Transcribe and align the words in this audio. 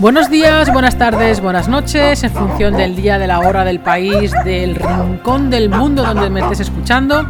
Buenos 0.00 0.30
días, 0.30 0.72
buenas 0.72 0.96
tardes, 0.96 1.42
buenas 1.42 1.68
noches, 1.68 2.24
en 2.24 2.30
función 2.30 2.74
del 2.74 2.96
día, 2.96 3.18
de 3.18 3.26
la 3.26 3.40
hora, 3.40 3.66
del 3.66 3.80
país, 3.80 4.32
del 4.46 4.74
rincón 4.74 5.50
del 5.50 5.68
mundo 5.68 6.02
donde 6.02 6.30
me 6.30 6.40
estés 6.40 6.60
escuchando. 6.60 7.26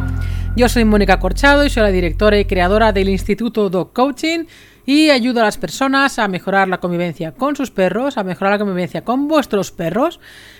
Yo 0.55 0.69
soy 0.69 0.85
Mónica 0.85 1.19
Corchado 1.19 1.65
y 1.65 1.69
soy 1.69 1.83
la 1.83 1.89
directora 1.89 2.39
y 2.39 2.45
creadora 2.45 2.93
del 2.93 3.09
Instituto 3.09 3.69
Dog 3.69 3.91
Coaching 3.91 4.45
y 4.85 5.09
ayudo 5.09 5.41
a 5.41 5.45
las 5.45 5.57
personas 5.57 6.19
a 6.19 6.27
mejorar 6.27 6.67
la 6.67 6.79
convivencia 6.79 7.33
con 7.33 7.55
sus 7.55 7.71
perros, 7.71 8.17
a 8.17 8.23
mejorar 8.23 8.53
la 8.53 8.59
convivencia 8.59 9.03
con 9.03 9.27
vuestros 9.27 9.71
perros 9.71 10.19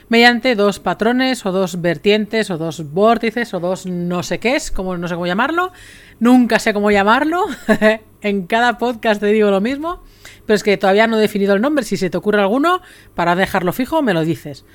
mediante 0.09 0.55
dos 0.55 0.79
patrones 0.79 1.45
o 1.45 1.51
dos 1.51 1.81
vertientes 1.81 2.49
o 2.49 2.57
dos 2.57 2.91
vórtices 2.91 3.53
o 3.53 3.59
dos 3.59 3.85
no 3.85 4.23
sé 4.23 4.39
qué 4.39 4.55
es, 4.55 4.71
como 4.71 4.97
no 4.97 5.07
sé 5.07 5.15
cómo 5.15 5.27
llamarlo, 5.27 5.71
nunca 6.19 6.59
sé 6.59 6.73
cómo 6.73 6.91
llamarlo, 6.91 7.45
en 8.21 8.47
cada 8.47 8.77
podcast 8.77 9.21
te 9.21 9.27
digo 9.27 9.49
lo 9.49 9.61
mismo 9.61 10.01
pero 10.45 10.55
es 10.55 10.63
que 10.63 10.77
todavía 10.77 11.07
no 11.07 11.17
he 11.17 11.21
definido 11.21 11.53
el 11.53 11.61
nombre. 11.61 11.85
Si 11.85 11.97
se 11.97 12.09
te 12.09 12.17
ocurre 12.17 12.41
alguno, 12.41 12.81
para 13.15 13.35
dejarlo 13.35 13.73
fijo, 13.73 14.01
me 14.01 14.13
lo 14.13 14.25
dices. 14.25 14.65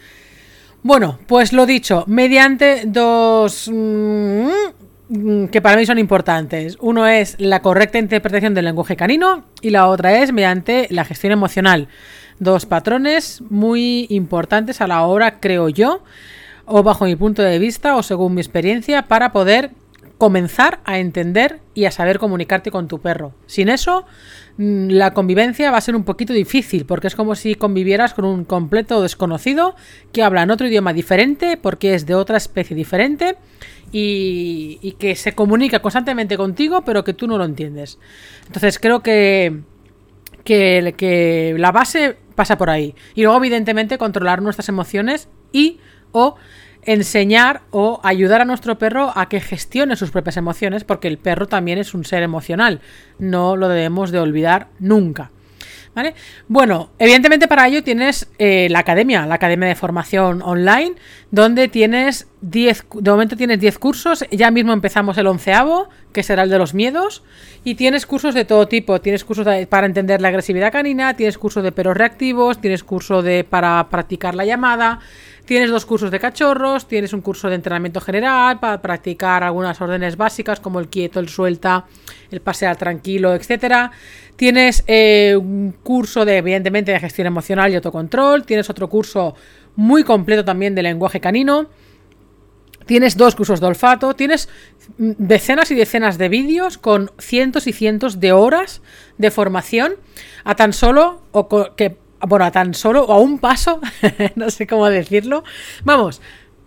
Bueno, 0.82 1.18
pues 1.26 1.52
lo 1.52 1.66
dicho, 1.66 2.04
mediante 2.06 2.84
dos 2.86 3.68
mm, 3.72 4.48
que 5.08 5.62
para 5.62 5.76
mí 5.76 5.86
son 5.86 5.98
importantes. 5.98 6.76
Uno 6.80 7.06
es 7.06 7.36
la 7.38 7.62
correcta 7.62 7.98
interpretación 7.98 8.54
del 8.54 8.64
lenguaje 8.64 8.96
canino 8.96 9.44
y 9.60 9.70
la 9.70 9.88
otra 9.88 10.20
es 10.22 10.32
mediante 10.32 10.88
la 10.90 11.04
gestión 11.04 11.32
emocional. 11.32 11.88
Dos 12.38 12.66
patrones 12.66 13.42
muy 13.48 14.06
importantes 14.10 14.80
a 14.80 14.86
la 14.86 15.02
hora, 15.02 15.38
creo 15.40 15.68
yo, 15.68 16.02
o 16.64 16.82
bajo 16.82 17.04
mi 17.04 17.16
punto 17.16 17.42
de 17.42 17.58
vista 17.58 17.96
o 17.96 18.02
según 18.02 18.34
mi 18.34 18.40
experiencia, 18.40 19.02
para 19.02 19.32
poder 19.32 19.70
comenzar 20.18 20.80
a 20.84 20.98
entender 20.98 21.60
y 21.74 21.84
a 21.84 21.90
saber 21.90 22.18
comunicarte 22.18 22.70
con 22.70 22.88
tu 22.88 23.00
perro. 23.00 23.34
Sin 23.46 23.68
eso, 23.68 24.06
mm, 24.56 24.88
la 24.88 25.12
convivencia 25.12 25.70
va 25.70 25.78
a 25.78 25.82
ser 25.82 25.94
un 25.94 26.04
poquito 26.04 26.32
difícil, 26.32 26.86
porque 26.86 27.06
es 27.06 27.14
como 27.14 27.34
si 27.34 27.54
convivieras 27.54 28.14
con 28.14 28.24
un 28.24 28.44
completo 28.44 29.02
desconocido 29.02 29.76
que 30.12 30.22
habla 30.22 30.42
en 30.42 30.50
otro 30.50 30.66
idioma 30.66 30.92
diferente, 30.92 31.56
porque 31.56 31.94
es 31.94 32.06
de 32.06 32.14
otra 32.14 32.38
especie 32.38 32.74
diferente, 32.74 33.36
y, 33.92 34.96
que 34.98 35.14
se 35.14 35.34
comunica 35.34 35.80
constantemente 35.80 36.36
contigo, 36.36 36.82
pero 36.82 37.04
que 37.04 37.12
tú 37.12 37.26
no 37.26 37.38
lo 37.38 37.44
entiendes. 37.44 37.98
Entonces 38.46 38.78
creo 38.78 39.00
que, 39.00 39.60
que, 40.44 40.94
que 40.96 41.54
la 41.58 41.72
base 41.72 42.16
pasa 42.34 42.58
por 42.58 42.70
ahí. 42.70 42.94
Y 43.14 43.22
luego, 43.22 43.38
evidentemente, 43.38 43.96
controlar 43.96 44.42
nuestras 44.42 44.68
emociones 44.68 45.28
y 45.52 45.78
o 46.12 46.36
enseñar 46.86 47.62
o 47.70 48.00
ayudar 48.02 48.40
a 48.40 48.44
nuestro 48.44 48.78
perro 48.78 49.12
a 49.14 49.28
que 49.28 49.40
gestione 49.40 49.96
sus 49.96 50.10
propias 50.10 50.36
emociones, 50.36 50.84
porque 50.84 51.08
el 51.08 51.18
perro 51.18 51.46
también 51.46 51.78
es 51.78 51.92
un 51.92 52.04
ser 52.04 52.22
emocional, 52.22 52.80
no 53.18 53.56
lo 53.56 53.68
debemos 53.68 54.10
de 54.12 54.20
olvidar 54.20 54.68
nunca. 54.78 55.30
¿Vale? 55.96 56.14
Bueno, 56.46 56.90
evidentemente 56.98 57.48
para 57.48 57.66
ello 57.66 57.82
tienes 57.82 58.28
eh, 58.38 58.68
la 58.70 58.80
academia, 58.80 59.24
la 59.24 59.36
academia 59.36 59.66
de 59.66 59.74
formación 59.74 60.42
online, 60.42 60.94
donde 61.30 61.68
tienes 61.68 62.28
10, 62.42 62.84
de 63.00 63.10
momento 63.10 63.34
tienes 63.34 63.58
10 63.60 63.78
cursos, 63.78 64.24
ya 64.30 64.50
mismo 64.50 64.74
empezamos 64.74 65.16
el 65.16 65.26
onceavo, 65.26 65.88
que 66.12 66.22
será 66.22 66.42
el 66.42 66.50
de 66.50 66.58
los 66.58 66.74
miedos, 66.74 67.24
y 67.64 67.76
tienes 67.76 68.04
cursos 68.04 68.34
de 68.34 68.44
todo 68.44 68.68
tipo, 68.68 69.00
tienes 69.00 69.24
cursos 69.24 69.46
para 69.70 69.86
entender 69.86 70.20
la 70.20 70.28
agresividad 70.28 70.70
canina, 70.70 71.16
tienes 71.16 71.38
cursos 71.38 71.64
de 71.64 71.72
perros 71.72 71.96
reactivos, 71.96 72.60
tienes 72.60 72.84
curso 72.84 73.22
de 73.22 73.44
para 73.44 73.88
practicar 73.88 74.34
la 74.34 74.44
llamada, 74.44 75.00
Tienes 75.46 75.70
dos 75.70 75.86
cursos 75.86 76.10
de 76.10 76.18
cachorros, 76.18 76.88
tienes 76.88 77.12
un 77.12 77.20
curso 77.20 77.48
de 77.48 77.54
entrenamiento 77.54 78.00
general 78.00 78.58
para 78.58 78.82
practicar 78.82 79.44
algunas 79.44 79.80
órdenes 79.80 80.16
básicas 80.16 80.58
como 80.58 80.80
el 80.80 80.88
quieto, 80.88 81.20
el 81.20 81.28
suelta, 81.28 81.86
el 82.32 82.40
pasear 82.40 82.76
tranquilo, 82.76 83.32
etcétera. 83.32 83.92
Tienes 84.34 84.82
eh, 84.88 85.36
un 85.40 85.72
curso 85.84 86.24
de, 86.24 86.38
evidentemente, 86.38 86.90
de 86.90 86.98
gestión 86.98 87.28
emocional 87.28 87.70
y 87.70 87.76
autocontrol. 87.76 88.44
Tienes 88.44 88.68
otro 88.68 88.88
curso 88.88 89.36
muy 89.76 90.02
completo 90.02 90.44
también 90.44 90.74
de 90.74 90.82
lenguaje 90.82 91.20
canino. 91.20 91.68
Tienes 92.84 93.16
dos 93.16 93.36
cursos 93.36 93.60
de 93.60 93.66
olfato, 93.66 94.14
tienes 94.14 94.48
decenas 94.98 95.70
y 95.70 95.76
decenas 95.76 96.18
de 96.18 96.28
vídeos 96.28 96.76
con 96.76 97.12
cientos 97.18 97.68
y 97.68 97.72
cientos 97.72 98.18
de 98.18 98.32
horas 98.32 98.82
de 99.16 99.30
formación 99.30 99.94
a 100.42 100.56
tan 100.56 100.72
solo 100.72 101.22
o 101.30 101.48
que 101.76 101.96
bueno, 102.20 102.44
a 102.44 102.50
tan 102.50 102.74
solo, 102.74 103.04
o 103.04 103.12
a 103.12 103.18
un 103.18 103.38
paso, 103.38 103.80
no 104.36 104.50
sé 104.50 104.66
cómo 104.66 104.88
decirlo. 104.88 105.44
Vamos, 105.84 106.20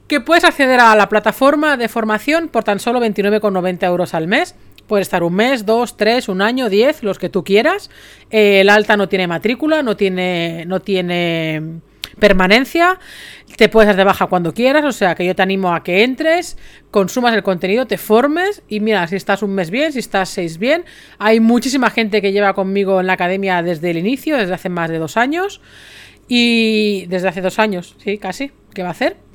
que 0.08 0.20
puedes 0.20 0.44
acceder 0.44 0.80
a 0.80 0.96
la 0.96 1.08
plataforma 1.10 1.78
de 1.78 1.88
formación 1.88 2.48
por 2.48 2.64
tan 2.64 2.80
solo 2.80 3.00
29,90 3.00 3.86
euros 3.86 4.14
al 4.14 4.28
mes. 4.28 4.56
Puedes 4.88 5.06
estar 5.06 5.22
un 5.22 5.36
mes, 5.36 5.68
dos, 5.68 5.98
tres, 5.98 6.30
un 6.30 6.42
año, 6.42 6.68
diez, 6.68 7.04
los 7.04 7.20
que 7.20 7.30
tú 7.30 7.44
quieras. 7.44 7.92
Eh, 8.32 8.62
el 8.62 8.70
alta 8.70 8.98
no 8.98 9.08
tiene 9.08 9.28
matrícula, 9.28 9.84
no 9.84 9.96
tiene, 9.96 10.66
no 10.66 10.80
tiene 10.80 11.82
permanencia, 12.20 13.00
te 13.58 13.70
puedes 13.70 13.88
dar 13.88 13.96
de 13.96 14.04
baja 14.04 14.28
cuando 14.28 14.54
quieras, 14.54 14.86
o 14.86 14.92
sea 14.92 15.16
que 15.16 15.26
yo 15.26 15.36
te 15.36 15.42
animo 15.42 15.74
a 15.74 15.84
que 15.84 16.04
entres, 16.04 16.58
consumas 16.92 17.34
el 17.34 17.44
contenido, 17.44 17.88
te 17.88 17.98
formes 17.98 18.62
y 18.68 18.80
mira, 18.80 19.08
si 19.08 19.16
estás 19.16 19.42
un 19.42 19.56
mes 19.56 19.72
bien, 19.72 19.92
si 19.92 20.00
estás 20.00 20.30
seis 20.30 20.58
bien, 20.58 20.86
hay 21.18 21.40
muchísima 21.40 21.90
gente 21.90 22.22
que 22.22 22.32
lleva 22.32 22.54
conmigo 22.54 23.00
en 23.00 23.08
la 23.08 23.14
academia 23.14 23.62
desde 23.64 23.90
el 23.92 23.98
inicio, 23.98 24.38
desde 24.38 24.54
hace 24.54 24.70
más 24.70 24.90
de 24.90 25.00
dos 25.00 25.18
años 25.18 25.62
y 26.28 27.06
desde 27.08 27.30
hace 27.30 27.42
dos 27.42 27.60
años, 27.60 27.96
sí, 28.04 28.18
casi, 28.18 28.52
¿qué 28.74 28.84
va 28.84 28.90
a 28.90 28.92
hacer? 28.92 29.29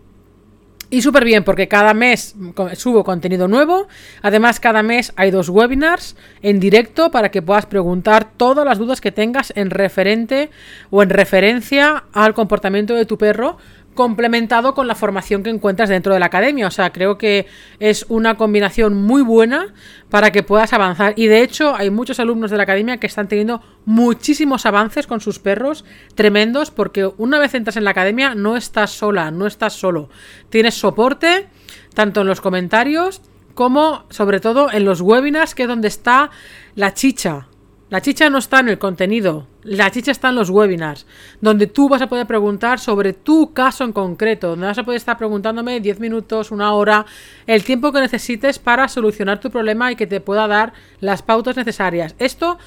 Y 0.90 1.02
súper 1.02 1.24
bien, 1.24 1.44
porque 1.44 1.68
cada 1.68 1.94
mes 1.94 2.34
subo 2.74 3.04
contenido 3.04 3.48
nuevo. 3.48 3.88
Además, 4.22 4.60
cada 4.60 4.82
mes 4.82 5.12
hay 5.16 5.30
dos 5.30 5.48
webinars 5.48 6.16
en 6.42 6.60
directo 6.60 7.10
para 7.10 7.30
que 7.30 7.42
puedas 7.42 7.66
preguntar 7.66 8.30
todas 8.36 8.64
las 8.64 8.78
dudas 8.78 9.00
que 9.00 9.12
tengas 9.12 9.52
en 9.56 9.70
referente 9.70 10.50
o 10.90 11.02
en 11.02 11.10
referencia 11.10 12.04
al 12.12 12.34
comportamiento 12.34 12.94
de 12.94 13.06
tu 13.06 13.18
perro 13.18 13.58
complementado 13.94 14.74
con 14.74 14.86
la 14.86 14.94
formación 14.94 15.42
que 15.42 15.50
encuentras 15.50 15.88
dentro 15.88 16.12
de 16.12 16.20
la 16.20 16.26
academia. 16.26 16.66
O 16.66 16.70
sea, 16.70 16.92
creo 16.92 17.16
que 17.16 17.46
es 17.78 18.06
una 18.08 18.36
combinación 18.36 18.94
muy 18.94 19.22
buena 19.22 19.74
para 20.10 20.32
que 20.32 20.42
puedas 20.42 20.72
avanzar. 20.72 21.14
Y 21.16 21.26
de 21.26 21.42
hecho, 21.42 21.74
hay 21.74 21.90
muchos 21.90 22.20
alumnos 22.20 22.50
de 22.50 22.56
la 22.56 22.64
academia 22.64 22.98
que 22.98 23.06
están 23.06 23.28
teniendo 23.28 23.62
muchísimos 23.84 24.66
avances 24.66 25.06
con 25.06 25.20
sus 25.20 25.38
perros 25.38 25.84
tremendos, 26.14 26.70
porque 26.70 27.10
una 27.16 27.38
vez 27.38 27.54
entras 27.54 27.76
en 27.76 27.84
la 27.84 27.90
academia 27.90 28.34
no 28.34 28.56
estás 28.56 28.90
sola, 28.90 29.30
no 29.30 29.46
estás 29.46 29.72
solo. 29.74 30.08
Tienes 30.50 30.74
soporte, 30.74 31.48
tanto 31.94 32.22
en 32.22 32.26
los 32.26 32.40
comentarios 32.40 33.22
como 33.54 34.04
sobre 34.10 34.40
todo 34.40 34.70
en 34.72 34.84
los 34.84 35.00
webinars, 35.00 35.54
que 35.54 35.62
es 35.62 35.68
donde 35.68 35.88
está 35.88 36.30
la 36.74 36.92
chicha. 36.92 37.46
La 37.94 38.00
chicha 38.00 38.28
no 38.28 38.38
está 38.38 38.58
en 38.58 38.70
el 38.70 38.78
contenido, 38.80 39.46
la 39.62 39.88
chicha 39.88 40.10
está 40.10 40.30
en 40.30 40.34
los 40.34 40.50
webinars, 40.50 41.06
donde 41.40 41.68
tú 41.68 41.88
vas 41.88 42.02
a 42.02 42.08
poder 42.08 42.26
preguntar 42.26 42.80
sobre 42.80 43.12
tu 43.12 43.52
caso 43.52 43.84
en 43.84 43.92
concreto, 43.92 44.48
donde 44.48 44.66
vas 44.66 44.78
a 44.78 44.82
poder 44.82 44.96
estar 44.96 45.16
preguntándome 45.16 45.78
10 45.78 46.00
minutos, 46.00 46.50
una 46.50 46.72
hora, 46.72 47.06
el 47.46 47.62
tiempo 47.62 47.92
que 47.92 48.00
necesites 48.00 48.58
para 48.58 48.88
solucionar 48.88 49.38
tu 49.38 49.48
problema 49.48 49.92
y 49.92 49.94
que 49.94 50.08
te 50.08 50.20
pueda 50.20 50.48
dar 50.48 50.72
las 50.98 51.22
pautas 51.22 51.56
necesarias. 51.56 52.16
Esto 52.18 52.58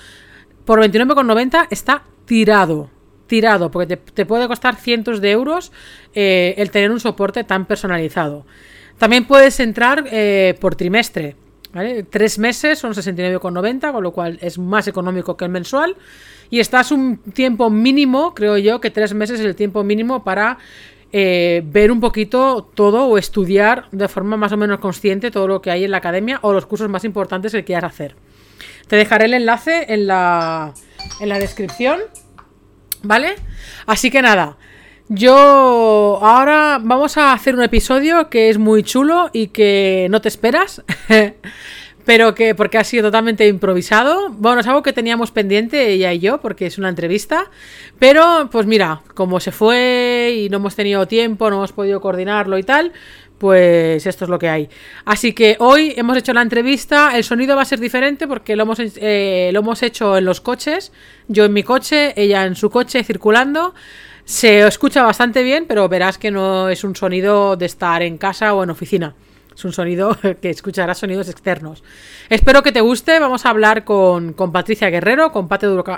por 0.63 0.79
29,90 0.79 1.67
está 1.71 2.03
tirado, 2.23 2.89
tirado, 3.27 3.69
porque 3.69 3.97
te, 3.97 4.25
puede 4.25 4.47
costar 4.47 4.77
cientos 4.77 5.19
de 5.19 5.31
euros 5.31 5.73
eh, 6.13 6.55
el 6.55 6.71
tener 6.71 6.89
un 6.89 7.01
soporte 7.01 7.43
tan 7.43 7.66
personalizado. 7.66 8.45
También 8.97 9.25
puedes 9.25 9.59
entrar 9.59 10.05
eh, 10.09 10.57
por 10.61 10.75
trimestre. 10.75 11.35
Tres 12.09 12.39
meses 12.39 12.79
son 12.79 12.93
69,90, 12.93 13.91
con 13.91 14.03
lo 14.03 14.11
cual 14.11 14.38
es 14.41 14.57
más 14.57 14.88
económico 14.88 15.38
que 15.38 15.45
el 15.45 15.51
mensual. 15.51 15.95
Y 16.49 16.59
estás 16.59 16.91
un 16.91 17.17
tiempo 17.17 17.69
mínimo, 17.69 18.33
creo 18.33 18.57
yo, 18.57 18.79
que 18.79 18.89
tres 18.89 19.13
meses 19.13 19.39
es 19.39 19.45
el 19.45 19.55
tiempo 19.55 19.83
mínimo 19.83 20.23
para 20.23 20.57
eh, 21.11 21.61
ver 21.66 21.91
un 21.91 21.99
poquito 21.99 22.69
todo 22.73 23.07
o 23.07 23.17
estudiar 23.17 23.85
de 23.91 24.07
forma 24.07 24.37
más 24.37 24.51
o 24.51 24.57
menos 24.57 24.79
consciente 24.79 25.31
todo 25.31 25.47
lo 25.47 25.61
que 25.61 25.71
hay 25.71 25.85
en 25.85 25.91
la 25.91 25.97
academia 25.97 26.39
o 26.41 26.51
los 26.53 26.66
cursos 26.66 26.89
más 26.89 27.03
importantes 27.03 27.51
que 27.51 27.63
quieras 27.63 27.93
hacer. 27.93 28.16
Te 28.87 28.95
dejaré 28.95 29.25
el 29.25 29.33
enlace 29.33 29.85
en 29.93 30.07
la, 30.07 30.73
en 31.19 31.29
la 31.29 31.40
descripción. 31.40 31.99
¿Vale? 33.03 33.35
Así 33.85 34.09
que 34.09 34.22
nada. 34.22 34.57
Yo 35.09 36.19
ahora 36.21 36.81
vamos 36.83 37.17
a 37.17 37.31
hacer 37.31 37.55
un 37.55 37.63
episodio 37.63 38.29
que 38.29 38.49
es 38.49 38.57
muy 38.57 38.83
chulo 38.83 39.29
y 39.31 39.47
que 39.47 40.07
no 40.09 40.19
te 40.19 40.27
esperas, 40.27 40.83
pero 42.05 42.35
que 42.35 42.53
porque 42.55 42.77
ha 42.77 42.83
sido 42.83 43.03
totalmente 43.05 43.47
improvisado. 43.47 44.29
Bueno, 44.31 44.59
es 44.59 44.67
algo 44.67 44.83
que 44.83 44.91
teníamos 44.91 45.31
pendiente 45.31 45.91
ella 45.91 46.11
y 46.11 46.19
yo 46.19 46.41
porque 46.41 46.65
es 46.65 46.77
una 46.77 46.89
entrevista, 46.89 47.49
pero 47.99 48.49
pues 48.51 48.65
mira, 48.65 49.01
como 49.13 49.39
se 49.39 49.53
fue 49.53 50.35
y 50.39 50.49
no 50.49 50.57
hemos 50.57 50.75
tenido 50.75 51.07
tiempo, 51.07 51.49
no 51.49 51.55
hemos 51.55 51.71
podido 51.71 52.01
coordinarlo 52.01 52.57
y 52.57 52.63
tal, 52.63 52.91
pues 53.37 54.05
esto 54.05 54.25
es 54.25 54.29
lo 54.29 54.37
que 54.39 54.49
hay. 54.49 54.67
Así 55.05 55.31
que 55.31 55.55
hoy 55.59 55.93
hemos 55.95 56.17
hecho 56.17 56.33
la 56.33 56.41
entrevista, 56.41 57.15
el 57.15 57.23
sonido 57.23 57.55
va 57.55 57.61
a 57.61 57.65
ser 57.65 57.79
diferente 57.79 58.27
porque 58.27 58.57
lo 58.57 58.63
hemos, 58.63 58.79
eh, 58.81 59.51
lo 59.53 59.61
hemos 59.61 59.83
hecho 59.83 60.17
en 60.17 60.25
los 60.25 60.41
coches, 60.41 60.91
yo 61.29 61.45
en 61.45 61.53
mi 61.53 61.63
coche, 61.63 62.13
ella 62.21 62.43
en 62.43 62.55
su 62.57 62.69
coche 62.69 63.05
circulando. 63.05 63.73
Se 64.28 64.68
escucha 64.68 65.03
bastante 65.03 65.41
bien, 65.41 65.68
pero 65.70 65.88
verás 65.88 66.18
que 66.18 66.32
no 66.32 66.68
es 66.68 66.84
un 66.84 66.97
sonido 66.97 67.56
de 67.56 67.66
estar 67.66 68.02
en 68.02 68.18
casa 68.18 68.53
o 68.53 68.62
en 68.62 68.70
oficina. 68.70 69.16
Es 69.56 69.64
un 69.64 69.72
sonido 69.72 70.18
que 70.41 70.50
escucharás 70.50 70.97
sonidos 70.97 71.29
externos. 71.29 71.82
Espero 72.28 72.62
que 72.62 72.74
te 72.74 72.82
guste. 72.82 73.20
Vamos 73.20 73.46
a 73.46 73.52
hablar 73.52 73.85
con, 73.85 74.34
con 74.34 74.52
Patricia 74.52 74.90
Guerrero, 74.90 75.32
con 75.32 75.47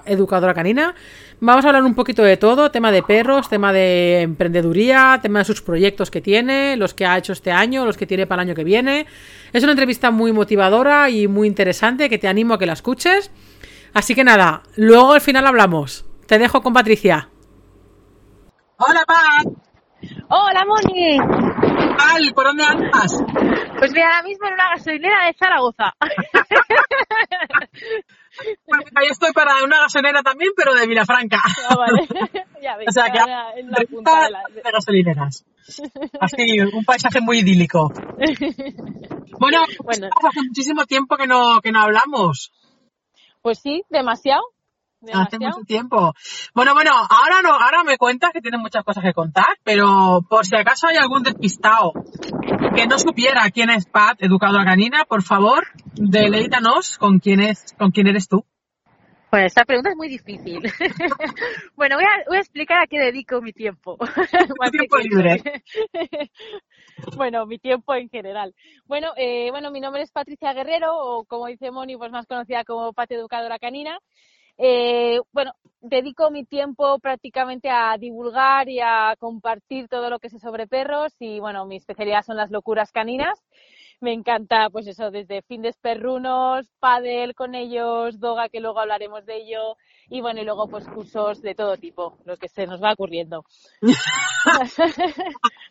Educadora 0.06 0.54
Canina. 0.54 0.94
Vamos 1.40 1.66
a 1.66 1.70
hablar 1.70 1.84
un 1.84 1.96
poquito 1.96 2.22
de 2.22 2.38
todo, 2.38 2.70
tema 2.70 2.92
de 2.92 3.02
perros, 3.02 3.50
tema 3.50 3.74
de 3.74 4.22
emprendeduría, 4.22 5.18
tema 5.24 5.40
de 5.40 5.46
sus 5.46 5.64
proyectos 5.64 6.12
que 6.12 6.22
tiene, 6.22 6.78
los 6.78 6.94
que 6.94 7.08
ha 7.08 7.18
hecho 7.18 7.34
este 7.34 7.52
año, 7.52 7.84
los 7.84 7.98
que 7.98 8.06
tiene 8.06 8.28
para 8.28 8.44
el 8.44 8.50
año 8.50 8.56
que 8.56 8.64
viene. 8.64 9.08
Es 9.54 9.64
una 9.64 9.72
entrevista 9.72 10.12
muy 10.12 10.34
motivadora 10.34 11.10
y 11.10 11.28
muy 11.28 11.48
interesante 11.48 12.12
que 12.12 12.20
te 12.20 12.28
animo 12.28 12.54
a 12.54 12.60
que 12.60 12.68
la 12.68 12.74
escuches. 12.74 13.31
Así 13.92 14.14
que 14.14 14.24
nada, 14.24 14.62
luego 14.76 15.14
al 15.14 15.22
final 15.22 15.48
hablamos. 15.48 16.06
Te 16.28 16.38
dejo 16.38 16.62
con 16.62 16.74
Patricia. 16.74 17.30
Hola, 18.81 19.04
Pat. 19.06 19.46
Hola, 20.30 20.64
Moni. 20.66 21.18
¿Qué 21.18 21.96
tal? 21.98 22.34
¿Por 22.34 22.46
dónde 22.46 22.64
andas? 22.64 23.22
Pues 23.78 23.92
mira, 23.92 24.08
ahora 24.08 24.24
mismo 24.24 24.48
en 24.48 24.54
una 24.54 24.70
gasolinera 24.70 25.26
de 25.26 25.34
Zaragoza. 25.34 25.94
bueno, 28.66 28.84
yo 28.96 29.12
estoy 29.12 29.34
para 29.34 29.66
una 29.66 29.81
gasolinera 29.81 30.24
también, 30.24 30.54
pero 30.56 30.74
de 30.76 30.88
Vilafranca. 30.88 31.42
Ah, 31.70 31.76
vale. 31.76 32.08
ya 32.64 32.78
ves, 32.78 32.88
o 32.88 32.92
sea, 32.94 33.12
que 33.12 33.20
en 33.60 33.70
la 33.70 33.84
punta 33.90 34.24
de, 34.24 34.31
la... 34.31 34.44
de 34.50 34.62
gasolineras. 34.72 35.46
Así, 36.22 36.62
un 36.62 36.86
paisaje 36.86 37.20
muy 37.20 37.40
idílico. 37.40 37.92
Bueno, 39.40 39.60
bueno. 39.84 40.08
hace 40.26 40.42
muchísimo 40.42 40.86
tiempo 40.86 41.18
que 41.18 41.28
no, 41.28 41.60
que 41.60 41.74
no 41.74 41.81
hablamos. 41.81 42.54
Pues 43.42 43.60
sí, 43.60 43.84
demasiado. 43.90 44.44
Hace 45.13 45.40
mucho 45.40 45.62
tiempo. 45.66 46.13
Bueno, 46.54 46.74
bueno, 46.74 46.92
ahora 46.92 47.42
no, 47.42 47.54
ahora 47.54 47.84
me 47.84 47.98
cuentas 47.98 48.31
que 48.34 48.42
tienes 48.42 48.60
muchas 48.60 48.84
cosas 48.84 49.04
que 49.04 49.13
contar, 49.13 49.57
pero 49.63 50.22
por 50.30 50.46
si 50.46 50.56
acaso 50.56 50.88
hay 50.88 50.98
algún 50.98 51.24
despistado 51.24 51.94
que 52.75 52.86
no 52.86 53.00
supiera 53.00 53.50
quién 53.50 53.69
es 53.69 53.86
Pat, 53.86 54.22
educadora 54.22 54.66
canina, 54.66 55.06
por 55.06 55.24
favor, 55.24 55.68
deleítanos 55.96 56.98
con 56.98 57.19
quién 57.19 57.40
es, 57.40 57.74
con 57.78 57.92
quién 57.92 58.07
eres 58.07 58.28
tú. 58.28 58.46
Bueno, 59.31 59.46
esta 59.46 59.63
pregunta 59.63 59.92
es 59.92 59.96
muy 59.96 60.10
difícil. 60.10 60.60
bueno, 61.75 61.98
voy 61.98 62.04
a, 62.04 62.24
voy 62.28 62.38
a, 62.38 62.40
explicar 62.40 62.81
a 62.81 62.88
qué 62.88 62.98
dedico 62.98 63.42
mi 63.42 63.54
tiempo. 63.54 63.95
¿Tu 64.66 64.72
tiempo 64.72 64.98
libre? 64.98 65.42
bueno, 67.16 67.45
mi 67.45 67.60
tiempo 67.60 67.94
en 67.94 68.10
general. 68.10 68.56
Bueno, 68.86 69.10
eh, 69.18 69.52
bueno, 69.52 69.69
mi 69.69 69.81
nombre 69.81 70.02
es 70.02 70.12
Patricia 70.12 70.54
Guerrero, 70.54 70.98
o 70.98 71.25
como 71.25 71.45
dice 71.45 71.69
Moni, 71.69 71.95
pues 71.95 72.12
más 72.12 72.25
conocida 72.25 72.63
como 72.63 72.92
Pat 72.92 73.12
Educadora 73.12 73.60
Canina. 73.60 74.00
Eh, 74.61 75.19
bueno, 75.31 75.53
dedico 75.79 76.29
mi 76.31 76.44
tiempo 76.44 77.00
prácticamente 77.00 77.69
a 77.69 77.95
divulgar 77.97 78.67
y 78.67 78.81
a 78.81 79.15
compartir 79.17 79.88
todo 79.88 80.09
lo 80.09 80.19
que 80.19 80.29
sé 80.29 80.38
sobre 80.38 80.67
perros 80.67 81.13
y 81.17 81.39
bueno, 81.39 81.65
mi 81.65 81.77
especialidad 81.77 82.23
son 82.23 82.35
las 82.35 82.51
locuras 82.51 82.91
caninas. 82.91 83.39
Me 84.01 84.11
encanta, 84.11 84.69
pues 84.69 84.88
eso, 84.88 85.11
desde 85.11 85.41
fin 85.44 85.61
de 85.61 85.73
perrunos, 85.81 86.69
pádel 86.79 87.35
con 87.35 87.56
ellos, 87.56 88.19
doga, 88.19 88.50
que 88.50 88.59
luego 88.59 88.79
hablaremos 88.79 89.25
de 89.25 89.38
ello, 89.38 89.75
y 90.09 90.21
bueno, 90.21 90.41
y 90.41 90.45
luego 90.45 90.67
pues 90.69 90.88
cursos 90.88 91.41
de 91.41 91.53
todo 91.53 91.75
tipo, 91.75 92.17
lo 92.23 92.38
que 92.38 92.47
se 92.47 92.65
nos 92.65 92.81
va 92.81 92.94
ocurriendo. 92.94 93.44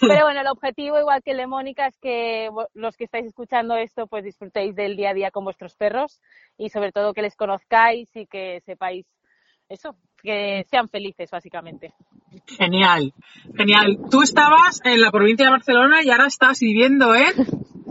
Pero 0.00 0.24
bueno, 0.24 0.40
el 0.40 0.46
objetivo, 0.48 0.98
igual 0.98 1.22
que 1.22 1.32
el 1.32 1.38
de 1.38 1.46
Mónica, 1.46 1.86
es 1.86 1.98
que 1.98 2.48
los 2.74 2.96
que 2.96 3.04
estáis 3.04 3.26
escuchando 3.26 3.76
esto, 3.76 4.06
pues 4.06 4.24
disfrutéis 4.24 4.74
del 4.74 4.96
día 4.96 5.10
a 5.10 5.14
día 5.14 5.30
con 5.30 5.44
vuestros 5.44 5.74
perros 5.76 6.20
y 6.58 6.70
sobre 6.70 6.92
todo 6.92 7.12
que 7.12 7.22
les 7.22 7.36
conozcáis 7.36 8.08
y 8.14 8.26
que 8.26 8.60
sepáis 8.64 9.06
eso, 9.68 9.96
que 10.22 10.64
sean 10.70 10.88
felices, 10.88 11.30
básicamente. 11.30 11.92
Genial, 12.46 13.12
genial. 13.56 13.98
Tú 14.10 14.22
estabas 14.22 14.80
en 14.84 15.00
la 15.00 15.10
provincia 15.10 15.46
de 15.46 15.52
Barcelona 15.52 16.02
y 16.02 16.10
ahora 16.10 16.26
estás 16.26 16.60
viviendo 16.60 17.14
en... 17.14 17.32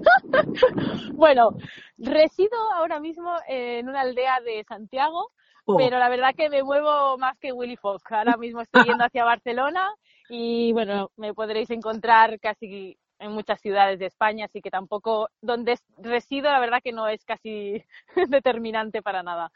bueno, 1.16 1.50
resido 1.98 2.58
ahora 2.76 3.00
mismo 3.00 3.34
en 3.48 3.90
una 3.90 4.02
aldea 4.02 4.40
de 4.42 4.64
Santiago, 4.64 5.32
oh. 5.66 5.78
pero 5.78 5.98
la 5.98 6.10
verdad 6.10 6.36
que 6.36 6.50
me 6.50 6.64
muevo 6.64 7.18
más 7.18 7.38
que 7.40 7.52
Willy 7.52 7.76
Fox. 7.76 8.04
Ahora 8.10 8.38
mismo 8.38 8.62
estoy 8.62 8.84
yendo 8.84 9.04
hacia 9.04 9.26
Barcelona 9.26 9.92
y 10.30 10.72
bueno, 10.74 11.12
me 11.18 11.34
podréis 11.34 11.70
encontrar 11.70 12.40
casi 12.40 12.98
en 13.20 13.32
muchas 13.32 13.62
ciudades 13.62 14.00
de 14.00 14.08
España, 14.08 14.46
así 14.46 14.62
que 14.62 14.70
tampoco 14.70 15.30
donde 15.42 15.78
resido, 15.98 16.52
la 16.52 16.60
verdad 16.60 16.80
que 16.84 16.92
no 16.92 17.08
es 17.08 17.24
casi 17.24 17.84
determinante 18.30 19.02
para 19.02 19.24
nada. 19.24 19.52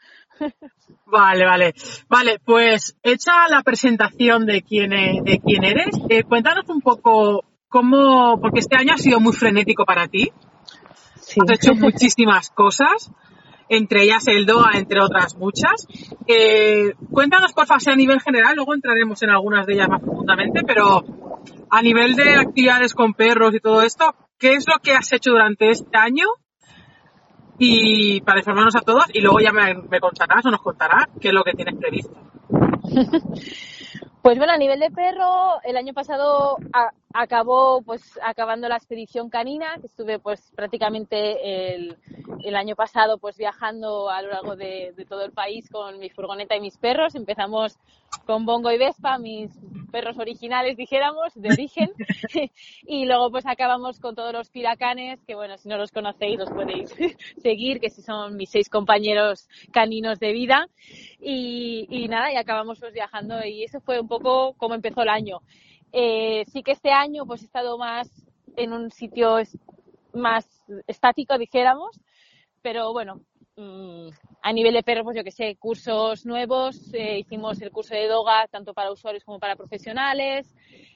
Vale, 1.06 1.44
vale. 1.44 1.74
Vale, 2.08 2.38
pues 2.44 2.96
hecha 3.02 3.48
la 3.48 3.62
presentación 3.62 4.46
de 4.46 4.62
quién, 4.62 4.92
e, 4.92 5.20
de 5.22 5.38
quién 5.38 5.64
eres, 5.64 5.94
eh, 6.08 6.22
cuéntanos 6.22 6.68
un 6.68 6.80
poco 6.80 7.44
cómo, 7.68 8.40
porque 8.40 8.60
este 8.60 8.76
año 8.76 8.94
ha 8.94 8.98
sido 8.98 9.20
muy 9.20 9.32
frenético 9.32 9.84
para 9.84 10.08
ti. 10.08 10.30
Has 11.38 11.50
hecho 11.52 11.74
muchísimas 11.76 12.50
cosas 12.50 13.10
entre 13.70 14.02
ellas 14.02 14.26
el 14.26 14.44
DOA, 14.46 14.72
entre 14.74 15.00
otras 15.00 15.36
muchas. 15.36 15.86
Eh, 16.26 16.92
cuéntanos, 17.10 17.52
por 17.52 17.66
favor, 17.66 17.88
a 17.88 17.96
nivel 17.96 18.20
general, 18.20 18.56
luego 18.56 18.74
entraremos 18.74 19.22
en 19.22 19.30
algunas 19.30 19.64
de 19.64 19.74
ellas 19.74 19.88
más 19.88 20.02
profundamente, 20.02 20.62
pero 20.66 21.04
a 21.70 21.80
nivel 21.80 22.16
de 22.16 22.34
actividades 22.34 22.94
con 22.94 23.14
perros 23.14 23.54
y 23.54 23.60
todo 23.60 23.82
esto, 23.82 24.12
¿qué 24.38 24.54
es 24.54 24.66
lo 24.66 24.80
que 24.82 24.92
has 24.92 25.12
hecho 25.12 25.30
durante 25.30 25.70
este 25.70 25.96
año? 25.96 26.26
Y 27.58 28.20
para 28.22 28.40
informarnos 28.40 28.74
a 28.74 28.80
todos, 28.80 29.04
y 29.12 29.20
luego 29.20 29.38
ya 29.38 29.52
me, 29.52 29.74
me 29.88 30.00
contarás 30.00 30.44
o 30.44 30.50
nos 30.50 30.62
contarás 30.62 31.06
qué 31.20 31.28
es 31.28 31.34
lo 31.34 31.44
que 31.44 31.52
tienes 31.52 31.76
previsto. 31.76 32.18
Pues 34.22 34.36
bueno, 34.36 34.52
a 34.52 34.58
nivel 34.58 34.78
de 34.80 34.90
perro, 34.90 35.62
el 35.64 35.78
año 35.78 35.94
pasado 35.94 36.58
acabó 37.12 37.82
pues 37.82 38.18
acabando 38.22 38.68
la 38.68 38.76
expedición 38.76 39.30
canina, 39.30 39.76
que 39.80 39.86
estuve 39.86 40.18
pues 40.18 40.52
prácticamente 40.54 41.74
el, 41.74 41.96
el 42.44 42.56
año 42.56 42.76
pasado 42.76 43.18
pues 43.18 43.36
viajando 43.36 44.08
a 44.10 44.22
lo 44.22 44.30
largo 44.30 44.56
de, 44.56 44.94
todo 45.08 45.24
el 45.24 45.32
país 45.32 45.68
con 45.70 45.98
mi 45.98 46.10
furgoneta 46.10 46.56
y 46.56 46.60
mis 46.60 46.76
perros. 46.76 47.14
Empezamos 47.14 47.78
con 48.26 48.46
Bongo 48.46 48.70
y 48.70 48.78
Vespa, 48.78 49.18
mis 49.18 49.50
perros 49.90 50.18
originales, 50.18 50.76
dijéramos, 50.76 51.34
de 51.34 51.48
origen. 51.48 51.90
y 52.86 53.06
luego 53.06 53.30
pues 53.30 53.46
acabamos 53.46 53.98
con 53.98 54.14
todos 54.14 54.32
los 54.32 54.50
piracanes, 54.50 55.20
que 55.26 55.34
bueno, 55.34 55.58
si 55.58 55.68
no 55.68 55.76
los 55.76 55.90
conocéis 55.90 56.38
los 56.38 56.50
podéis 56.50 56.94
seguir, 57.42 57.80
que 57.80 57.90
son 57.90 58.36
mis 58.36 58.50
seis 58.50 58.68
compañeros 58.68 59.48
caninos 59.72 60.20
de 60.20 60.32
vida. 60.32 60.68
Y, 61.20 61.86
y 61.90 62.08
nada, 62.08 62.32
y 62.32 62.36
acabamos 62.36 62.78
pues 62.78 62.92
viajando 62.92 63.44
y 63.44 63.64
eso 63.64 63.80
fue 63.80 64.00
un 64.00 64.08
poco 64.08 64.54
como 64.54 64.74
empezó 64.74 65.02
el 65.02 65.08
año. 65.08 65.40
Eh, 65.92 66.44
sí 66.52 66.62
que 66.62 66.72
este 66.72 66.90
año 66.90 67.26
pues 67.26 67.42
he 67.42 67.46
estado 67.46 67.78
más 67.78 68.08
en 68.56 68.72
un 68.72 68.90
sitio 68.90 69.38
más 70.12 70.46
estático, 70.86 71.38
dijéramos, 71.38 72.00
pero 72.62 72.92
bueno, 72.92 73.20
mmm, 73.56 74.08
a 74.42 74.52
nivel 74.52 74.74
de 74.74 74.82
perros, 74.82 75.04
pues 75.04 75.16
yo 75.16 75.24
que 75.24 75.30
sé, 75.30 75.56
cursos 75.56 76.26
nuevos, 76.26 76.92
eh, 76.94 77.18
hicimos 77.18 77.60
el 77.60 77.70
curso 77.70 77.94
de 77.94 78.06
doga 78.06 78.46
tanto 78.50 78.74
para 78.74 78.92
usuarios 78.92 79.24
como 79.24 79.38
para 79.38 79.56
profesionales, 79.56 80.52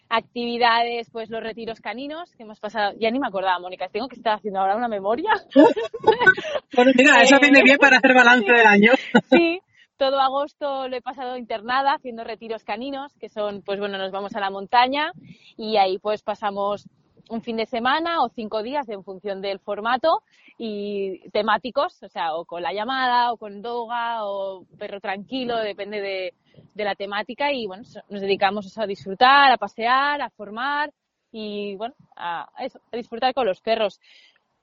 actividades, 0.08 1.10
pues 1.10 1.30
los 1.30 1.42
retiros 1.42 1.80
caninos 1.80 2.30
que 2.36 2.42
hemos 2.42 2.60
pasado, 2.60 2.92
ya 2.98 3.10
ni 3.10 3.18
me 3.18 3.26
acordaba, 3.26 3.58
Mónica, 3.58 3.88
tengo 3.88 4.08
que 4.08 4.16
estar 4.16 4.34
haciendo 4.34 4.60
ahora 4.60 4.76
una 4.76 4.88
memoria. 4.88 5.30
bueno, 6.74 6.92
mira, 6.94 7.22
eso 7.22 7.38
viene 7.40 7.62
bien 7.62 7.78
para 7.78 7.98
hacer 7.98 8.14
balance 8.14 8.52
del 8.52 8.66
año. 8.66 8.92
sí, 9.30 9.60
todo 9.96 10.20
agosto 10.20 10.88
lo 10.88 10.96
he 10.96 11.02
pasado 11.02 11.36
internada 11.36 11.94
haciendo 11.94 12.24
retiros 12.24 12.64
caninos, 12.64 13.12
que 13.18 13.28
son, 13.28 13.62
pues 13.62 13.78
bueno, 13.78 13.98
nos 13.98 14.12
vamos 14.12 14.34
a 14.34 14.40
la 14.40 14.50
montaña 14.50 15.12
y 15.56 15.76
ahí 15.76 15.98
pues 15.98 16.22
pasamos 16.22 16.88
un 17.30 17.42
fin 17.42 17.56
de 17.56 17.66
semana 17.66 18.22
o 18.22 18.28
cinco 18.28 18.62
días 18.62 18.88
en 18.88 19.02
función 19.02 19.40
del 19.40 19.58
formato 19.58 20.22
y 20.58 21.28
temáticos, 21.30 22.02
o 22.02 22.08
sea, 22.08 22.34
o 22.34 22.44
con 22.44 22.62
la 22.62 22.72
llamada, 22.72 23.32
o 23.32 23.36
con 23.36 23.62
doga, 23.62 24.24
o 24.24 24.66
perro 24.78 25.00
tranquilo, 25.00 25.56
depende 25.58 26.00
de, 26.00 26.34
de 26.74 26.84
la 26.84 26.94
temática 26.94 27.52
y 27.52 27.66
bueno, 27.66 27.84
nos 28.08 28.20
dedicamos 28.20 28.76
a 28.78 28.86
disfrutar, 28.86 29.50
a 29.52 29.56
pasear, 29.56 30.20
a 30.20 30.30
formar 30.30 30.92
y 31.32 31.74
bueno, 31.76 31.94
a, 32.16 32.48
eso, 32.60 32.80
a 32.92 32.96
disfrutar 32.96 33.34
con 33.34 33.46
los 33.46 33.60
perros. 33.60 34.00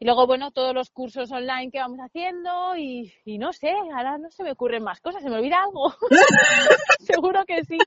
Y 0.01 0.05
luego, 0.05 0.25
bueno, 0.25 0.49
todos 0.49 0.73
los 0.73 0.89
cursos 0.89 1.31
online 1.31 1.69
que 1.71 1.77
vamos 1.77 1.99
haciendo 1.99 2.75
y, 2.75 3.13
y, 3.23 3.37
no 3.37 3.53
sé, 3.53 3.69
ahora 3.95 4.17
no 4.17 4.31
se 4.31 4.43
me 4.43 4.53
ocurren 4.53 4.83
más 4.83 4.99
cosas, 4.99 5.21
¿se 5.21 5.29
me 5.29 5.35
olvida 5.35 5.57
algo? 5.63 5.93
Seguro 7.01 7.43
que 7.45 7.63
sí, 7.65 7.77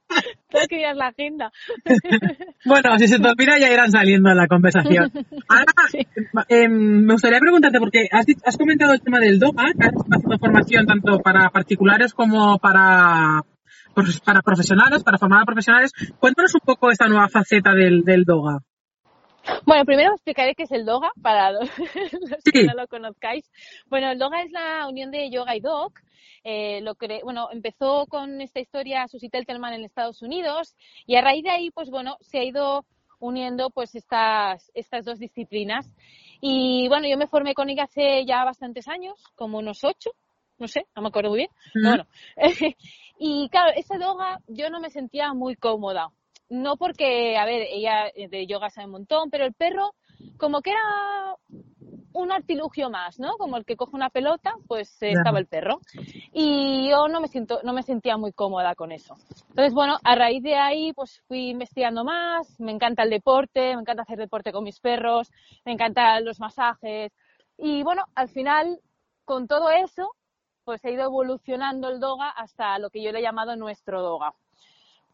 tengo 0.49 0.67
que 0.69 0.79
ir 0.79 0.87
a 0.87 0.95
la 0.95 1.09
agenda. 1.09 1.51
bueno, 2.65 2.97
si 3.01 3.09
se 3.09 3.19
te 3.19 3.29
olvida 3.29 3.59
ya 3.59 3.69
irán 3.69 3.91
saliendo 3.91 4.31
en 4.31 4.37
la 4.37 4.47
conversación. 4.47 5.11
Ahora, 5.49 5.73
sí. 5.91 6.07
eh, 6.51 6.69
me 6.69 7.15
gustaría 7.15 7.41
preguntarte, 7.41 7.81
porque 7.81 8.07
has, 8.13 8.27
has 8.45 8.57
comentado 8.57 8.93
el 8.93 9.03
tema 9.03 9.19
del 9.19 9.41
DOGA, 9.41 9.65
que 9.77 9.85
has 9.85 9.95
haciendo 9.95 10.39
formación 10.39 10.87
tanto 10.87 11.19
para 11.19 11.51
particulares 11.51 12.15
como 12.15 12.61
para 12.61 13.43
para 14.25 14.41
profesionales, 14.43 15.03
para 15.03 15.19
formar 15.19 15.43
a 15.43 15.47
profesionales. 15.47 15.91
Cuéntanos 16.21 16.55
un 16.55 16.61
poco 16.65 16.93
esta 16.93 17.09
nueva 17.09 17.29
faceta 17.29 17.75
del, 17.75 18.05
del 18.05 18.23
DOGA. 18.23 18.61
Bueno, 19.67 19.85
primero 19.85 20.13
explicaré 20.13 20.55
qué 20.55 20.65
es 20.65 20.73
el 20.73 20.85
Doga 20.85 21.11
para 21.23 21.53
los, 21.53 21.71
que 21.71 22.65
no 22.65 22.75
lo 22.75 22.87
conozcáis. 22.89 23.51
Bueno, 23.87 24.11
el 24.11 24.19
Doga 24.19 24.43
es 24.43 24.51
la 24.53 24.87
unión 24.89 25.11
de 25.11 25.31
yoga 25.31 25.57
y 25.57 25.61
dog. 25.61 25.93
Eh, 26.47 26.81
lo 26.83 26.95
cre 26.95 27.23
bueno, 27.25 27.49
empezó 27.53 28.07
con 28.07 28.43
esta 28.43 28.61
historia 28.61 29.09
Susie 29.09 29.31
Teltelman 29.31 29.73
en 29.73 29.85
Estados 29.85 30.21
Unidos 30.21 30.75
y 31.07 31.17
a 31.17 31.23
raíz 31.23 31.43
de 31.43 31.51
ahí, 31.51 31.71
pues 31.71 31.89
bueno, 31.89 32.19
se 32.21 32.39
ha 32.39 32.45
ido 32.45 32.85
uniendo 33.19 33.71
pues 33.71 33.95
estas, 33.95 34.71
estas 34.75 35.05
dos 35.05 35.19
disciplinas. 35.19 35.91
Y 36.41 36.89
bueno, 36.89 37.09
yo 37.09 37.17
me 37.17 37.29
formé 37.29 37.55
con 37.55 37.71
ella 37.71 37.85
hace 37.85 38.27
ya 38.27 38.45
bastantes 38.45 38.89
años, 38.89 39.15
como 39.35 39.59
unos 39.59 39.83
ocho, 39.85 40.11
no 40.59 40.69
sé, 40.69 40.87
no 40.95 41.03
me 41.03 41.09
acuerdo 41.09 41.31
muy 41.31 41.39
bien. 41.39 41.51
Bueno, 41.83 42.07
y 43.19 43.49
claro, 43.49 43.73
esa 43.77 43.99
yoga 43.99 44.41
yo 44.47 44.69
no 44.69 44.81
me 44.81 44.91
sentía 44.91 45.33
muy 45.33 45.57
cómoda. 45.57 46.11
No 46.49 46.77
porque, 46.77 47.37
a 47.37 47.45
ver, 47.45 47.67
ella 47.71 48.11
de 48.15 48.47
yoga 48.47 48.71
sabe 48.71 48.87
un 48.87 48.93
montón, 48.93 49.31
pero 49.31 49.45
el 49.45 49.55
perro 49.55 49.95
como 50.37 50.61
que 50.61 50.71
era 50.71 51.37
un 52.13 52.31
artilugio 52.31 52.91
más, 52.91 53.19
¿no? 53.19 53.37
Como 53.37 53.57
el 53.57 53.65
que 53.65 53.77
coge 53.77 53.97
una 53.97 54.09
pelota, 54.09 54.55
pues 54.69 55.03
eh, 55.03 55.13
estaba 55.13 55.41
el 55.41 55.47
perro. 55.47 55.81
Y 56.33 56.89
yo 56.89 57.09
no 57.09 57.21
me 57.21 57.29
siento, 57.29 57.61
no 57.65 57.73
me 57.73 57.83
sentía 57.83 58.17
muy 58.17 58.33
cómoda 58.33 58.75
con 58.77 58.93
eso. 58.93 59.17
Entonces, 59.49 59.75
bueno, 59.75 59.99
a 60.05 60.15
raíz 60.15 60.43
de 60.43 60.55
ahí, 60.55 60.93
pues 60.93 61.23
fui 61.27 61.51
investigando 61.51 62.05
más, 62.05 62.59
me 62.61 62.71
encanta 62.71 63.03
el 63.03 63.11
deporte, 63.11 63.75
me 63.75 63.81
encanta 63.81 64.03
hacer 64.03 64.19
deporte 64.19 64.53
con 64.53 64.63
mis 64.63 64.79
perros, 64.81 65.31
me 65.65 65.73
encantan 65.73 66.25
los 66.25 66.39
masajes. 66.39 67.13
Y 67.59 67.83
bueno, 67.83 68.05
al 68.15 68.29
final, 68.29 68.81
con 69.25 69.49
todo 69.49 69.71
eso, 69.71 70.15
pues 70.65 70.85
he 70.85 70.93
ido 70.93 71.03
evolucionando 71.05 71.89
el 71.89 71.99
doga 71.99 72.31
hasta 72.31 72.79
lo 72.79 72.91
que 72.91 73.03
yo 73.03 73.11
le 73.11 73.19
he 73.19 73.23
llamado 73.23 73.57
nuestro 73.57 74.03
doga. 74.03 74.35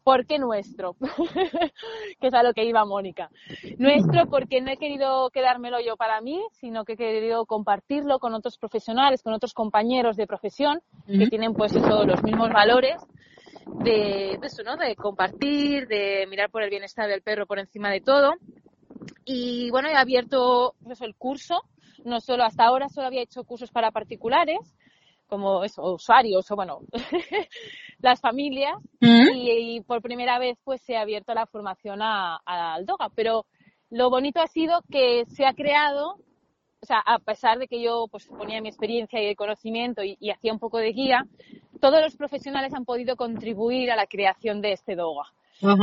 ¿Por 0.03 0.25
qué 0.25 0.39
nuestro? 0.39 0.95
que 2.19 2.27
es 2.27 2.33
a 2.33 2.43
lo 2.43 2.53
que 2.53 2.65
iba 2.65 2.83
Mónica. 2.85 3.29
Nuestro 3.77 4.27
porque 4.27 4.61
no 4.61 4.71
he 4.71 4.77
querido 4.77 5.29
quedármelo 5.29 5.79
yo 5.79 5.95
para 5.95 6.21
mí, 6.21 6.41
sino 6.53 6.85
que 6.85 6.93
he 6.93 6.97
querido 6.97 7.45
compartirlo 7.45 8.19
con 8.19 8.33
otros 8.33 8.57
profesionales, 8.57 9.21
con 9.21 9.33
otros 9.33 9.53
compañeros 9.53 10.17
de 10.17 10.27
profesión 10.27 10.81
que 11.05 11.27
tienen 11.27 11.53
pues 11.53 11.75
eso, 11.75 12.05
los 12.05 12.23
mismos 12.23 12.49
valores 12.49 13.01
de, 13.83 14.39
eso, 14.41 14.63
¿no? 14.63 14.77
De 14.77 14.95
compartir, 14.95 15.87
de 15.87 16.25
mirar 16.27 16.49
por 16.49 16.63
el 16.63 16.69
bienestar 16.69 17.07
del 17.07 17.21
perro 17.21 17.45
por 17.45 17.59
encima 17.59 17.89
de 17.89 18.01
todo. 18.01 18.33
Y 19.25 19.69
bueno, 19.71 19.89
he 19.89 19.95
abierto 19.95 20.75
pues, 20.83 21.01
el 21.01 21.15
curso, 21.15 21.61
no 22.03 22.19
solo 22.19 22.43
hasta 22.43 22.65
ahora 22.65 22.89
solo 22.89 23.07
había 23.07 23.21
hecho 23.21 23.43
cursos 23.43 23.71
para 23.71 23.91
particulares, 23.91 24.75
como 25.31 25.63
eso, 25.63 25.93
usuarios 25.93 26.51
o 26.51 26.55
bueno, 26.57 26.81
las 27.99 28.19
familias 28.19 28.73
mm. 28.99 29.29
y, 29.33 29.79
por 29.79 30.01
primera 30.01 30.37
vez 30.39 30.57
pues 30.65 30.81
se 30.81 30.97
ha 30.97 31.01
abierto 31.01 31.33
la 31.33 31.45
formación 31.45 32.01
al 32.01 32.85
DOGA. 32.85 33.09
Pero 33.15 33.45
lo 33.89 34.09
bonito 34.09 34.41
ha 34.41 34.47
sido 34.47 34.81
que 34.91 35.23
se 35.27 35.45
ha 35.45 35.53
creado, 35.53 36.17
o 36.81 36.85
sea, 36.85 36.99
a 36.99 37.19
pesar 37.19 37.59
de 37.59 37.69
que 37.69 37.81
yo 37.81 38.07
pues 38.11 38.27
ponía 38.27 38.61
mi 38.61 38.67
experiencia 38.67 39.23
y 39.23 39.27
el 39.27 39.37
conocimiento 39.37 40.03
y, 40.03 40.17
hacía 40.29 40.51
un 40.51 40.59
poco 40.59 40.79
de 40.79 40.91
guía, 40.91 41.25
todos 41.79 42.01
los 42.01 42.17
profesionales 42.17 42.73
han 42.73 42.83
podido 42.83 43.15
contribuir 43.15 43.89
a 43.89 43.95
la 43.95 44.07
creación 44.07 44.59
de 44.59 44.73
este 44.73 44.97
DOGA. 44.97 45.31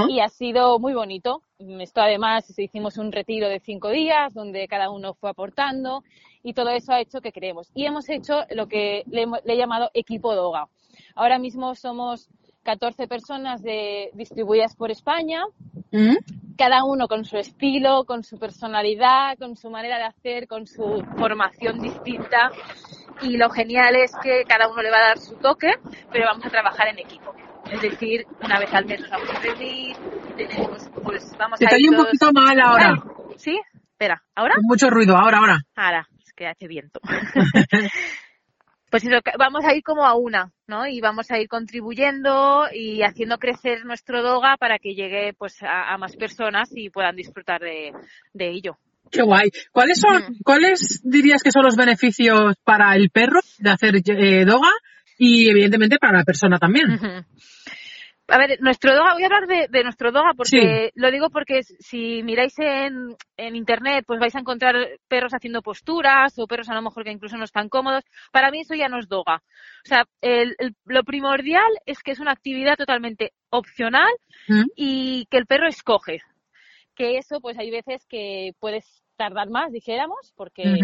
Y 0.08 0.20
ha 0.20 0.28
sido 0.28 0.78
muy 0.78 0.94
bonito. 0.94 1.42
Esto 1.58 2.00
además 2.00 2.58
hicimos 2.58 2.98
un 2.98 3.12
retiro 3.12 3.48
de 3.48 3.60
cinco 3.60 3.90
días 3.90 4.34
donde 4.34 4.66
cada 4.68 4.90
uno 4.90 5.14
fue 5.14 5.30
aportando 5.30 6.02
y 6.42 6.52
todo 6.52 6.70
eso 6.70 6.92
ha 6.92 7.00
hecho 7.00 7.20
que 7.20 7.32
creemos. 7.32 7.70
Y 7.74 7.86
hemos 7.86 8.08
hecho 8.08 8.44
lo 8.50 8.66
que 8.66 9.04
le, 9.10 9.26
he 9.44 9.56
llamado 9.56 9.90
equipo 9.94 10.34
DOGA. 10.34 10.68
Ahora 11.14 11.38
mismo 11.38 11.74
somos 11.74 12.28
14 12.64 13.08
personas 13.08 13.62
de, 13.62 14.10
distribuidas 14.14 14.76
por 14.76 14.90
España, 14.90 15.44
¿Mm? 15.90 16.16
cada 16.56 16.84
uno 16.84 17.08
con 17.08 17.24
su 17.24 17.38
estilo, 17.38 18.04
con 18.04 18.24
su 18.24 18.38
personalidad, 18.38 19.38
con 19.38 19.56
su 19.56 19.70
manera 19.70 19.96
de 19.98 20.04
hacer, 20.04 20.48
con 20.48 20.66
su 20.66 21.04
formación 21.16 21.80
distinta. 21.80 22.50
Y 23.22 23.36
lo 23.36 23.50
genial 23.50 23.96
es 23.96 24.12
que 24.22 24.44
cada 24.46 24.68
uno 24.68 24.82
le 24.82 24.90
va 24.90 24.98
a 24.98 25.08
dar 25.08 25.18
su 25.18 25.34
toque, 25.36 25.72
pero 26.12 26.26
vamos 26.26 26.44
a 26.46 26.50
trabajar 26.50 26.88
en 26.88 26.98
equipo. 26.98 27.32
Es 27.70 27.82
decir, 27.82 28.24
una 28.42 28.58
vez 28.58 28.72
al 28.72 28.86
mes 28.86 29.00
nos 29.00 29.10
vamos 29.10 29.30
a 29.30 29.40
reunir, 29.40 29.96
tenemos, 30.36 30.90
pues 31.02 31.36
vamos 31.38 31.60
a 31.60 31.78
ir 31.78 31.90
un 31.90 31.96
poquito 31.96 32.32
mal 32.32 32.60
ahora. 32.60 33.02
¿Sí? 33.36 33.58
Espera, 33.98 34.22
¿ahora? 34.34 34.54
mucho 34.62 34.90
ruido, 34.90 35.16
ahora, 35.16 35.38
ahora. 35.38 35.58
Ahora, 35.74 36.08
es 36.24 36.32
que 36.32 36.46
hace 36.46 36.68
viento. 36.68 37.00
pues 38.90 39.04
eso, 39.04 39.16
vamos 39.38 39.64
a 39.64 39.74
ir 39.74 39.82
como 39.82 40.06
a 40.06 40.14
una, 40.14 40.52
¿no? 40.66 40.86
Y 40.86 41.00
vamos 41.00 41.30
a 41.30 41.38
ir 41.38 41.48
contribuyendo 41.48 42.66
y 42.72 43.02
haciendo 43.02 43.38
crecer 43.38 43.84
nuestro 43.84 44.22
doga 44.22 44.56
para 44.56 44.78
que 44.78 44.94
llegue 44.94 45.34
pues 45.36 45.56
a, 45.62 45.96
más 45.98 46.16
personas 46.16 46.70
y 46.74 46.90
puedan 46.90 47.16
disfrutar 47.16 47.60
de, 47.60 47.92
ello. 48.34 48.78
Qué 49.10 49.22
guay. 49.22 49.50
¿Cuáles 49.72 49.98
son, 49.98 50.36
cuáles 50.44 51.00
dirías 51.02 51.42
que 51.42 51.50
son 51.50 51.64
los 51.64 51.76
beneficios 51.76 52.54
para 52.64 52.94
el 52.94 53.10
perro 53.10 53.40
de 53.58 53.70
hacer 53.70 53.96
eh, 53.96 54.44
doga 54.44 54.70
y 55.18 55.50
evidentemente 55.50 55.98
para 55.98 56.18
la 56.18 56.24
persona 56.24 56.58
también? 56.58 57.00
A 58.30 58.36
ver, 58.36 58.60
nuestro 58.60 58.94
doga, 58.94 59.14
voy 59.14 59.22
a 59.22 59.26
hablar 59.26 59.46
de, 59.46 59.82
nuestro 59.82 60.12
doga 60.12 60.34
porque 60.36 60.92
lo 60.94 61.10
digo 61.10 61.30
porque 61.30 61.62
si 61.62 62.22
miráis 62.22 62.58
en, 62.58 63.16
en, 63.38 63.56
internet, 63.56 64.04
pues 64.06 64.20
vais 64.20 64.36
a 64.36 64.40
encontrar 64.40 64.74
perros 65.08 65.32
haciendo 65.32 65.62
posturas 65.62 66.38
o 66.38 66.46
perros 66.46 66.68
a 66.68 66.74
lo 66.74 66.82
mejor 66.82 67.04
que 67.04 67.10
incluso 67.10 67.38
no 67.38 67.44
están 67.44 67.70
cómodos. 67.70 68.04
Para 68.30 68.50
mí 68.50 68.60
eso 68.60 68.74
ya 68.74 68.90
no 68.90 68.98
es 68.98 69.08
doga. 69.08 69.42
O 69.82 69.88
sea, 69.88 70.04
el, 70.20 70.54
lo 70.84 71.04
primordial 71.04 71.70
es 71.86 72.02
que 72.02 72.10
es 72.10 72.20
una 72.20 72.32
actividad 72.32 72.76
totalmente 72.76 73.32
opcional 73.48 74.12
¿Mm? 74.46 74.64
y 74.76 75.24
que 75.30 75.38
el 75.38 75.46
perro 75.46 75.66
escoge. 75.66 76.20
Que 76.94 77.16
eso, 77.16 77.40
pues 77.40 77.58
hay 77.58 77.70
veces 77.70 78.04
que 78.06 78.52
puedes 78.60 79.02
tardar 79.16 79.48
más, 79.48 79.72
dijéramos, 79.72 80.34
porque 80.36 80.80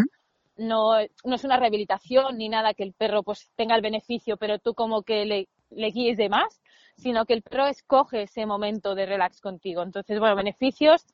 no, 0.57 0.93
no 1.25 1.35
es 1.35 1.45
una 1.45 1.59
rehabilitación 1.59 2.39
ni 2.39 2.49
nada 2.49 2.73
que 2.73 2.85
el 2.85 2.95
perro 2.95 3.23
pues 3.23 3.51
tenga 3.55 3.77
el 3.77 3.83
beneficio, 3.83 4.39
pero 4.39 4.59
tú 4.59 4.73
como 4.73 5.03
que 5.03 5.27
le, 5.27 5.49
le 5.71 5.91
guíes 5.91 6.17
de 6.17 6.31
más 6.31 6.63
sino 6.97 7.25
que 7.25 7.35
el 7.35 7.43
perro 7.43 7.67
escoge 7.67 8.23
ese 8.23 8.47
momento 8.47 8.95
de 8.95 9.07
relax 9.07 9.41
contigo. 9.41 9.83
Entonces, 9.83 10.19
bueno, 10.19 10.37
beneficios, 10.37 11.05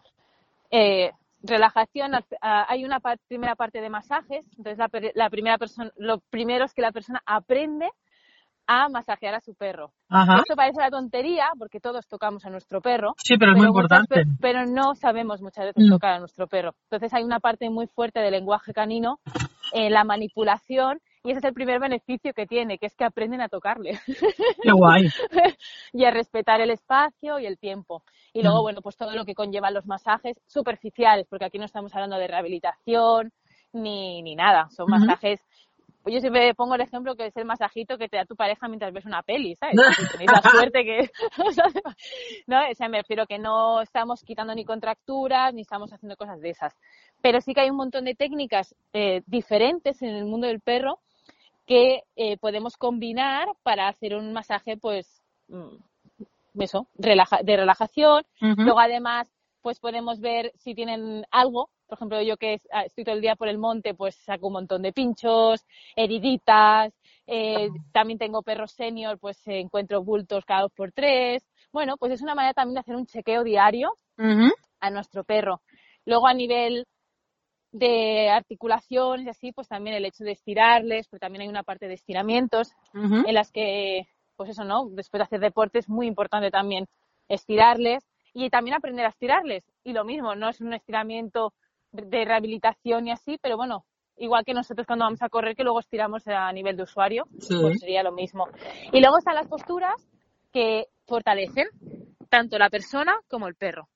eh, 0.71 1.11
relajación, 1.43 2.13
hay 2.41 2.85
una 2.85 3.01
primera 3.29 3.55
parte 3.57 3.81
de 3.81 3.91
masajes, 3.91 4.45
entonces 4.59 4.79
la, 5.15 5.31
primera 5.31 5.59
persona, 5.59 5.91
lo 5.97 6.21
primero 6.31 6.65
es 6.65 6.75
que 6.75 6.83
la 6.83 6.93
persona 6.93 7.23
aprende 7.25 7.89
a 8.67 8.89
masajear 8.89 9.35
a 9.35 9.41
su 9.41 9.55
perro. 9.55 9.91
Esto 10.09 10.55
parece 10.55 10.79
una 10.79 10.91
tontería 10.91 11.49
porque 11.59 11.81
todos 11.81 12.07
tocamos 12.07 12.45
a 12.45 12.51
nuestro 12.51 12.81
perro. 12.81 13.15
Sí, 13.17 13.37
pero 13.37 13.53
es 13.53 13.59
muy 13.59 13.67
importante. 13.67 14.25
Pero 14.41 14.65
no 14.65 14.95
sabemos 14.95 15.43
muchas 15.43 15.65
veces 15.65 15.87
mm. 15.87 15.91
tocar 15.91 16.13
a 16.13 16.19
nuestro 16.21 16.47
perro. 16.47 16.75
Entonces 16.85 17.13
hay 17.13 17.25
una 17.25 17.41
parte 17.41 17.69
muy 17.69 17.89
fuerte 17.89 18.21
del 18.21 18.31
lenguaje 18.31 18.73
canino 18.73 19.19
en 19.73 19.93
la 19.93 20.05
manipulación 20.05 21.01
y 21.23 21.31
ese 21.31 21.39
es 21.39 21.45
el 21.45 21.53
primer 21.53 21.81
beneficio 21.81 22.33
que 22.33 22.47
tiene, 22.47 22.79
que 22.79 22.87
es 22.87 22.95
que 22.95 23.05
aprenden 23.05 23.41
a 23.41 23.49
tocarle. 23.49 23.99
Qué 24.63 24.73
guay. 24.73 25.09
y 25.93 26.05
a 26.05 26.11
respetar 26.11 26.61
el 26.61 26.71
espacio 26.71 27.39
y 27.39 27.47
el 27.47 27.59
tiempo. 27.59 28.03
Y 28.33 28.43
luego, 28.43 28.63
bueno, 28.63 28.81
pues 28.81 28.97
todo 28.97 29.15
lo 29.15 29.25
que 29.25 29.35
conllevan 29.35 29.75
los 29.75 29.87
masajes 29.87 30.41
superficiales, 30.47 31.27
porque 31.29 31.45
aquí 31.45 31.59
no 31.59 31.67
estamos 31.67 31.95
hablando 31.95 32.17
de 32.17 32.29
rehabilitación 32.29 33.33
ni, 33.73 34.23
ni 34.23 34.35
nada. 34.35 34.69
Son 34.71 34.87
masajes 34.89 35.45
yo 36.07 36.21
siempre 36.21 36.55
pongo 36.55 36.75
el 36.75 36.81
ejemplo 36.81 37.15
que 37.15 37.27
es 37.27 37.37
el 37.37 37.45
masajito 37.45 37.99
que 37.99 38.09
te 38.09 38.17
da 38.17 38.25
tu 38.25 38.35
pareja 38.35 38.69
mientras 38.69 38.93
ves 38.93 39.05
una 39.05 39.23
peli, 39.23 39.55
¿sabes? 39.57 39.77
tenéis 40.13 40.31
la 40.33 40.51
suerte 40.51 40.85
que... 40.85 41.11
no, 42.47 42.61
o 42.71 42.75
sea, 42.75 42.89
me 42.89 42.99
refiero 42.99 43.27
que 43.27 43.39
no 43.39 43.83
estamos 43.83 44.23
quitando 44.25 44.55
ni 44.55 44.65
contracturas, 44.65 45.53
ni 45.53 45.63
estamos 45.63 45.93
haciendo 45.93 46.17
cosas 46.17 46.41
de 46.41 46.51
esas. 46.51 46.75
Pero 47.21 47.41
sí 47.41 47.53
que 47.53 47.61
hay 47.61 47.71
un 47.71 47.77
montón 47.77 48.05
de 48.05 48.15
técnicas 48.15 48.75
eh, 48.93 49.23
diferentes 49.27 50.01
en 50.03 50.15
el 50.15 50.25
mundo 50.25 50.47
del 50.47 50.61
perro 50.61 51.01
que 51.71 52.03
eh, 52.17 52.37
podemos 52.39 52.77
combinar 52.77 53.47
para 53.63 53.87
hacer 53.87 54.17
un 54.17 54.33
masaje, 54.33 54.77
pues, 54.77 55.23
mm, 55.47 55.77
eso, 56.59 56.89
de 56.95 57.57
relajación. 57.57 58.25
Luego, 58.41 58.81
además, 58.81 59.33
pues 59.63 59.79
podemos 59.79 60.19
ver 60.19 60.51
si 60.57 60.75
tienen 60.75 61.25
algo. 61.31 61.71
Por 61.87 61.97
ejemplo, 61.97 62.21
yo 62.23 62.37
que 62.39 62.61
ah, 62.73 62.83
estoy 62.83 63.05
todo 63.05 63.15
el 63.15 63.21
día 63.21 63.37
por 63.37 63.47
el 63.47 63.59
monte, 63.59 63.95
pues 63.95 64.17
saco 64.17 64.49
un 64.49 64.55
montón 64.55 64.83
de 64.83 64.93
pinchos, 64.93 65.65
heriditas. 65.95 66.93
Eh, 67.29 67.69
también 67.93 68.19
tengo 68.19 68.43
perros 68.43 68.73
senior, 68.73 69.21
pues 69.21 69.41
encuentro 69.47 70.03
bultos 70.03 70.45
cada 70.45 70.63
dos 70.63 70.73
por 70.73 70.91
tres. 70.91 71.49
Bueno, 71.73 71.97
pues 71.99 72.11
es 72.11 72.21
una 72.21 72.35
manera 72.35 72.53
también 72.53 72.75
de 72.75 72.81
hacer 72.81 72.97
un 72.97 73.07
chequeo 73.07 73.45
diario 73.45 73.93
a 74.81 74.91
nuestro 74.91 75.23
perro. 75.23 75.63
Luego, 76.05 76.27
a 76.27 76.35
nivel 76.35 76.89
de 77.73 78.31
articulaciones 78.31 79.27
y 79.27 79.31
así, 79.31 79.53
pues 79.53 79.69
también 79.69 79.97
el 79.97 80.05
hecho 80.05 80.25
de 80.25 80.33
estirarles, 80.33 81.07
pero 81.09 81.21
también 81.21 81.43
hay 81.43 81.49
una 81.49 81.63
parte 81.63 81.87
de 81.89 81.95
estiramientos 81.95 82.73
en 82.93 83.35
las 83.35 83.53
que, 83.53 84.09
pues 84.37 84.51
eso, 84.51 84.65
¿no? 84.65 84.89
Después 84.91 85.21
de 85.21 85.25
hacer 85.25 85.41
deporte 85.41 85.79
es 85.79 85.89
muy 85.89 86.07
importante 86.07 86.51
también 86.51 86.87
estirarles 87.29 88.05
y 88.35 88.51
también 88.51 88.75
aprender 88.77 89.07
a 89.07 89.11
estirarles. 89.11 89.65
Y 89.85 89.93
lo 89.93 90.05
mismo, 90.05 90.35
no 90.35 90.49
es 90.49 90.61
un 90.61 90.75
estiramiento 90.75 91.53
de 91.93 92.25
rehabilitación 92.25 93.07
y 93.09 93.13
así, 93.13 93.39
pero 93.41 93.57
bueno, 93.57 93.85
igual 94.17 94.45
que 94.45 94.55
nosotros 94.55 94.87
cuando 94.87 95.05
vamos 95.05 95.23
a 95.23 95.29
correr, 95.29 95.57
que 95.57 95.65
luego 95.65 95.81
estiramos 95.81 96.27
a 96.29 96.53
nivel 96.53 96.77
de 96.77 96.83
usuario, 96.83 97.25
pues 97.61 97.81
sería 97.81 98.03
lo 98.03 98.13
mismo. 98.13 98.49
Y 98.93 99.01
luego 99.01 99.19
están 99.19 99.35
las 99.35 99.49
posturas 99.49 99.95
que 100.53 100.87
fortalecen 101.07 101.69
tanto 102.29 102.59
la 102.59 102.71
persona 102.71 103.17
como 103.29 103.49
el 103.49 103.55
perro. 103.55 103.89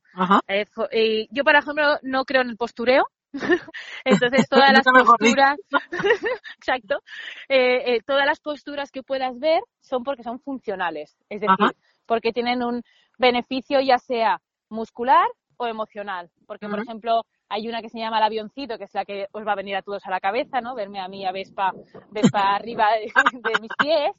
Eh, 0.49 1.27
yo, 1.31 1.45
por 1.45 1.57
ejemplo, 1.57 1.99
no 2.03 2.25
creo 2.25 2.43
en 2.43 2.51
el 2.51 2.57
postureo, 2.57 3.05
Entonces, 4.05 4.49
todas 4.49 4.73
las 4.73 4.85
posturas, 4.85 5.57
exacto, 6.57 7.03
eh, 7.49 7.95
eh, 7.95 8.01
todas 8.07 8.27
las 8.27 8.41
posturas 8.41 8.91
que 8.91 9.03
puedas 9.03 9.39
ver 9.39 9.61
son 9.81 10.05
porque 10.05 10.23
son 10.23 10.41
funcionales, 10.41 11.17
es 11.29 11.41
decir, 11.41 11.77
porque 12.07 12.33
tienen 12.33 12.63
un 12.63 12.83
beneficio 13.19 13.81
ya 13.81 13.99
sea 13.99 14.41
muscular 14.69 15.27
o 15.57 15.67
emocional. 15.67 16.31
Porque, 16.47 16.69
por 16.69 16.81
ejemplo, 16.81 17.23
hay 17.55 17.69
una 17.69 17.81
que 17.81 17.89
se 17.89 17.99
llama 17.99 18.19
el 18.19 18.25
avioncito, 18.25 18.79
que 18.79 18.85
es 18.85 18.95
la 18.95 19.05
que 19.05 19.29
os 19.31 19.47
va 19.47 19.53
a 19.53 19.57
venir 19.57 19.77
a 19.77 19.83
todos 19.83 20.05
a 20.07 20.11
la 20.11 20.19
cabeza, 20.19 20.61
¿no? 20.61 20.75
Verme 20.75 20.99
a 20.99 21.07
mí 21.07 21.25
a 21.25 21.31
Vespa, 21.31 21.73
Vespa 22.11 22.41
arriba 22.57 22.89
de, 22.95 23.61
mis 23.61 23.71
pies. 23.79 24.11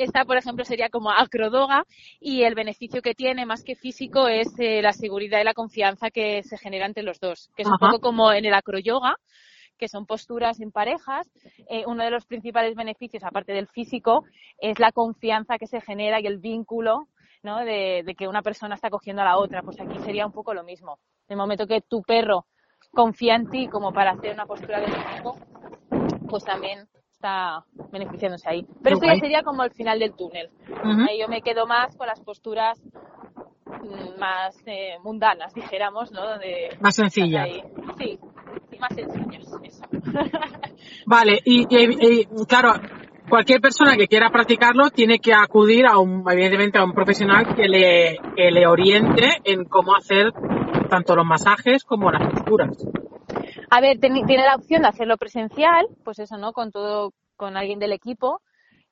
Esta, 0.00 0.24
por 0.24 0.36
ejemplo, 0.36 0.64
sería 0.64 0.88
como 0.88 1.12
acrodoga 1.12 1.84
y 2.18 2.42
el 2.42 2.56
beneficio 2.56 3.02
que 3.02 3.14
tiene, 3.14 3.46
más 3.46 3.62
que 3.62 3.76
físico, 3.76 4.26
es 4.26 4.48
eh, 4.58 4.82
la 4.82 4.92
seguridad 4.92 5.40
y 5.40 5.44
la 5.44 5.54
confianza 5.54 6.10
que 6.10 6.42
se 6.42 6.58
genera 6.58 6.86
entre 6.86 7.04
los 7.04 7.20
dos. 7.20 7.50
Que 7.54 7.62
es 7.62 7.68
un 7.68 7.78
poco 7.78 8.00
como 8.00 8.32
en 8.32 8.44
el 8.44 8.54
acroyoga, 8.54 9.14
que 9.78 9.86
son 9.86 10.04
posturas 10.04 10.60
en 10.60 10.72
parejas. 10.72 11.30
Eh, 11.68 11.84
uno 11.86 12.02
de 12.02 12.10
los 12.10 12.26
principales 12.26 12.74
beneficios, 12.74 13.22
aparte 13.22 13.52
del 13.52 13.68
físico, 13.68 14.24
es 14.58 14.80
la 14.80 14.90
confianza 14.90 15.56
que 15.56 15.68
se 15.68 15.80
genera 15.80 16.20
y 16.20 16.26
el 16.26 16.38
vínculo 16.38 17.06
¿no? 17.42 17.60
De, 17.60 18.14
que 18.18 18.28
una 18.28 18.42
persona 18.42 18.74
está 18.74 18.90
cogiendo 18.90 19.22
a 19.22 19.24
la 19.24 19.38
otra. 19.38 19.62
Pues 19.62 19.80
aquí 19.80 19.98
sería 20.00 20.26
un 20.26 20.32
poco 20.32 20.54
lo 20.54 20.64
mismo. 20.64 20.98
El 21.30 21.36
momento 21.36 21.68
que 21.68 21.80
tu 21.80 22.02
perro 22.02 22.44
confía 22.92 23.36
en 23.36 23.48
ti 23.48 23.68
como 23.68 23.92
para 23.92 24.10
hacer 24.10 24.34
una 24.34 24.46
postura 24.46 24.80
de 24.80 24.86
tipo, 24.86 25.38
pues 26.28 26.42
también 26.42 26.88
está 27.12 27.64
beneficiándose 27.92 28.50
ahí. 28.50 28.66
Pero 28.82 28.96
esto 28.96 29.06
ya 29.06 29.14
sería 29.14 29.42
como 29.44 29.62
el 29.62 29.70
final 29.70 30.00
del 30.00 30.12
túnel. 30.16 30.50
Ahí 31.08 31.20
yo 31.20 31.28
me 31.28 31.40
quedo 31.40 31.68
más 31.68 31.96
con 31.96 32.08
las 32.08 32.20
posturas 32.20 32.82
mm, 33.64 34.18
más 34.18 34.56
eh, 34.66 34.96
mundanas, 35.04 35.54
dijéramos, 35.54 36.10
¿no? 36.10 36.20
más 36.80 36.96
sencillas. 36.96 37.48
Sí, 37.96 38.18
más 38.80 38.92
sencillas, 38.92 39.56
eso. 39.62 39.84
Vale, 41.06 41.38
y, 41.44 41.64
y, 41.70 42.26
claro, 42.46 42.72
cualquier 43.28 43.60
persona 43.60 43.96
que 43.96 44.08
quiera 44.08 44.30
practicarlo 44.30 44.90
tiene 44.90 45.20
que 45.20 45.32
acudir 45.32 45.86
a 45.86 45.98
un, 45.98 46.24
evidentemente 46.28 46.78
a 46.78 46.82
un 46.82 46.92
profesional 46.92 47.54
que 47.54 47.68
le, 47.68 48.18
que 48.34 48.50
le 48.50 48.66
oriente 48.66 49.28
en 49.44 49.64
cómo 49.66 49.94
hacer 49.94 50.32
tanto 50.90 51.16
los 51.16 51.24
masajes 51.24 51.84
como 51.84 52.10
las 52.10 52.30
posturas. 52.30 52.76
A 53.70 53.80
ver, 53.80 53.98
tiene 53.98 54.44
la 54.44 54.56
opción 54.56 54.82
de 54.82 54.88
hacerlo 54.88 55.16
presencial, 55.16 55.86
pues 56.04 56.18
eso, 56.18 56.36
¿no? 56.36 56.52
Con 56.52 56.72
todo, 56.72 57.12
con 57.36 57.56
alguien 57.56 57.78
del 57.78 57.92
equipo. 57.92 58.42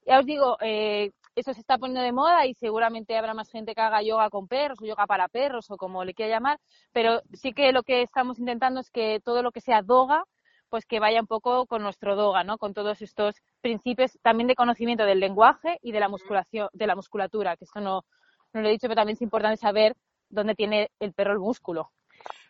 Ya 0.06 0.20
os 0.20 0.24
digo, 0.24 0.56
eh, 0.60 1.10
eso 1.34 1.52
se 1.52 1.60
está 1.60 1.76
poniendo 1.76 2.00
de 2.02 2.12
moda 2.12 2.46
y 2.46 2.54
seguramente 2.54 3.16
habrá 3.16 3.34
más 3.34 3.50
gente 3.50 3.74
que 3.74 3.80
haga 3.80 4.02
yoga 4.02 4.30
con 4.30 4.48
perros 4.48 4.80
o 4.80 4.86
yoga 4.86 5.06
para 5.06 5.28
perros 5.28 5.70
o 5.70 5.76
como 5.76 6.04
le 6.04 6.14
quiera 6.14 6.36
llamar, 6.36 6.58
pero 6.92 7.20
sí 7.34 7.52
que 7.52 7.72
lo 7.72 7.82
que 7.82 8.02
estamos 8.02 8.38
intentando 8.38 8.80
es 8.80 8.90
que 8.90 9.20
todo 9.22 9.42
lo 9.42 9.52
que 9.52 9.60
sea 9.60 9.82
doga 9.82 10.24
pues 10.68 10.84
que 10.84 11.00
vaya 11.00 11.20
un 11.20 11.26
poco 11.26 11.66
con 11.66 11.82
nuestro 11.82 12.14
doga, 12.14 12.44
¿no? 12.44 12.58
Con 12.58 12.74
todos 12.74 13.00
estos 13.00 13.36
principios 13.62 14.18
también 14.22 14.48
de 14.48 14.54
conocimiento 14.54 15.04
del 15.04 15.20
lenguaje 15.20 15.78
y 15.82 15.92
de 15.92 16.00
la 16.00 16.08
musculación, 16.08 16.68
de 16.72 16.86
la 16.86 16.94
musculatura, 16.94 17.56
que 17.56 17.64
esto 17.64 17.80
no, 17.80 18.04
no 18.52 18.60
lo 18.60 18.68
he 18.68 18.72
dicho, 18.72 18.86
pero 18.86 18.96
también 18.96 19.16
es 19.16 19.22
importante 19.22 19.56
saber 19.56 19.94
dónde 20.30 20.54
tiene 20.54 20.90
el 21.00 21.12
perro 21.12 21.32
el 21.32 21.38
músculo. 21.38 21.90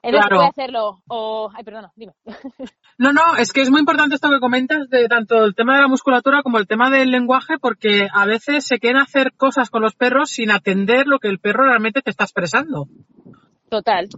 Entonces 0.03 0.29
claro. 0.29 0.49
hacerlo 0.49 1.03
o 1.09 1.51
ay, 1.55 1.65
perdona, 1.65 1.93
dime. 1.97 2.13
No, 3.01 3.13
no, 3.13 3.37
es 3.37 3.53
que 3.53 3.61
es 3.61 3.71
muy 3.71 3.79
importante 3.79 4.17
esto 4.17 4.29
que 4.29 4.41
comentas 4.41 4.89
de 4.91 5.07
tanto 5.07 5.45
el 5.45 5.55
tema 5.55 5.77
de 5.77 5.83
la 5.83 5.89
musculatura 5.89 6.43
como 6.43 6.59
el 6.59 6.67
tema 6.67 6.91
del 6.91 7.13
lenguaje 7.13 7.57
porque 7.61 8.09
a 8.13 8.27
veces 8.27 8.67
se 8.67 8.81
quieren 8.81 9.01
hacer 9.01 9.35
cosas 9.37 9.71
con 9.71 9.83
los 9.83 9.95
perros 9.95 10.31
sin 10.31 10.51
atender 10.51 11.07
lo 11.07 11.21
que 11.21 11.29
el 11.29 11.39
perro 11.39 11.65
realmente 11.65 12.03
te 12.03 12.11
está 12.11 12.25
expresando. 12.25 12.89
Total. 13.69 14.09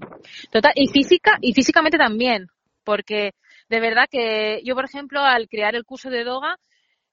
Total 0.50 0.72
y 0.76 0.88
física 0.88 1.36
y 1.42 1.52
físicamente 1.52 1.98
también, 1.98 2.46
porque 2.84 3.34
de 3.68 3.80
verdad 3.80 4.06
que 4.10 4.62
yo, 4.64 4.74
por 4.74 4.86
ejemplo, 4.86 5.20
al 5.20 5.48
crear 5.48 5.74
el 5.74 5.84
curso 5.84 6.08
de 6.08 6.24
Doga, 6.24 6.58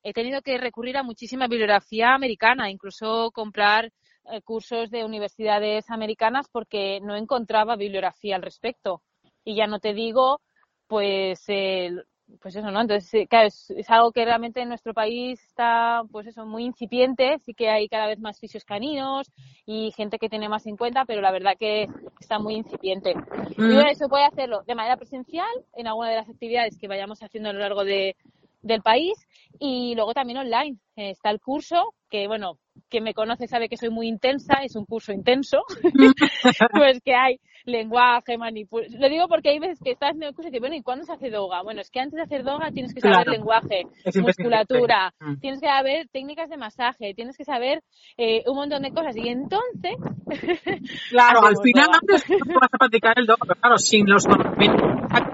he 0.04 0.13
tenido 0.13 0.42
que 0.42 0.58
recurrir 0.58 0.96
a 0.96 1.04
muchísima 1.04 1.48
bibliografía 1.48 2.13
americana, 2.13 2.70
incluso 2.70 3.32
comprar 3.32 3.92
eh, 4.32 4.42
cursos 4.42 4.90
de 4.90 5.06
universidades 5.06 5.90
americanas 5.90 6.48
porque 6.52 7.00
no 7.02 7.16
encontraba 7.16 7.76
bibliografía 7.76 8.36
al 8.36 8.42
respecto. 8.42 9.02
Y 9.44 9.56
ya 9.56 9.68
no 9.68 9.80
te 9.80 9.94
digo, 9.94 10.42
pues, 10.88 11.44
el, 11.48 12.06
pues 12.42 12.56
eso, 12.56 12.70
¿no? 12.72 12.82
Entonces, 12.82 13.14
eh, 13.14 13.28
claro, 13.28 13.48
es, 13.48 13.90
algo 13.90 14.12
que 14.12 14.26
realmente 14.26 14.62
en 14.62 14.70
nuestro 14.70 14.94
país 14.94 15.42
está, 15.44 16.04
pues 16.12 16.28
eso, 16.28 16.46
muy 16.46 16.66
incipiente, 16.66 17.40
sí 17.40 17.54
que 17.54 17.70
hay 17.70 17.88
cada 17.88 18.08
vez 18.08 18.20
más 18.20 18.40
fisios 18.40 18.66
caninos 18.66 19.32
y 19.66 19.92
gente 19.96 20.20
que 20.20 20.30
tiene 20.30 20.50
más 20.50 20.66
en 20.68 20.78
cuenta, 20.78 21.06
pero 21.06 21.22
la 21.22 21.32
verdad 21.32 21.56
que 21.58 21.88
está 22.20 22.40
muy 22.40 22.56
incipiente. 22.56 23.12
Y 23.58 23.62
mm. 23.62 23.74
bueno, 23.74 23.90
eso 23.90 24.10
puede 24.10 24.26
hacerlo 24.26 24.63
de 24.63 24.76
manera 24.76 24.98
presencial 24.98 25.48
en 25.74 25.88
alguna 25.88 26.10
de 26.10 26.18
las 26.18 26.30
actividades 26.30 26.78
que 26.78 26.88
vayamos 26.88 27.24
haciendo 27.24 27.50
a 27.50 27.54
lo 27.54 27.60
largo 27.60 27.84
de, 27.84 28.16
del 28.62 28.82
país 28.82 29.28
y 29.60 29.96
luego 29.96 30.13
también 30.13 30.40
online. 30.40 30.78
Eh, 30.96 31.12
está 31.12 31.30
el 31.30 31.40
curso, 31.40 31.94
que 32.10 32.28
bueno, 32.28 32.60
quien 32.90 33.04
me 33.04 33.13
conoce 33.13 33.48
sabe 33.48 33.70
que 33.70 33.78
soy 33.78 33.90
muy 33.90 34.08
intensa, 34.08 34.60
es 34.63 34.76
un 34.76 34.86
curso 34.86 35.12
intenso, 35.12 35.63
pues 36.74 37.00
que 37.04 37.16
hay 37.16 37.40
lenguaje, 37.66 38.38
manipulación. 38.38 39.02
Lo 39.02 39.10
digo 39.10 39.28
porque 39.28 39.50
hay 39.50 39.60
veces 39.60 39.80
que 39.84 39.92
estás 39.92 40.16
en 40.16 40.24
el 40.24 40.34
curso 40.34 40.48
y 40.48 40.52
dices, 40.52 40.62
bueno, 40.62 40.76
¿y 40.76 40.82
cuándo 40.82 41.06
se 41.06 41.13
hace 41.13 41.30
doga? 41.30 41.62
Bueno, 41.62 41.82
es 41.82 41.92
que 41.92 42.00
antes 42.00 42.16
de 42.16 42.24
hacer 42.24 42.44
doga 42.44 42.72
tienes 42.72 42.94
que 42.94 43.02
saber 43.02 43.28
lenguaje, 43.28 43.84
musculatura, 44.16 45.13
mm. 45.20 45.36
tienes 45.40 45.60
que 45.60 45.68
saber 45.68 46.08
técnicas 46.12 46.50
de 46.50 46.58
masaje, 46.58 47.13
tienes 47.13 47.38
que 47.38 47.44
saber 47.44 47.84
eh, 48.18 48.44
un 48.48 48.56
montón 48.56 48.84
de 48.84 48.92
cosas. 48.92 49.16
Y 49.18 49.28
entonces. 49.28 49.96
claro, 51.10 51.46
al 51.46 51.58
final 51.62 51.90
antes 51.92 52.26
vas 52.30 52.70
a 52.72 52.78
practicar 52.78 53.20
el 53.20 53.26
doga, 53.26 53.46
pero 53.48 53.60
claro, 53.60 53.78
sin 53.78 54.10
los 54.10 54.26
conocimientos, 54.26 54.82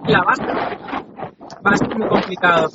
la 0.08 0.24
base 0.24 0.44
va 0.46 1.72
a 1.72 1.78
ser 1.78 1.98
muy 1.98 2.08
complicado. 2.08 2.70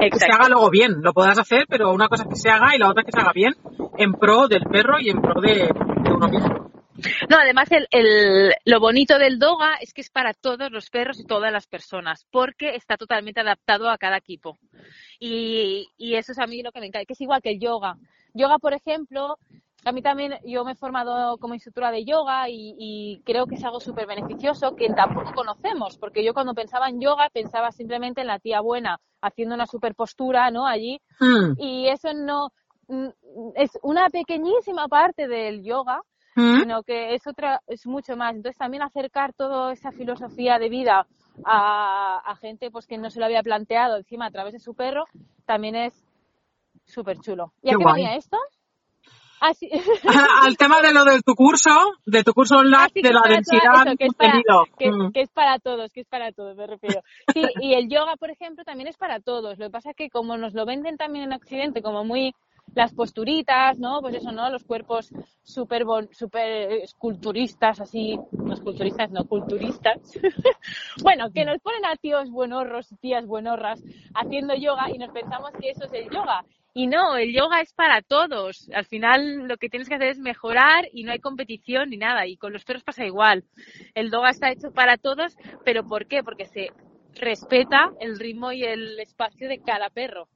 Que 0.00 0.18
se 0.18 0.26
haga 0.26 0.48
luego 0.48 0.70
bien, 0.70 1.02
lo 1.02 1.12
podrás 1.12 1.38
hacer, 1.38 1.66
pero 1.68 1.92
una 1.92 2.08
cosa 2.08 2.22
es 2.24 2.28
que 2.28 2.36
se 2.36 2.50
haga 2.50 2.74
y 2.74 2.78
la 2.78 2.88
otra 2.88 3.02
es 3.02 3.06
que 3.06 3.12
se 3.12 3.20
haga 3.20 3.32
bien 3.32 3.54
en 3.96 4.12
pro 4.12 4.48
del 4.48 4.62
perro 4.62 4.98
y 5.00 5.10
en 5.10 5.20
pro 5.20 5.40
de 5.40 5.68
uno 6.14 6.28
mismo. 6.28 6.68
No, 7.28 7.36
además 7.38 7.68
el, 7.70 8.54
lo 8.64 8.80
bonito 8.80 9.18
del 9.18 9.38
doga 9.38 9.74
es 9.80 9.92
que 9.92 10.00
es 10.00 10.10
para 10.10 10.34
todos 10.34 10.70
los 10.70 10.90
perros 10.90 11.20
y 11.20 11.24
todas 11.24 11.52
las 11.52 11.66
personas, 11.66 12.26
porque 12.30 12.74
está 12.74 12.96
totalmente 12.96 13.40
adaptado 13.40 13.88
a 13.88 13.98
cada 13.98 14.16
equipo. 14.16 14.58
Y, 15.20 15.88
eso 15.98 16.32
es 16.32 16.38
a 16.38 16.46
mí 16.46 16.62
lo 16.62 16.72
que 16.72 16.80
me 16.80 16.86
encanta, 16.86 17.06
que 17.06 17.12
es 17.12 17.20
igual 17.20 17.42
que 17.42 17.50
el 17.50 17.60
yoga. 17.60 17.96
Yoga, 18.34 18.58
por 18.58 18.74
ejemplo, 18.74 19.38
a 19.84 19.92
mí 19.92 20.02
también 20.02 20.34
yo 20.44 20.64
me 20.64 20.72
he 20.72 20.76
formado 20.76 21.38
como 21.38 21.54
instructora 21.54 21.90
de 21.90 22.04
yoga 22.04 22.48
y, 22.48 23.22
creo 23.24 23.46
que 23.46 23.54
es 23.54 23.64
algo 23.64 23.80
súper 23.80 24.06
beneficioso 24.06 24.74
que 24.76 24.88
tampoco 24.88 25.32
conocemos, 25.34 25.96
porque 25.98 26.24
yo 26.24 26.34
cuando 26.34 26.54
pensaba 26.54 26.88
en 26.88 27.00
yoga 27.00 27.30
pensaba 27.30 27.70
simplemente 27.70 28.20
en 28.20 28.26
la 28.26 28.38
tía 28.38 28.60
buena 28.60 29.00
haciendo 29.20 29.54
una 29.54 29.66
super 29.66 29.94
postura, 29.94 30.50
¿no? 30.50 30.66
Allí. 30.66 31.00
Hmm. 31.18 31.54
Y 31.58 31.88
eso 31.88 32.12
no 32.12 32.50
mm, 32.88 33.08
es 33.54 33.70
una 33.82 34.08
pequeñísima 34.08 34.88
parte 34.88 35.28
del 35.28 35.62
yoga 35.62 36.02
sino 36.38 36.82
que 36.82 37.14
es 37.14 37.26
otra, 37.26 37.60
es 37.66 37.86
mucho 37.86 38.16
más. 38.16 38.34
Entonces 38.34 38.58
también 38.58 38.82
acercar 38.82 39.32
toda 39.32 39.72
esa 39.72 39.90
filosofía 39.90 40.58
de 40.58 40.68
vida 40.68 41.06
a, 41.44 42.36
gente 42.40 42.70
pues 42.70 42.86
que 42.86 42.98
no 42.98 43.10
se 43.10 43.18
lo 43.18 43.26
había 43.26 43.42
planteado 43.42 43.96
encima 43.96 44.26
a 44.26 44.30
través 44.30 44.52
de 44.52 44.60
su 44.60 44.74
perro, 44.74 45.04
también 45.44 45.74
es 45.74 46.04
súper 46.84 47.18
chulo. 47.18 47.52
¿Y 47.62 47.70
a 47.70 47.76
qué 47.76 47.84
venía 47.84 48.14
esto? 48.14 48.36
Al 50.42 50.56
tema 50.56 50.80
de 50.80 50.92
lo 50.92 51.04
de 51.04 51.20
tu 51.22 51.34
curso, 51.34 51.70
de 52.06 52.24
tu 52.24 52.32
curso 52.32 52.56
online, 52.56 52.90
de 52.94 53.12
la 53.12 53.22
densidad 53.28 53.96
que, 53.98 54.06
es 54.06 54.14
para, 54.14 54.38
mm. 54.38 55.12
que, 55.12 55.22
es 55.22 55.30
para 55.30 55.58
todos, 55.58 55.92
que 55.92 56.00
es 56.00 56.08
para 56.08 56.32
todos, 56.32 56.56
me 56.56 56.66
refiero. 56.66 57.02
Sí, 57.32 57.42
y 57.60 57.74
el 57.74 57.88
yoga, 57.88 58.16
por 58.16 58.30
ejemplo, 58.30 58.64
también 58.64 58.88
es 58.88 58.96
para 58.96 59.20
todos. 59.20 59.58
Lo 59.58 59.66
que 59.66 59.72
pasa 59.72 59.90
es 59.90 59.96
que 59.96 60.10
como 60.10 60.36
nos 60.36 60.54
lo 60.54 60.66
venden 60.66 60.96
también 60.96 61.24
en 61.24 61.32
Occidente 61.32 61.82
como 61.82 62.04
muy 62.04 62.34
las 62.74 62.92
posturitas, 62.92 63.78
¿no? 63.78 64.00
Pues 64.00 64.16
eso, 64.16 64.32
¿no? 64.32 64.50
Los 64.50 64.64
cuerpos 64.64 65.10
súper 65.42 65.84
super 66.12 66.72
esculturistas, 66.82 67.80
así, 67.80 68.18
no 68.32 68.54
esculturistas, 68.54 69.10
no, 69.10 69.24
culturistas. 69.24 69.98
bueno, 71.02 71.30
que 71.32 71.44
nos 71.44 71.58
ponen 71.60 71.84
a 71.86 71.96
tíos 71.96 72.30
buenorros, 72.30 72.94
tías 73.00 73.26
buenorras 73.26 73.82
haciendo 74.14 74.54
yoga 74.54 74.90
y 74.90 74.98
nos 74.98 75.10
pensamos 75.10 75.50
que 75.60 75.70
eso 75.70 75.84
es 75.84 75.92
el 75.92 76.10
yoga. 76.10 76.44
Y 76.74 76.86
no, 76.86 77.16
el 77.16 77.34
yoga 77.34 77.60
es 77.60 77.72
para 77.72 78.02
todos. 78.02 78.70
Al 78.72 78.84
final 78.84 79.48
lo 79.48 79.56
que 79.56 79.68
tienes 79.68 79.88
que 79.88 79.96
hacer 79.96 80.08
es 80.08 80.18
mejorar 80.18 80.86
y 80.92 81.02
no 81.02 81.12
hay 81.12 81.18
competición 81.18 81.90
ni 81.90 81.96
nada. 81.96 82.26
Y 82.26 82.36
con 82.36 82.52
los 82.52 82.64
perros 82.64 82.84
pasa 82.84 83.04
igual. 83.04 83.44
El 83.94 84.12
yoga 84.12 84.30
está 84.30 84.50
hecho 84.50 84.70
para 84.70 84.96
todos, 84.96 85.36
pero 85.64 85.84
¿por 85.84 86.06
qué? 86.06 86.22
Porque 86.22 86.46
se 86.46 86.70
respeta 87.14 87.90
el 88.00 88.18
ritmo 88.18 88.52
y 88.52 88.62
el 88.62 89.00
espacio 89.00 89.48
de 89.48 89.60
cada 89.60 89.90
perro. 89.90 90.28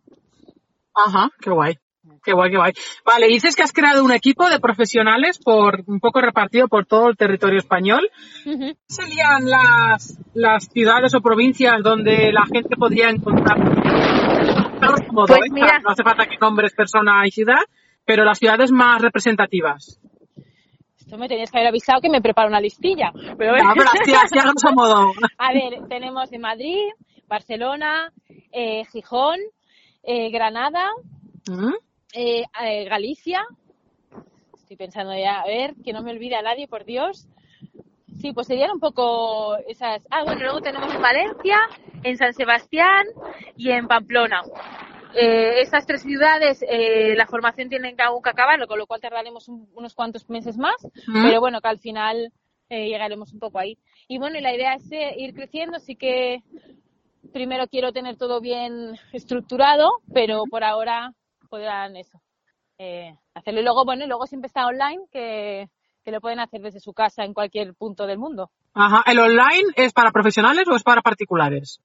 Ajá, 0.94 1.30
qué 1.40 1.50
guay. 1.50 1.78
Qué 2.24 2.32
guay, 2.32 2.50
qué 2.50 2.56
guay. 2.56 2.72
Vale, 3.04 3.28
dices 3.28 3.54
que 3.54 3.62
has 3.62 3.72
creado 3.72 4.04
un 4.04 4.12
equipo 4.12 4.48
de 4.48 4.58
profesionales 4.58 5.38
por 5.38 5.82
un 5.86 6.00
poco 6.00 6.20
repartido 6.20 6.66
por 6.68 6.84
todo 6.84 7.08
el 7.08 7.16
territorio 7.16 7.58
español. 7.58 8.10
¿Serían 8.86 9.48
las, 9.48 10.18
las 10.34 10.64
ciudades 10.64 11.14
o 11.14 11.20
provincias 11.20 11.82
donde 11.82 12.32
la 12.32 12.44
gente 12.46 12.76
podría 12.76 13.08
encontrar? 13.08 13.58
pues 15.14 15.40
mira. 15.50 15.78
No 15.78 15.90
hace 15.90 16.02
falta 16.02 16.26
que 16.26 16.36
nombres 16.40 16.74
persona 16.74 17.26
y 17.26 17.30
ciudad, 17.30 17.60
pero 18.04 18.24
las 18.24 18.38
ciudades 18.38 18.72
más 18.72 19.00
representativas. 19.00 20.00
Esto 20.98 21.18
me 21.18 21.28
tenías 21.28 21.50
que 21.50 21.58
haber 21.58 21.68
avisado 21.68 22.00
que 22.00 22.08
me 22.08 22.20
preparo 22.20 22.48
una 22.48 22.60
listilla. 22.60 23.12
Pero, 23.12 23.56
no, 23.56 23.74
pero 23.76 23.90
así, 23.90 24.12
así 24.12 24.38
a 24.38 24.72
modo. 24.72 25.12
A 25.38 25.52
ver, 25.52 25.86
tenemos 25.88 26.32
en 26.32 26.40
Madrid, 26.40 26.88
Barcelona, 27.28 28.12
eh, 28.50 28.84
Gijón, 28.92 29.38
eh, 30.02 30.30
Granada, 30.30 30.88
eh, 32.12 32.44
eh, 32.62 32.84
Galicia. 32.84 33.44
Estoy 34.56 34.76
pensando 34.76 35.14
ya, 35.16 35.40
a 35.40 35.46
ver, 35.46 35.74
que 35.84 35.92
no 35.92 36.02
me 36.02 36.12
olvide 36.12 36.36
a 36.36 36.42
nadie, 36.42 36.66
por 36.68 36.84
Dios. 36.84 37.26
Sí, 38.20 38.32
pues 38.32 38.46
serían 38.46 38.70
un 38.72 38.80
poco 38.80 39.56
esas. 39.66 40.02
Ah, 40.10 40.22
bueno, 40.24 40.42
luego 40.42 40.60
tenemos 40.60 40.94
en 40.94 41.02
Valencia, 41.02 41.58
en 42.04 42.16
San 42.16 42.32
Sebastián 42.34 43.04
y 43.56 43.70
en 43.70 43.88
Pamplona. 43.88 44.42
Eh, 45.14 45.60
estas 45.60 45.86
tres 45.86 46.02
ciudades, 46.02 46.64
eh, 46.66 47.14
la 47.16 47.26
formación 47.26 47.68
tiene 47.68 47.94
que 47.94 48.02
aún 48.02 48.22
que 48.22 48.30
acabarlo, 48.30 48.66
con 48.66 48.78
lo 48.78 48.86
cual 48.86 49.00
tardaremos 49.00 49.48
un- 49.48 49.68
unos 49.74 49.94
cuantos 49.94 50.28
meses 50.30 50.56
más, 50.56 50.76
Mm. 51.06 51.22
pero 51.24 51.40
bueno, 51.40 51.60
que 51.60 51.68
al 51.68 51.78
final 51.78 52.32
eh, 52.70 52.86
llegaremos 52.88 53.32
un 53.34 53.38
poco 53.38 53.58
ahí. 53.58 53.76
Y 54.08 54.16
bueno, 54.18 54.38
y 54.38 54.40
la 54.40 54.54
idea 54.54 54.74
es 54.74 54.90
eh, 54.90 55.14
ir 55.18 55.34
creciendo, 55.34 55.78
sí 55.80 55.94
que 55.96 56.42
primero 57.30 57.66
quiero 57.68 57.92
tener 57.92 58.16
todo 58.16 58.40
bien 58.40 58.98
estructurado, 59.12 59.90
pero 60.14 60.44
por 60.50 60.64
ahora 60.64 61.12
podrán 61.52 61.96
eso, 61.96 62.18
eh, 62.78 63.14
hacerlo. 63.34 63.60
Y 63.60 63.64
luego, 63.64 63.84
bueno, 63.84 64.04
y 64.04 64.08
luego 64.08 64.26
siempre 64.26 64.46
está 64.46 64.64
online, 64.66 65.04
que, 65.10 65.68
que 66.02 66.10
lo 66.10 66.20
pueden 66.22 66.40
hacer 66.40 66.62
desde 66.62 66.80
su 66.80 66.94
casa 66.94 67.24
en 67.24 67.34
cualquier 67.34 67.74
punto 67.74 68.06
del 68.06 68.18
mundo, 68.18 68.50
Ajá. 68.74 69.02
¿El 69.04 69.18
online 69.18 69.68
es 69.76 69.92
para 69.92 70.10
profesionales 70.12 70.66
o 70.66 70.74
es 70.74 70.82
para 70.82 71.02
particulares? 71.02 71.78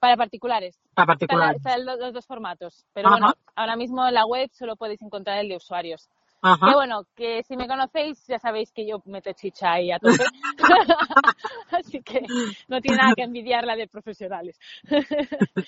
para 0.00 0.16
particulares. 0.16 0.76
Para 0.76 0.90
Están, 0.90 1.06
particulares. 1.06 1.56
están 1.56 1.84
los, 1.86 1.98
los 1.98 2.12
dos 2.12 2.26
formatos, 2.26 2.84
pero 2.92 3.08
Ajá. 3.08 3.16
bueno, 3.16 3.34
ahora 3.54 3.76
mismo 3.76 4.06
en 4.06 4.14
la 4.14 4.26
web 4.26 4.50
solo 4.52 4.76
podéis 4.76 5.00
encontrar 5.00 5.38
el 5.38 5.48
de 5.48 5.56
usuarios. 5.56 6.10
Ajá. 6.46 6.66
Que 6.68 6.74
bueno, 6.74 7.06
que 7.16 7.42
si 7.44 7.56
me 7.56 7.66
conocéis 7.66 8.22
ya 8.26 8.38
sabéis 8.38 8.70
que 8.70 8.86
yo 8.86 9.02
meto 9.06 9.32
chicha 9.32 9.72
ahí 9.72 9.90
a 9.90 9.98
tope. 9.98 10.22
Así 11.70 12.02
que 12.02 12.20
no 12.68 12.82
tiene 12.82 12.98
nada 12.98 13.14
que 13.16 13.22
envidiar 13.22 13.64
la 13.64 13.76
de 13.76 13.88
profesionales. 13.88 14.58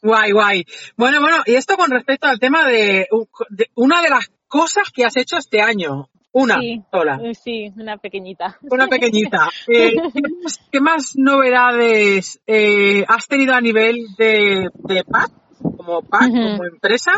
Guay, 0.00 0.30
guay. 0.30 0.64
Bueno, 0.96 1.20
bueno, 1.20 1.38
y 1.44 1.56
esto 1.56 1.76
con 1.76 1.90
respecto 1.90 2.28
al 2.28 2.38
tema 2.38 2.64
de, 2.64 3.08
de 3.50 3.70
una 3.74 4.00
de 4.00 4.08
las 4.10 4.30
cosas 4.46 4.90
que 4.94 5.04
has 5.04 5.16
hecho 5.16 5.36
este 5.36 5.60
año. 5.60 6.08
Una 6.30 6.60
sí, 6.60 6.80
sola. 6.92 7.18
eh, 7.22 7.34
sí, 7.34 7.72
una 7.76 7.96
pequeñita. 7.96 8.58
Una 8.70 8.86
pequeñita. 8.88 9.48
Eh, 9.66 9.96
¿qué, 10.14 10.22
más, 10.42 10.60
qué 10.70 10.80
más 10.80 11.12
novedades 11.16 12.40
eh, 12.46 13.04
has 13.08 13.26
tenido 13.26 13.54
a 13.54 13.60
nivel 13.60 13.96
de, 14.16 14.68
de 14.84 15.04
PAC, 15.04 15.32
como 15.58 16.02
PAC, 16.02 16.30
como 16.30 16.64
empresa? 16.64 17.12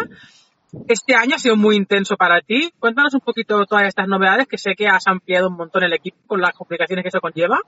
Este 0.88 1.14
año 1.14 1.36
ha 1.36 1.38
sido 1.38 1.56
muy 1.56 1.76
intenso 1.76 2.16
para 2.16 2.40
ti. 2.40 2.70
Cuéntanos 2.78 3.14
un 3.14 3.20
poquito 3.20 3.64
todas 3.66 3.86
estas 3.88 4.06
novedades, 4.06 4.46
que 4.46 4.58
sé 4.58 4.74
que 4.76 4.86
has 4.86 5.06
ampliado 5.06 5.48
un 5.48 5.56
montón 5.56 5.82
el 5.84 5.92
equipo 5.92 6.18
con 6.26 6.40
las 6.40 6.52
complicaciones 6.52 7.02
que 7.02 7.08
eso 7.08 7.20
conlleva. 7.20 7.58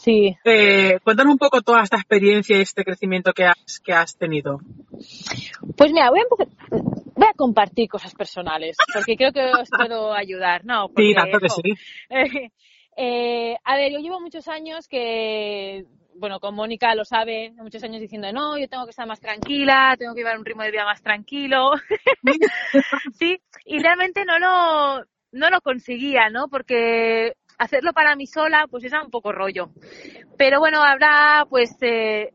Sí, 0.00 0.36
Eh, 0.44 0.98
cuéntanos 1.04 1.32
un 1.32 1.38
poco 1.38 1.62
toda 1.62 1.82
esta 1.82 1.96
experiencia 1.96 2.56
y 2.56 2.60
este 2.62 2.84
crecimiento 2.84 3.32
que 3.32 3.44
has, 3.44 3.80
que 3.84 3.92
has 3.92 4.16
tenido. 4.16 4.58
Pues 5.76 5.92
mira, 5.92 6.10
voy 6.10 6.20
a 6.20 6.22
empezar. 6.22 6.92
Voy 7.14 7.28
a 7.28 7.34
compartir 7.34 7.88
cosas 7.88 8.14
personales, 8.14 8.76
porque 8.92 9.16
creo 9.16 9.32
que 9.32 9.44
os 9.44 9.68
puedo 9.68 10.12
ayudar, 10.14 10.64
¿no? 10.64 10.88
Porque, 10.88 11.08
Sí, 11.08 11.14
tanto 11.14 11.38
que 11.38 11.48
sí. 11.50 11.62
eh, 12.96 13.56
a 13.64 13.76
ver, 13.76 13.92
yo 13.92 13.98
llevo 13.98 14.20
muchos 14.20 14.48
años 14.48 14.88
que, 14.88 15.84
bueno, 16.14 16.40
con 16.40 16.54
Mónica 16.54 16.94
lo 16.94 17.04
sabe, 17.04 17.52
muchos 17.56 17.82
años 17.82 18.00
diciendo, 18.00 18.32
no, 18.32 18.58
yo 18.58 18.68
tengo 18.68 18.84
que 18.84 18.90
estar 18.90 19.06
más 19.06 19.20
tranquila, 19.20 19.96
tengo 19.98 20.14
que 20.14 20.20
llevar 20.20 20.38
un 20.38 20.44
ritmo 20.44 20.62
de 20.62 20.70
vida 20.70 20.84
más 20.84 21.02
tranquilo. 21.02 21.72
sí, 23.18 23.40
y 23.64 23.78
realmente 23.78 24.24
no 24.24 24.38
lo, 24.38 25.04
no 25.32 25.50
lo 25.50 25.60
conseguía, 25.60 26.28
¿no? 26.30 26.48
Porque 26.48 27.34
hacerlo 27.58 27.92
para 27.92 28.16
mí 28.16 28.26
sola, 28.26 28.66
pues 28.70 28.84
era 28.84 29.02
un 29.02 29.10
poco 29.10 29.32
rollo. 29.32 29.70
Pero 30.36 30.58
bueno, 30.58 30.82
habrá, 30.82 31.46
pues, 31.48 31.70
eh, 31.80 32.30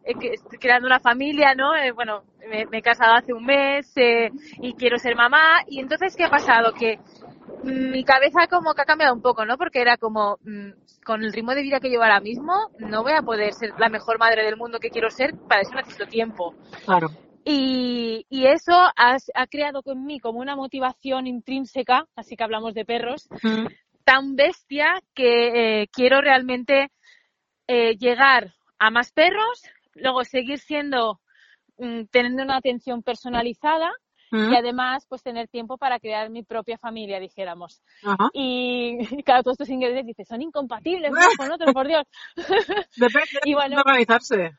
creando 0.60 0.88
una 0.88 1.00
familia, 1.00 1.54
¿no? 1.56 1.76
Eh, 1.76 1.92
bueno, 1.92 2.24
me, 2.50 2.66
me 2.68 2.80
he 2.80 2.82
casado 2.82 3.14
hace 3.14 3.34
un 3.34 3.46
mes 3.46 3.92
eh, 3.98 4.30
y 4.62 4.74
quiero 4.74 4.98
ser 4.98 5.16
mamá. 5.16 5.64
Y 5.68 5.80
entonces, 5.80 6.16
¿qué 6.16 6.24
ha 6.24 6.30
pasado? 6.30 6.74
Que 6.74 7.00
mi 7.64 8.04
cabeza 8.04 8.48
como 8.50 8.74
que 8.74 8.82
ha 8.82 8.86
cambiado 8.86 9.14
un 9.14 9.22
poco, 9.22 9.46
¿no? 9.46 9.58
Porque 9.58 9.82
era 9.82 9.98
como, 9.98 10.38
mm, 10.44 10.72
con 11.06 11.24
el 11.24 11.34
ritmo 11.34 11.54
de 11.54 11.62
vida 11.64 11.80
que 11.80 11.90
llevo 11.90 12.04
ahora 12.04 12.20
mismo, 12.20 12.54
no 12.80 13.04
voy 13.04 13.14
a 13.14 13.22
poder 13.22 13.54
ser 13.54 13.74
la 13.78 13.90
mejor 13.90 14.20
madre 14.20 14.44
del 14.44 14.58
mundo 14.58 14.80
que 14.80 14.90
quiero 14.90 15.10
ser, 15.10 15.34
para 15.48 15.62
eso 15.62 15.76
necesito 15.76 16.06
tiempo. 16.06 16.54
Claro. 16.86 17.08
Y, 17.44 18.26
y 18.30 18.46
eso 18.48 18.74
ha, 18.74 19.18
ha 19.34 19.48
creado 19.48 19.82
en 19.86 20.06
mí 20.06 20.20
como 20.20 20.40
una 20.40 20.56
motivación 20.56 21.28
intrínseca, 21.28 22.06
así 22.16 22.36
que 22.36 22.44
hablamos 22.44 22.74
de 22.74 22.86
perros, 22.86 23.28
Mm. 23.42 23.68
tan 24.04 24.36
bestia 24.36 25.02
que 25.14 25.82
eh, 25.82 25.88
quiero 25.92 26.22
realmente 26.22 26.92
eh, 27.68 27.96
llegar 27.98 28.54
a 28.80 28.92
más 28.92 29.12
perros, 29.12 29.64
luego 29.96 30.24
seguir 30.24 30.60
siendo, 30.60 31.20
mm, 31.78 32.04
teniendo 32.12 32.44
una 32.44 32.58
atención 32.58 33.02
personalizada 33.04 33.92
Mm. 34.32 34.52
y 34.52 34.56
además 34.58 35.06
pues 35.08 35.24
tener 35.24 35.48
tiempo 35.48 35.78
para 35.78 36.00
crear 36.00 36.30
mi 36.30 36.44
propia 36.44 36.78
familia, 36.78 37.20
dijéramos. 37.20 37.82
Ajá. 38.04 38.30
Y 38.34 38.98
claro, 39.26 39.44
todos 39.44 39.56
estos 39.56 39.70
ingredientes 39.70 40.08
dices, 40.08 40.28
son 40.28 40.42
incompatibles 40.42 41.12
unos 41.12 41.36
con 41.38 41.52
otros, 41.52 41.74
por 41.74 41.88
Dios. 41.88 42.04
Depende 42.98 43.40
Y 43.46 43.54
bueno, 43.54 43.76
de 43.76 43.82
organizarse. 43.82 44.52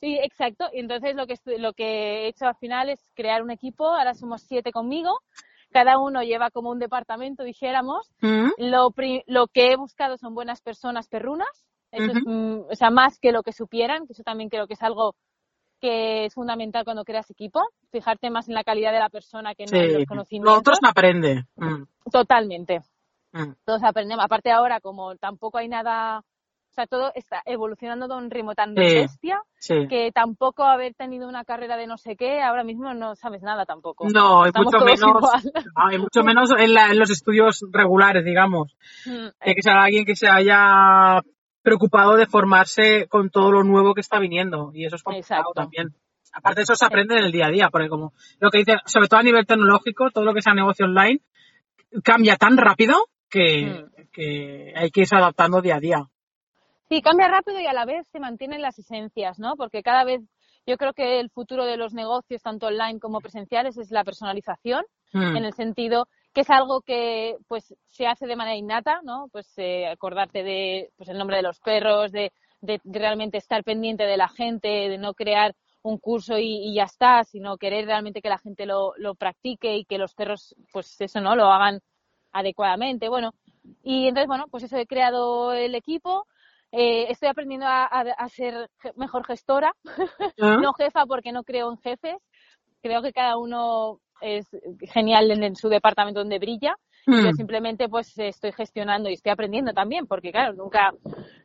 Sí, 0.00 0.16
exacto. 0.22 0.66
Y 0.72 0.80
entonces 0.80 1.16
lo 1.16 1.26
que, 1.26 1.34
lo 1.58 1.72
que 1.72 1.84
he 1.84 2.28
hecho 2.28 2.46
al 2.46 2.54
final 2.56 2.88
es 2.88 3.04
crear 3.14 3.42
un 3.42 3.50
equipo. 3.50 3.86
Ahora 3.86 4.14
somos 4.14 4.42
siete 4.42 4.70
conmigo. 4.70 5.18
Cada 5.70 5.98
uno 5.98 6.22
lleva 6.22 6.50
como 6.50 6.70
un 6.70 6.78
departamento, 6.78 7.42
dijéramos. 7.42 8.08
Mm. 8.20 8.50
Lo, 8.58 8.90
pri- 8.92 9.24
lo 9.26 9.48
que 9.48 9.72
he 9.72 9.76
buscado 9.76 10.16
son 10.16 10.34
buenas 10.34 10.62
personas 10.62 11.08
perrunas. 11.08 11.48
Eso 11.90 12.12
es, 12.12 12.22
mm, 12.24 12.60
o 12.70 12.74
sea, 12.74 12.90
más 12.90 13.18
que 13.18 13.32
lo 13.32 13.42
que 13.42 13.52
supieran, 13.52 14.06
que 14.06 14.12
eso 14.12 14.22
también 14.22 14.50
creo 14.50 14.66
que 14.66 14.74
es 14.74 14.82
algo 14.82 15.14
que 15.80 16.24
es 16.26 16.34
fundamental 16.34 16.84
cuando 16.84 17.04
creas 17.04 17.30
equipo. 17.30 17.60
Fijarte 17.90 18.30
más 18.30 18.48
en 18.48 18.54
la 18.54 18.64
calidad 18.64 18.92
de 18.92 18.98
la 18.98 19.08
persona 19.08 19.54
que 19.54 19.64
no 19.66 19.76
en 19.78 19.88
Sí. 19.90 19.94
los 19.98 20.04
conocimientos. 20.06 20.52
Lo 20.54 20.58
otro 20.58 20.74
se 20.74 20.88
aprende. 20.88 21.44
Mm. 21.56 21.84
Totalmente. 22.10 22.80
Mm. 23.32 23.52
Todos 23.64 23.82
aprendemos. 23.84 24.24
Aparte 24.24 24.50
ahora, 24.50 24.80
como 24.80 25.14
tampoco 25.16 25.58
hay 25.58 25.68
nada, 25.68 26.18
o 26.20 26.72
sea, 26.72 26.86
todo 26.86 27.12
está 27.14 27.42
evolucionando 27.44 28.08
de 28.08 28.14
un 28.14 28.30
ritmo 28.30 28.54
tan 28.54 28.70
Sí. 28.70 28.80
bestia 28.80 29.42
Sí. 29.58 29.86
que 29.88 30.10
tampoco 30.12 30.64
haber 30.64 30.94
tenido 30.94 31.28
una 31.28 31.44
carrera 31.44 31.76
de 31.76 31.86
no 31.86 31.96
sé 31.98 32.16
qué, 32.16 32.40
ahora 32.40 32.64
mismo 32.64 32.94
no 32.94 33.14
sabes 33.16 33.42
nada 33.42 33.64
tampoco. 33.66 34.06
No, 34.12 34.44
y 34.44 34.48
Estamos 34.48 34.72
mucho 34.72 34.84
menos, 34.84 35.22
no, 35.76 35.92
y 35.92 35.98
mucho 35.98 36.22
menos 36.22 36.50
en, 36.58 36.74
la- 36.74 36.90
en 36.90 36.98
los 36.98 37.10
estudios 37.10 37.64
regulares, 37.72 38.24
digamos. 38.24 38.76
Mm, 39.06 39.28
Tiene 39.40 39.54
que 39.54 39.62
ser 39.62 39.72
alguien 39.74 40.04
que 40.04 40.16
se 40.16 40.28
haya 40.28 41.20
preocupado 41.62 42.16
de 42.16 42.26
formarse 42.26 43.06
con 43.08 43.30
todo 43.30 43.52
lo 43.52 43.62
nuevo 43.64 43.94
que 43.94 44.00
está 44.00 44.18
viniendo. 44.18 44.70
Y 44.74 44.86
eso 44.86 44.96
es 44.96 45.02
complicado 45.02 45.40
Exacto. 45.40 45.52
también. 45.54 45.94
Aparte, 46.32 46.62
eso 46.62 46.74
se 46.74 46.84
aprende 46.84 47.16
en 47.16 47.24
el 47.24 47.32
día 47.32 47.46
a 47.46 47.50
día, 47.50 47.68
porque 47.70 47.88
como 47.88 48.12
lo 48.38 48.50
que 48.50 48.58
dicen, 48.58 48.78
sobre 48.84 49.08
todo 49.08 49.20
a 49.20 49.22
nivel 49.22 49.46
tecnológico, 49.46 50.10
todo 50.10 50.24
lo 50.24 50.34
que 50.34 50.42
sea 50.42 50.54
negocio 50.54 50.86
online 50.86 51.20
cambia 52.04 52.36
tan 52.36 52.56
rápido 52.56 53.06
que, 53.30 53.84
que 54.12 54.72
hay 54.76 54.90
que 54.90 55.00
irse 55.00 55.16
adaptando 55.16 55.62
día 55.62 55.76
a 55.76 55.80
día. 55.80 56.02
Sí, 56.88 57.02
cambia 57.02 57.28
rápido 57.28 57.60
y 57.60 57.66
a 57.66 57.72
la 57.72 57.84
vez 57.86 58.06
se 58.08 58.20
mantienen 58.20 58.62
las 58.62 58.78
esencias, 58.78 59.38
¿no? 59.38 59.56
Porque 59.56 59.82
cada 59.82 60.04
vez 60.04 60.22
yo 60.66 60.76
creo 60.76 60.92
que 60.92 61.20
el 61.20 61.30
futuro 61.30 61.64
de 61.64 61.76
los 61.76 61.94
negocios, 61.94 62.42
tanto 62.42 62.66
online 62.66 63.00
como 63.00 63.20
presenciales, 63.20 63.78
es 63.78 63.90
la 63.90 64.04
personalización, 64.04 64.84
Mm. 65.12 65.36
en 65.36 65.44
el 65.44 65.52
sentido 65.54 66.06
que 66.34 66.42
es 66.42 66.50
algo 66.50 66.82
que 66.82 67.36
pues 67.48 67.74
se 67.86 68.06
hace 68.06 68.26
de 68.26 68.36
manera 68.36 68.56
innata, 68.56 69.00
¿no? 69.02 69.28
Pues 69.32 69.52
eh, 69.58 69.86
acordarte 69.88 70.42
de 70.42 70.90
pues 70.96 71.08
el 71.08 71.18
nombre 71.18 71.36
de 71.36 71.42
los 71.42 71.60
perros, 71.60 72.12
de, 72.12 72.32
de 72.60 72.80
realmente 72.84 73.38
estar 73.38 73.64
pendiente 73.64 74.04
de 74.04 74.16
la 74.16 74.28
gente, 74.28 74.68
de 74.68 74.98
no 74.98 75.14
crear 75.14 75.54
un 75.82 75.98
curso 75.98 76.38
y, 76.38 76.68
y 76.70 76.74
ya 76.74 76.84
está, 76.84 77.24
sino 77.24 77.56
querer 77.56 77.86
realmente 77.86 78.20
que 78.22 78.28
la 78.28 78.38
gente 78.38 78.66
lo, 78.66 78.92
lo 78.98 79.14
practique 79.14 79.76
y 79.76 79.84
que 79.84 79.98
los 79.98 80.14
perros, 80.14 80.54
pues 80.72 81.00
eso, 81.00 81.20
¿no? 81.20 81.34
Lo 81.36 81.46
hagan 81.46 81.80
adecuadamente. 82.32 83.08
Bueno, 83.08 83.32
y 83.82 84.08
entonces, 84.08 84.26
bueno, 84.28 84.46
pues 84.50 84.64
eso 84.64 84.76
he 84.76 84.86
creado 84.86 85.52
el 85.52 85.74
equipo. 85.74 86.26
Eh, 86.72 87.06
estoy 87.10 87.28
aprendiendo 87.28 87.66
a, 87.66 87.84
a- 87.84 88.00
a 88.16 88.28
ser 88.28 88.70
mejor 88.96 89.24
gestora, 89.24 89.74
¿Ah? 90.40 90.58
no 90.60 90.72
jefa 90.74 91.06
porque 91.06 91.32
no 91.32 91.42
creo 91.44 91.70
en 91.70 91.78
jefes. 91.78 92.16
Creo 92.82 93.02
que 93.02 93.12
cada 93.12 93.36
uno 93.38 94.00
es 94.20 94.46
genial 94.92 95.30
en, 95.30 95.42
en 95.42 95.56
su 95.56 95.68
departamento 95.68 96.20
donde 96.20 96.38
brilla. 96.38 96.74
Mm. 97.06 97.24
Yo 97.24 97.32
simplemente 97.32 97.88
pues 97.88 98.18
estoy 98.18 98.52
gestionando 98.52 99.08
y 99.08 99.14
estoy 99.14 99.32
aprendiendo 99.32 99.72
también, 99.72 100.06
porque 100.06 100.30
claro, 100.30 100.54
nunca, 100.54 100.92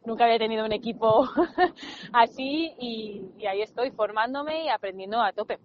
nunca 0.06 0.26
había 0.26 0.38
tenido 0.38 0.66
un 0.66 0.74
equipo 0.74 1.28
así 2.14 2.74
y, 2.80 3.22
y 3.40 3.46
ahí 3.46 3.62
estoy 3.62 3.92
formándome 3.92 4.66
y 4.66 4.70
aprendiendo 4.70 5.22
a 5.22 5.32
tope 5.32 5.60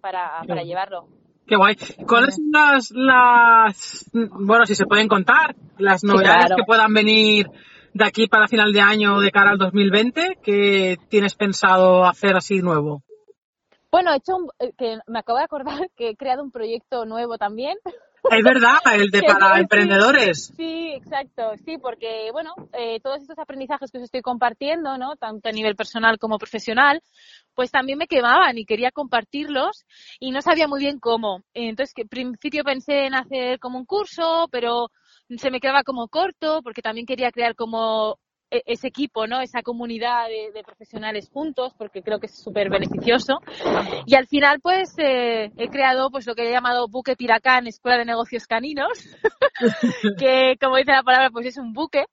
para, 0.00 0.42
para 0.46 0.62
llevarlo. 0.62 1.08
Qué 1.46 1.56
guay. 1.56 1.76
¿Cuáles 2.06 2.36
son 2.36 2.50
las, 2.52 2.90
las, 2.92 4.10
bueno, 4.12 4.64
si 4.64 4.74
se 4.74 4.86
pueden 4.86 5.08
contar, 5.08 5.56
las 5.78 6.04
novedades 6.04 6.46
claro. 6.46 6.56
que 6.56 6.64
puedan 6.64 6.94
venir 6.94 7.48
de 7.94 8.04
aquí 8.04 8.26
para 8.26 8.48
final 8.48 8.72
de 8.72 8.80
año 8.80 9.18
de 9.20 9.30
cara 9.30 9.50
al 9.50 9.58
2020? 9.58 10.38
¿Qué 10.42 10.96
tienes 11.08 11.34
pensado 11.34 12.04
hacer 12.04 12.36
así 12.36 12.60
nuevo? 12.60 13.02
Bueno, 13.92 14.10
he 14.14 14.16
hecho 14.16 14.36
un- 14.36 14.48
eh, 14.58 14.72
que 14.76 14.98
me 15.06 15.18
acabo 15.18 15.38
de 15.38 15.44
acordar 15.44 15.64
que 15.96 16.08
he 16.08 16.16
creado 16.16 16.42
un 16.42 16.50
proyecto 16.50 17.04
nuevo 17.04 17.36
también. 17.36 17.76
Es 18.30 18.42
verdad, 18.42 18.78
el 18.94 19.10
de 19.10 19.22
para 19.22 19.54
sí. 19.54 19.60
emprendedores. 19.60 20.52
Sí, 20.56 20.92
exacto, 20.94 21.52
sí, 21.66 21.76
porque 21.76 22.30
bueno, 22.32 22.54
eh, 22.72 23.00
todos 23.00 23.20
estos 23.20 23.38
aprendizajes 23.38 23.90
que 23.90 23.98
os 23.98 24.04
estoy 24.04 24.22
compartiendo, 24.22 24.96
¿no? 24.96 25.16
Tanto 25.16 25.50
a 25.50 25.52
nivel 25.52 25.76
personal 25.76 26.18
como 26.18 26.38
profesional, 26.38 27.02
pues 27.54 27.70
también 27.70 27.98
me 27.98 28.06
quemaban 28.06 28.56
y 28.56 28.64
quería 28.64 28.90
compartirlos 28.92 29.84
y 30.18 30.30
no 30.30 30.40
sabía 30.40 30.68
muy 30.68 30.80
bien 30.80 30.98
cómo. 30.98 31.42
Entonces, 31.52 31.92
que 31.94 32.02
al 32.02 32.08
principio 32.08 32.64
pensé 32.64 33.04
en 33.06 33.14
hacer 33.14 33.58
como 33.58 33.78
un 33.78 33.84
curso, 33.84 34.48
pero 34.50 34.88
se 35.36 35.50
me 35.50 35.60
quedaba 35.60 35.82
como 35.82 36.08
corto 36.08 36.60
porque 36.62 36.80
también 36.80 37.06
quería 37.06 37.30
crear 37.30 37.54
como 37.54 38.16
ese 38.66 38.88
equipo, 38.88 39.26
¿no? 39.26 39.40
Esa 39.40 39.62
comunidad 39.62 40.28
de, 40.28 40.62
profesionales 40.62 41.28
juntos, 41.32 41.72
porque 41.76 42.02
creo 42.02 42.18
que 42.18 42.26
es 42.26 42.42
súper 42.42 42.70
beneficioso. 42.70 43.38
Y 44.06 44.14
al 44.14 44.26
final, 44.26 44.60
pues, 44.60 44.94
eh, 44.98 45.50
he 45.56 45.68
creado, 45.68 46.10
pues, 46.10 46.26
lo 46.26 46.34
que 46.34 46.48
he 46.48 46.52
llamado 46.52 46.88
Buque 46.88 47.16
Piracán, 47.16 47.66
Escuela 47.66 47.98
de 47.98 48.04
Negocios 48.04 48.46
Caninos, 48.46 49.16
que, 50.18 50.56
como 50.60 50.76
dice 50.76 50.92
la 50.92 51.02
palabra, 51.02 51.30
pues 51.30 51.46
es 51.46 51.58
un 51.58 51.72
buque 51.72 52.04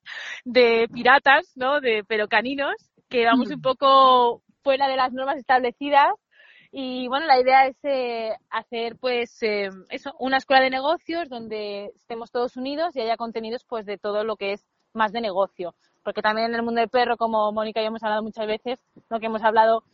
de 0.44 0.86
piratas, 0.92 1.52
¿no? 1.56 1.80
De, 1.80 2.04
pero 2.06 2.28
caninos, 2.28 2.74
que 3.08 3.24
vamos 3.24 3.50
un 3.50 3.60
poco 3.60 4.42
fuera 4.62 4.88
de 4.88 4.96
las 4.96 5.12
normas 5.12 5.38
establecidas 5.38 6.12
y 6.72 7.08
bueno, 7.08 7.26
la 7.26 7.40
idea 7.40 7.66
es 7.66 7.76
eh, 7.82 8.32
hacer 8.48 8.96
pues 8.96 9.42
eh, 9.42 9.70
eso, 9.88 10.12
una 10.20 10.36
escuela 10.36 10.62
de 10.62 10.70
negocios 10.70 11.28
donde 11.28 11.86
estemos 11.96 12.30
todos 12.30 12.56
unidos 12.56 12.94
y 12.94 13.00
haya 13.00 13.16
contenidos 13.16 13.64
pues 13.64 13.86
de 13.86 13.98
todo 13.98 14.22
lo 14.22 14.36
que 14.36 14.52
es 14.52 14.64
más 14.92 15.12
de 15.12 15.20
negocio 15.20 15.74
porque 16.02 16.22
también 16.22 16.48
en 16.48 16.54
el 16.54 16.62
mundo 16.62 16.80
del 16.80 16.88
perro, 16.90 17.16
como 17.16 17.52
Mónica 17.52 17.80
y 17.80 17.84
yo 17.84 17.88
hemos 17.88 18.02
hablado 18.02 18.22
muchas 18.22 18.46
veces, 18.46 18.78
lo 19.08 19.20
que 19.20 19.26
hemos 19.26 19.42
hablado, 19.42 19.84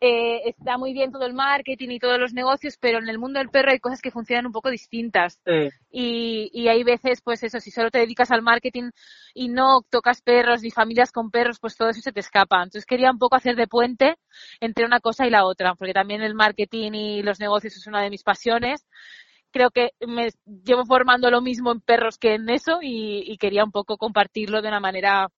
eh, 0.00 0.42
está 0.50 0.78
muy 0.78 0.92
bien 0.92 1.10
todo 1.10 1.26
el 1.26 1.34
marketing 1.34 1.88
y 1.90 1.98
todos 1.98 2.20
los 2.20 2.32
negocios, 2.32 2.76
pero 2.80 2.98
en 2.98 3.08
el 3.08 3.18
mundo 3.18 3.40
del 3.40 3.48
perro 3.48 3.72
hay 3.72 3.80
cosas 3.80 4.00
que 4.00 4.12
funcionan 4.12 4.46
un 4.46 4.52
poco 4.52 4.70
distintas. 4.70 5.40
Y, 5.90 6.50
y 6.52 6.68
hay 6.68 6.84
veces, 6.84 7.20
pues 7.20 7.42
eso, 7.42 7.58
si 7.58 7.72
solo 7.72 7.90
te 7.90 7.98
dedicas 7.98 8.30
al 8.30 8.42
marketing 8.42 8.90
y 9.34 9.48
no 9.48 9.82
tocas 9.90 10.22
perros 10.22 10.62
ni 10.62 10.70
familias 10.70 11.10
con 11.10 11.30
perros, 11.32 11.58
pues 11.58 11.76
todo 11.76 11.88
eso 11.88 12.00
se 12.00 12.12
te 12.12 12.20
escapa. 12.20 12.58
Entonces 12.58 12.86
quería 12.86 13.10
un 13.10 13.18
poco 13.18 13.34
hacer 13.34 13.56
de 13.56 13.66
puente 13.66 14.16
entre 14.60 14.84
una 14.84 15.00
cosa 15.00 15.26
y 15.26 15.30
la 15.30 15.44
otra, 15.44 15.74
porque 15.74 15.94
también 15.94 16.22
el 16.22 16.34
marketing 16.34 16.92
y 16.92 17.22
los 17.22 17.40
negocios 17.40 17.76
es 17.76 17.86
una 17.88 18.00
de 18.02 18.10
mis 18.10 18.22
pasiones 18.22 18.86
creo 19.50 19.70
que 19.70 19.90
me 20.06 20.30
llevo 20.64 20.84
formando 20.84 21.30
lo 21.30 21.40
mismo 21.40 21.72
en 21.72 21.80
perros 21.80 22.18
que 22.18 22.34
en 22.34 22.48
eso 22.48 22.78
y, 22.82 23.36
quería 23.38 23.64
un 23.64 23.72
poco 23.72 23.96
compartirlo 23.96 24.62
de 24.62 24.68
una 24.68 24.80
manera 24.80 25.28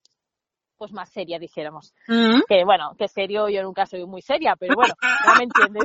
pues 0.77 0.93
más 0.93 1.11
seria, 1.11 1.39
dijéramos. 1.39 1.93
Mm. 2.09 2.41
Que 2.49 2.65
bueno, 2.65 2.95
que 2.97 3.07
serio 3.07 3.51
yo 3.51 3.63
nunca 3.63 3.85
soy 3.85 4.07
muy 4.07 4.23
seria, 4.23 4.57
pero 4.57 4.75
bueno, 4.75 4.95
ya 5.27 5.35
me 5.35 5.45
entiendes. 5.45 5.85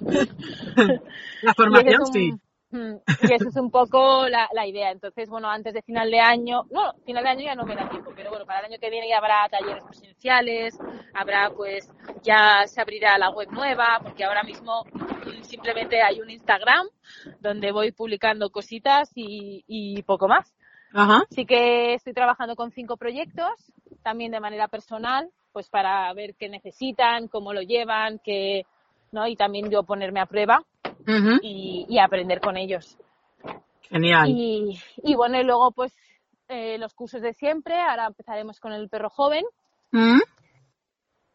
La 1.42 1.52
formación 1.54 2.06
sí. 2.06 2.32
Mm, 2.72 2.94
y 3.28 3.34
eso 3.34 3.50
es 3.50 3.56
un 3.56 3.70
poco 3.70 4.26
la, 4.28 4.48
la, 4.54 4.66
idea. 4.66 4.90
Entonces, 4.90 5.28
bueno, 5.28 5.48
antes 5.50 5.74
de 5.74 5.82
final 5.82 6.10
de 6.10 6.20
año, 6.20 6.62
no, 6.70 6.94
final 7.04 7.22
de 7.22 7.30
año 7.30 7.44
ya 7.44 7.54
no 7.54 7.66
me 7.66 7.76
da 7.76 7.86
tiempo, 7.90 8.12
pero 8.16 8.30
bueno, 8.30 8.46
para 8.46 8.60
el 8.60 8.66
año 8.66 8.78
que 8.80 8.88
viene 8.88 9.08
ya 9.10 9.18
habrá 9.18 9.46
talleres 9.50 9.84
presenciales, 9.84 10.78
habrá 11.12 11.50
pues, 11.54 11.92
ya 12.22 12.66
se 12.66 12.80
abrirá 12.80 13.18
la 13.18 13.28
web 13.28 13.50
nueva, 13.50 14.00
porque 14.02 14.24
ahora 14.24 14.42
mismo 14.42 14.84
simplemente 15.42 16.00
hay 16.00 16.22
un 16.22 16.30
Instagram 16.30 16.88
donde 17.40 17.72
voy 17.72 17.92
publicando 17.92 18.48
cositas 18.48 19.10
y, 19.14 19.64
y 19.68 20.02
poco 20.04 20.26
más. 20.26 20.54
Ajá. 20.94 21.24
Así 21.30 21.44
que 21.44 21.92
estoy 21.92 22.14
trabajando 22.14 22.56
con 22.56 22.70
cinco 22.70 22.96
proyectos, 22.96 23.50
también 24.02 24.32
de 24.32 24.40
manera 24.40 24.68
personal, 24.68 25.28
pues 25.52 25.68
para 25.68 26.10
ver 26.14 26.34
qué 26.36 26.48
necesitan, 26.48 27.28
cómo 27.28 27.52
lo 27.52 27.60
llevan, 27.60 28.18
qué, 28.24 28.64
¿no? 29.10 29.26
Y 29.26 29.36
también 29.36 29.70
yo 29.70 29.82
ponerme 29.82 30.20
a 30.20 30.26
prueba 30.26 30.64
y, 31.42 31.98
aprender 31.98 32.40
con 32.40 32.56
ellos. 32.56 32.98
Genial. 33.82 34.28
Y, 34.28 34.80
y 35.02 35.14
bueno, 35.14 35.40
y 35.40 35.44
luego 35.44 35.70
pues 35.72 35.94
eh, 36.54 36.76
los 36.76 36.92
cursos 36.92 37.22
de 37.22 37.32
siempre, 37.32 37.80
ahora 37.80 38.06
empezaremos 38.06 38.60
con 38.60 38.72
el 38.74 38.90
perro 38.90 39.08
joven, 39.08 39.42
mm. 39.90 40.20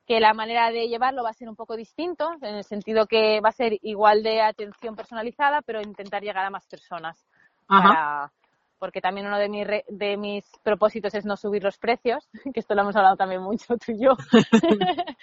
que 0.05 0.19
la 0.19 0.35
manera 0.35 0.69
de 0.69 0.87
llevarlo 0.89 1.23
va 1.23 1.31
a 1.31 1.33
ser 1.33 1.49
un 1.49 1.55
poco 1.55 1.75
distinto, 1.75 2.29
en 2.43 2.53
el 2.53 2.63
sentido 2.63 3.07
que 3.07 3.41
va 3.41 3.49
a 3.49 3.53
ser 3.53 3.79
igual 3.81 4.21
de 4.21 4.41
atención 4.41 4.95
personalizada, 4.95 5.63
pero 5.63 5.81
intentar 5.81 6.21
llegar 6.21 6.45
a 6.45 6.51
más 6.51 6.67
personas. 6.67 7.25
porque 8.77 9.01
también 9.01 9.25
uno 9.25 9.39
de, 9.39 9.49
mis 9.49 9.67
de 9.87 10.17
mis 10.17 10.45
propósitos 10.61 11.15
es 11.15 11.25
no 11.25 11.35
subir 11.35 11.63
los 11.63 11.79
precios, 11.79 12.29
que 12.53 12.59
esto 12.59 12.75
lo 12.75 12.83
hemos 12.83 12.95
hablado 12.95 13.15
también 13.15 13.41
mucho 13.41 13.75
tú 13.77 13.93
y 13.93 14.03
yo. 14.03 14.15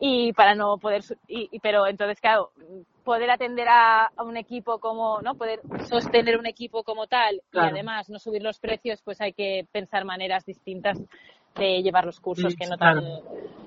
y 0.00 0.32
para 0.32 0.54
no 0.54 0.78
poder, 0.78 1.02
y, 1.28 1.58
pero 1.60 1.86
entonces, 1.86 2.18
claro, 2.22 2.52
poder 3.04 3.30
atender 3.30 3.66
a, 3.68 4.10
un 4.18 4.36
equipo 4.36 4.78
como, 4.78 5.20
¿no? 5.22 5.34
Poder 5.34 5.60
sostener 5.88 6.38
un 6.38 6.46
equipo 6.46 6.82
como 6.82 7.06
tal 7.06 7.42
y 7.52 7.58
además 7.58 8.08
no 8.08 8.18
subir 8.18 8.42
los 8.42 8.58
precios, 8.58 9.00
pues 9.02 9.20
hay 9.20 9.32
que 9.32 9.66
pensar 9.72 10.04
maneras 10.04 10.44
distintas 10.44 10.98
de 11.56 11.82
llevar 11.82 12.04
los 12.04 12.20
cursos 12.20 12.54
que 12.54 12.66
no 12.66 12.76
tan 12.76 13.02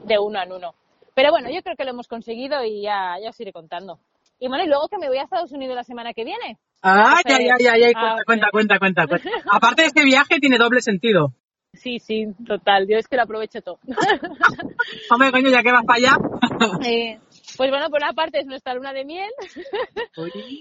de 0.06 0.20
uno 0.20 0.42
en 0.42 0.52
uno. 0.52 0.76
Pero 1.16 1.32
bueno, 1.32 1.50
yo 1.50 1.62
creo 1.62 1.76
que 1.76 1.84
lo 1.84 1.92
hemos 1.92 2.08
conseguido 2.08 2.64
y 2.64 2.82
ya, 2.82 3.16
ya 3.22 3.30
os 3.30 3.40
iré 3.40 3.52
contando. 3.52 4.00
Y 4.40 4.48
bueno, 4.48 4.64
y 4.64 4.68
luego 4.68 4.88
que 4.90 4.98
me 4.98 5.08
voy 5.08 5.18
a 5.18 5.24
Estados 5.24 5.52
Unidos 5.52 5.76
la 5.76 5.84
semana 5.84 6.14
que 6.14 6.24
viene. 6.24 6.58
Ah, 6.82 7.22
ya, 7.26 7.38
ya, 7.40 7.56
ya, 7.60 7.78
ya, 7.78 7.94
cuenta, 8.26 8.50
cuenta, 8.52 8.78
cuenta, 8.80 9.08
cuenta, 9.08 9.30
Aparte 9.52 9.84
de 9.84 9.88
este 9.88 10.04
viaje 10.04 10.40
tiene 10.40 10.58
doble 10.58 10.82
sentido. 10.82 11.34
Sí, 11.74 12.00
sí, 12.00 12.28
total. 12.46 12.88
Yo 12.88 12.98
es 12.98 13.08
que 13.08 13.16
lo 13.16 13.24
aprovecho 13.24 13.62
todo. 13.62 13.80
Hombre, 15.10 15.32
coño, 15.32 15.50
ya 15.50 15.64
que 15.64 15.72
vas 15.72 15.86
para 15.86 15.98
allá. 15.98 16.18
Eh, 16.86 17.20
pues 17.58 17.70
bueno, 17.70 17.90
por 17.90 18.02
una 18.02 18.14
parte 18.14 18.40
es 18.40 18.46
nuestra 18.46 18.74
luna 18.74 18.94
de 18.94 19.06
miel 19.06 19.32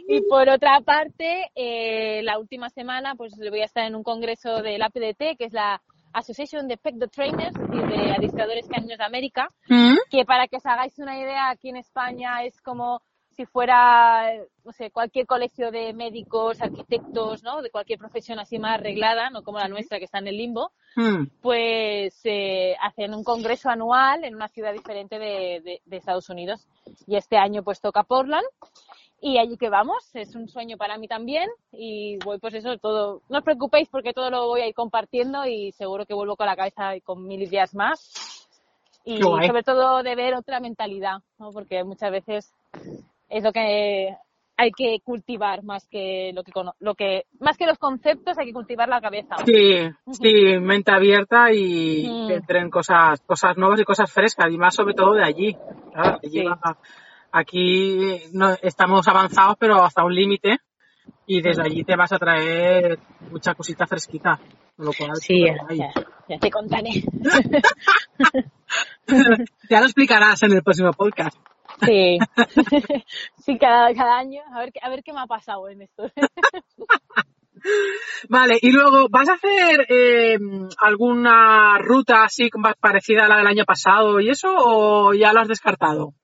y 0.09 0.20
por 0.28 0.48
otra 0.48 0.81
parte, 0.81 1.50
eh, 1.55 2.22
la 2.22 2.38
última 2.38 2.70
semana 2.70 3.14
pues 3.14 3.35
voy 3.37 3.61
a 3.61 3.66
estar 3.66 3.85
en 3.85 3.94
un 3.94 4.02
congreso 4.02 4.62
de 4.62 4.78
la 4.78 4.90
PDT, 4.90 5.37
que 5.38 5.44
es 5.46 5.52
la 5.52 5.81
Association 6.12 6.68
de 6.68 6.76
Pet 6.76 6.94
Trainers 7.11 7.55
y 7.72 7.78
de 7.78 8.12
Adestradores 8.12 8.68
Caninos 8.68 8.98
de 8.98 9.05
América, 9.05 9.48
mm. 9.68 9.94
que 10.11 10.24
para 10.24 10.46
que 10.46 10.57
os 10.57 10.66
hagáis 10.66 10.98
una 10.98 11.18
idea, 11.18 11.48
aquí 11.48 11.70
en 11.70 11.76
España 11.76 12.44
es 12.44 12.61
como 12.61 13.00
si 13.34 13.46
fuera, 13.46 14.30
no 14.64 14.72
sé, 14.72 14.90
cualquier 14.90 15.26
colegio 15.26 15.70
de 15.70 15.92
médicos, 15.92 16.60
arquitectos, 16.60 17.42
¿no? 17.42 17.62
De 17.62 17.70
cualquier 17.70 17.98
profesión 17.98 18.38
así 18.38 18.58
más 18.58 18.78
arreglada, 18.78 19.30
no 19.30 19.42
como 19.42 19.58
la 19.58 19.68
nuestra 19.68 19.98
que 19.98 20.04
está 20.04 20.18
en 20.18 20.28
el 20.28 20.36
limbo, 20.36 20.72
hmm. 20.96 21.24
pues 21.40 22.20
eh, 22.24 22.74
hacen 22.80 23.14
un 23.14 23.24
congreso 23.24 23.70
anual 23.70 24.24
en 24.24 24.34
una 24.34 24.48
ciudad 24.48 24.72
diferente 24.72 25.18
de, 25.18 25.80
de, 25.84 25.96
Estados 25.96 26.28
Unidos. 26.28 26.66
Y 27.06 27.16
este 27.16 27.36
año 27.36 27.62
pues 27.62 27.80
toca 27.80 28.02
Portland 28.02 28.46
y 29.20 29.38
allí 29.38 29.56
que 29.56 29.68
vamos, 29.68 30.10
es 30.14 30.34
un 30.34 30.48
sueño 30.48 30.76
para 30.76 30.98
mí 30.98 31.06
también 31.06 31.48
y 31.70 32.18
voy 32.24 32.38
pues 32.38 32.54
eso, 32.54 32.76
todo, 32.78 33.22
no 33.28 33.38
os 33.38 33.44
preocupéis 33.44 33.88
porque 33.88 34.12
todo 34.12 34.30
lo 34.30 34.48
voy 34.48 34.62
a 34.62 34.66
ir 34.66 34.74
compartiendo 34.74 35.46
y 35.46 35.70
seguro 35.72 36.06
que 36.06 36.12
vuelvo 36.12 36.34
con 36.34 36.46
la 36.46 36.56
cabeza 36.56 36.96
y 36.96 37.00
con 37.02 37.24
mil 37.24 37.40
ideas 37.40 37.72
más 37.72 38.48
y 39.04 39.20
sobre 39.22 39.62
todo 39.62 40.02
de 40.02 40.16
ver 40.16 40.34
otra 40.34 40.58
mentalidad, 40.58 41.18
¿no? 41.38 41.50
porque 41.52 41.84
muchas 41.84 42.10
veces 42.10 42.52
es 43.32 43.42
lo 43.42 43.52
que 43.52 44.14
hay 44.58 44.70
que 44.72 44.98
cultivar 45.02 45.64
más 45.64 45.88
que 45.88 46.30
lo 46.34 46.44
que 46.44 46.52
lo 46.80 46.94
que 46.94 47.24
más 47.40 47.56
que 47.56 47.66
los 47.66 47.78
conceptos 47.78 48.36
hay 48.38 48.46
que 48.46 48.52
cultivar 48.52 48.88
la 48.88 49.00
cabeza. 49.00 49.36
Sí 49.46 49.90
sí 50.12 50.58
mente 50.60 50.92
abierta 50.92 51.50
y 51.50 52.06
mm. 52.06 52.28
que 52.28 52.34
entren 52.34 52.70
cosas 52.70 53.20
cosas 53.22 53.56
nuevas 53.56 53.80
y 53.80 53.84
cosas 53.84 54.12
frescas 54.12 54.52
y 54.52 54.58
más 54.58 54.74
sobre 54.74 54.94
todo 54.94 55.14
de 55.14 55.24
allí, 55.24 55.56
aquí 57.32 58.20
no, 58.34 58.50
estamos 58.60 59.08
avanzados 59.08 59.56
pero 59.58 59.82
hasta 59.82 60.04
un 60.04 60.14
límite 60.14 60.58
y 61.26 61.40
desde 61.40 61.62
allí 61.62 61.82
te 61.84 61.96
vas 61.96 62.12
a 62.12 62.18
traer 62.18 62.98
mucha 63.30 63.54
cosita 63.54 63.86
fresquita 63.86 64.38
lo 64.76 64.92
cual 64.92 65.16
sí 65.16 65.46
ya, 65.46 65.92
ya, 66.28 66.38
te 66.38 66.50
contaré. 66.50 66.90
Ya 69.68 69.80
lo 69.80 69.86
explicarás 69.86 70.42
en 70.42 70.52
el 70.52 70.62
próximo 70.62 70.92
podcast 70.92 71.36
Sí, 71.84 72.18
sí 73.38 73.58
cada, 73.58 73.92
cada 73.94 74.18
año. 74.18 74.42
A 74.54 74.60
ver, 74.60 74.72
a 74.82 74.88
ver 74.88 75.02
qué 75.02 75.12
me 75.12 75.20
ha 75.20 75.26
pasado 75.26 75.68
en 75.68 75.82
esto. 75.82 76.04
Vale, 78.28 78.58
y 78.60 78.72
luego, 78.72 79.08
¿vas 79.08 79.28
a 79.28 79.34
hacer 79.34 79.86
eh, 79.88 80.36
alguna 80.78 81.78
ruta 81.78 82.24
así 82.24 82.50
más 82.56 82.74
parecida 82.76 83.24
a 83.24 83.28
la 83.28 83.36
del 83.36 83.46
año 83.46 83.64
pasado 83.64 84.18
y 84.20 84.30
eso 84.30 84.48
o 84.52 85.14
ya 85.14 85.32
lo 85.32 85.40
has 85.40 85.48
descartado? 85.48 86.14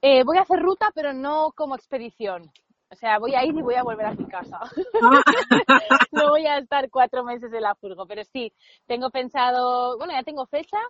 Eh, 0.00 0.22
voy 0.24 0.38
a 0.38 0.42
hacer 0.42 0.60
ruta, 0.60 0.90
pero 0.94 1.12
no 1.12 1.52
como 1.56 1.74
expedición. 1.74 2.50
O 2.92 2.96
sea, 2.96 3.18
voy 3.18 3.34
a 3.34 3.44
ir 3.44 3.56
y 3.56 3.62
voy 3.62 3.76
a 3.76 3.84
volver 3.84 4.06
a 4.06 4.14
mi 4.14 4.26
casa. 4.26 4.60
Ah. 4.60 5.22
no 6.12 6.30
voy 6.30 6.46
a 6.46 6.58
estar 6.58 6.90
cuatro 6.90 7.24
meses 7.24 7.52
en 7.52 7.62
la 7.62 7.74
furgo, 7.76 8.06
pero 8.06 8.24
sí, 8.24 8.52
tengo 8.86 9.10
pensado, 9.10 9.96
bueno, 9.96 10.12
ya 10.12 10.24
tengo 10.24 10.46
fechas. 10.46 10.80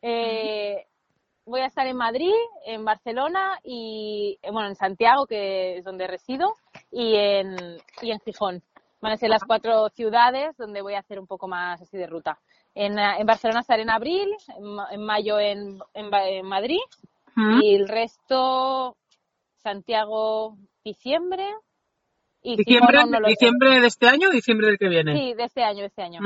Eh, 0.00 0.86
voy 1.46 1.60
a 1.60 1.66
estar 1.66 1.86
en 1.86 1.96
Madrid, 1.96 2.34
en 2.66 2.84
Barcelona 2.84 3.58
y, 3.62 4.38
eh, 4.42 4.50
bueno, 4.50 4.68
en 4.68 4.74
Santiago, 4.74 5.26
que 5.26 5.78
es 5.78 5.84
donde 5.84 6.06
resido, 6.06 6.54
y 6.90 7.14
en, 7.14 7.56
y 8.02 8.10
en 8.10 8.20
Gijón. 8.20 8.62
Van 9.00 9.12
a 9.12 9.16
ser 9.16 9.30
las 9.30 9.44
cuatro 9.44 9.88
ciudades 9.90 10.56
donde 10.56 10.82
voy 10.82 10.94
a 10.94 10.98
hacer 10.98 11.20
un 11.20 11.26
poco 11.26 11.46
más 11.46 11.80
así 11.80 11.96
de 11.96 12.08
ruta. 12.08 12.40
En, 12.74 12.98
eh, 12.98 13.20
en 13.20 13.26
Barcelona 13.26 13.60
estaré 13.60 13.82
en 13.82 13.90
abril, 13.90 14.28
en, 14.90 15.04
mayo 15.04 15.38
en, 15.38 15.78
en, 15.94 16.46
Madrid 16.46 16.80
y 17.62 17.74
el 17.76 17.88
resto 17.88 18.96
Santiago, 19.62 20.56
diciembre. 20.84 21.46
Y 22.42 22.56
¿Diciembre, 22.56 22.98
¿diciembre 23.26 23.80
de 23.80 23.86
este 23.86 24.08
año 24.08 24.28
o 24.28 24.32
diciembre 24.32 24.68
del 24.68 24.78
que 24.78 24.88
viene? 24.88 25.14
Sí, 25.16 25.34
de 25.34 25.44
este 25.44 25.62
año, 25.62 25.80
de 25.80 25.86
este 25.86 26.02
año. 26.02 26.20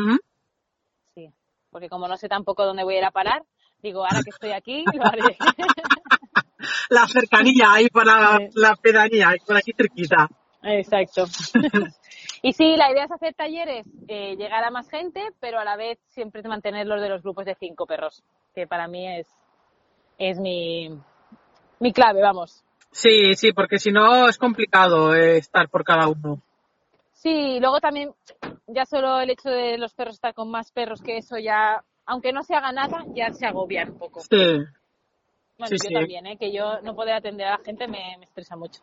Sí, 1.14 1.32
porque 1.70 1.88
como 1.88 2.08
no 2.08 2.16
sé 2.16 2.28
tampoco 2.28 2.64
dónde 2.64 2.84
voy 2.84 2.96
a 2.96 2.98
ir 2.98 3.04
a 3.04 3.10
parar, 3.10 3.42
Digo, 3.82 4.04
ahora 4.04 4.22
que 4.22 4.30
estoy 4.30 4.52
aquí, 4.52 4.84
lo 4.92 5.06
haré. 5.06 5.36
la 6.90 7.06
cercanía 7.06 7.72
ahí 7.72 7.88
para 7.88 8.38
la 8.54 8.76
pedanía, 8.76 9.34
por 9.46 9.56
aquí 9.56 9.72
cerquita. 9.72 10.28
Exacto. 10.62 11.26
Y 12.42 12.54
sí, 12.54 12.76
la 12.76 12.90
idea 12.90 13.04
es 13.04 13.12
hacer 13.12 13.34
talleres, 13.34 13.86
eh, 14.08 14.34
llegar 14.36 14.64
a 14.64 14.70
más 14.70 14.88
gente, 14.88 15.20
pero 15.40 15.58
a 15.58 15.64
la 15.64 15.76
vez 15.76 15.98
siempre 16.08 16.42
mantenerlos 16.42 17.02
de 17.02 17.10
los 17.10 17.22
grupos 17.22 17.44
de 17.44 17.54
cinco 17.54 17.86
perros, 17.86 18.22
que 18.54 18.66
para 18.66 18.88
mí 18.88 19.06
es, 19.06 19.26
es 20.16 20.38
mi, 20.38 20.88
mi 21.80 21.92
clave, 21.92 22.22
vamos. 22.22 22.64
Sí, 22.92 23.34
sí, 23.34 23.52
porque 23.52 23.78
si 23.78 23.92
no 23.92 24.26
es 24.26 24.38
complicado 24.38 25.14
eh, 25.14 25.36
estar 25.36 25.68
por 25.68 25.84
cada 25.84 26.08
uno. 26.08 26.40
Sí, 27.12 27.60
luego 27.60 27.78
también 27.80 28.14
ya 28.66 28.86
solo 28.86 29.20
el 29.20 29.28
hecho 29.28 29.50
de 29.50 29.76
los 29.76 29.92
perros 29.92 30.14
estar 30.14 30.32
con 30.32 30.50
más 30.50 30.72
perros 30.72 31.02
que 31.02 31.18
eso 31.18 31.36
ya, 31.36 31.84
aunque 32.06 32.32
no 32.32 32.42
se 32.42 32.54
haga 32.54 32.72
nada, 32.72 33.04
ya 33.14 33.32
se 33.32 33.46
agobian 33.46 33.90
un 33.92 33.98
poco. 33.98 34.20
Sí. 34.20 34.28
Bueno, 35.58 35.66
Sí, 35.66 35.76
yo 35.82 35.88
sí. 35.88 35.94
también, 35.94 36.26
¿eh? 36.26 36.36
que 36.38 36.52
yo 36.52 36.80
no 36.82 36.94
poder 36.94 37.14
atender 37.14 37.46
a 37.46 37.58
la 37.58 37.64
gente 37.64 37.86
me, 37.86 38.16
me 38.18 38.24
estresa 38.24 38.56
mucho. 38.56 38.80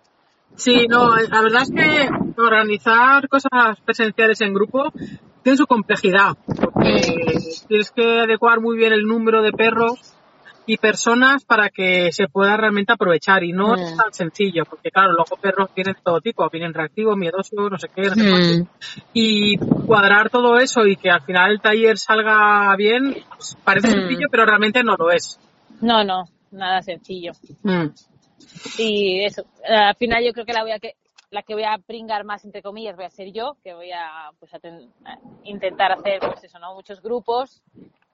Sí, 0.55 0.87
no, 0.87 1.15
la 1.15 1.41
verdad 1.41 1.63
es 1.63 1.71
que 1.71 2.09
organizar 2.41 3.27
cosas 3.27 3.79
presenciales 3.83 4.39
en 4.41 4.53
grupo 4.53 4.91
tiene 5.43 5.57
su 5.57 5.65
complejidad, 5.65 6.37
porque 6.45 7.01
tienes 7.67 7.91
que 7.91 8.19
adecuar 8.21 8.61
muy 8.61 8.77
bien 8.77 8.93
el 8.93 9.03
número 9.03 9.41
de 9.41 9.51
perros 9.51 10.06
y 10.69 10.77
personas 10.77 11.45
para 11.45 11.69
que 11.69 12.11
se 12.11 12.27
pueda 12.27 12.57
realmente 12.57 12.91
aprovechar 12.93 13.43
y 13.43 13.53
no 13.53 13.73
es 13.75 13.93
Mm. 13.93 13.97
tan 13.97 14.13
sencillo, 14.13 14.63
porque 14.69 14.91
claro, 14.91 15.13
luego 15.13 15.37
perros 15.41 15.69
vienen 15.73 15.95
todo 16.03 16.19
tipo, 16.19 16.47
vienen 16.49 16.73
reactivos, 16.73 17.15
miedosos, 17.17 17.71
no 17.71 17.77
sé 17.79 17.87
qué, 17.95 18.01
no 18.03 18.13
sé 18.15 18.29
cuánto. 18.29 18.71
y 19.13 19.57
cuadrar 19.57 20.29
todo 20.29 20.57
eso 20.59 20.85
y 20.85 20.97
que 20.97 21.09
al 21.09 21.21
final 21.21 21.51
el 21.53 21.61
taller 21.61 21.97
salga 21.97 22.75
bien, 22.75 23.15
pues, 23.35 23.55
parece 23.63 23.87
Mm. 23.87 23.91
sencillo, 23.91 24.27
pero 24.29 24.45
realmente 24.45 24.83
no 24.83 24.95
lo 24.97 25.09
es. 25.09 25.39
No, 25.81 26.03
no, 26.03 26.25
nada 26.51 26.81
sencillo. 26.81 27.31
Mm. 27.63 27.87
Y 28.77 29.23
eso, 29.23 29.43
al 29.67 29.95
final 29.95 30.23
yo 30.25 30.33
creo 30.33 30.45
que 30.45 30.53
la 30.53 30.63
voy 30.63 30.71
a 30.71 30.79
que 30.79 30.93
la 31.29 31.41
que 31.43 31.53
voy 31.53 31.63
a 31.63 31.77
pringar 31.77 32.23
más 32.23 32.45
entre 32.45 32.61
comillas 32.61 32.95
voy 32.95 33.03
a 33.05 33.09
ser 33.09 33.33
yo, 33.33 33.57
que 33.63 33.73
voy 33.73 33.91
a 33.91 34.31
pues 34.39 34.53
a 34.53 34.59
ten- 34.59 34.89
a 35.05 35.17
intentar 35.43 35.91
hacer 35.91 36.19
pues 36.21 36.43
eso, 36.43 36.57
¿no? 36.59 36.73
Muchos 36.75 37.01
grupos. 37.01 37.61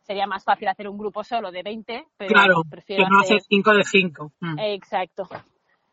Sería 0.03 0.27
más 0.27 0.43
fácil 0.43 0.67
hacer 0.67 0.87
un 0.89 0.97
grupo 0.97 1.23
solo 1.23 1.49
de 1.51 1.63
20, 1.63 2.07
pero 2.17 2.27
Claro, 2.27 2.63
que 2.63 2.69
prefiero 2.69 3.07
no 3.09 3.21
hacer 3.21 3.37
hacer 3.37 3.47
5 3.49 3.73
de 3.73 3.83
5. 3.83 4.31
Exacto. 4.59 5.23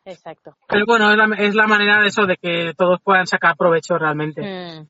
Exacto. 0.04 0.56
Pero 0.66 0.84
bueno, 0.86 1.10
es 1.10 1.16
la, 1.16 1.36
es 1.36 1.54
la 1.54 1.66
manera 1.66 2.00
de 2.00 2.08
eso, 2.08 2.26
de 2.26 2.36
que 2.36 2.72
todos 2.76 3.00
puedan 3.02 3.26
sacar 3.26 3.56
provecho 3.56 3.96
realmente. 3.98 4.42
Mm. 4.42 4.88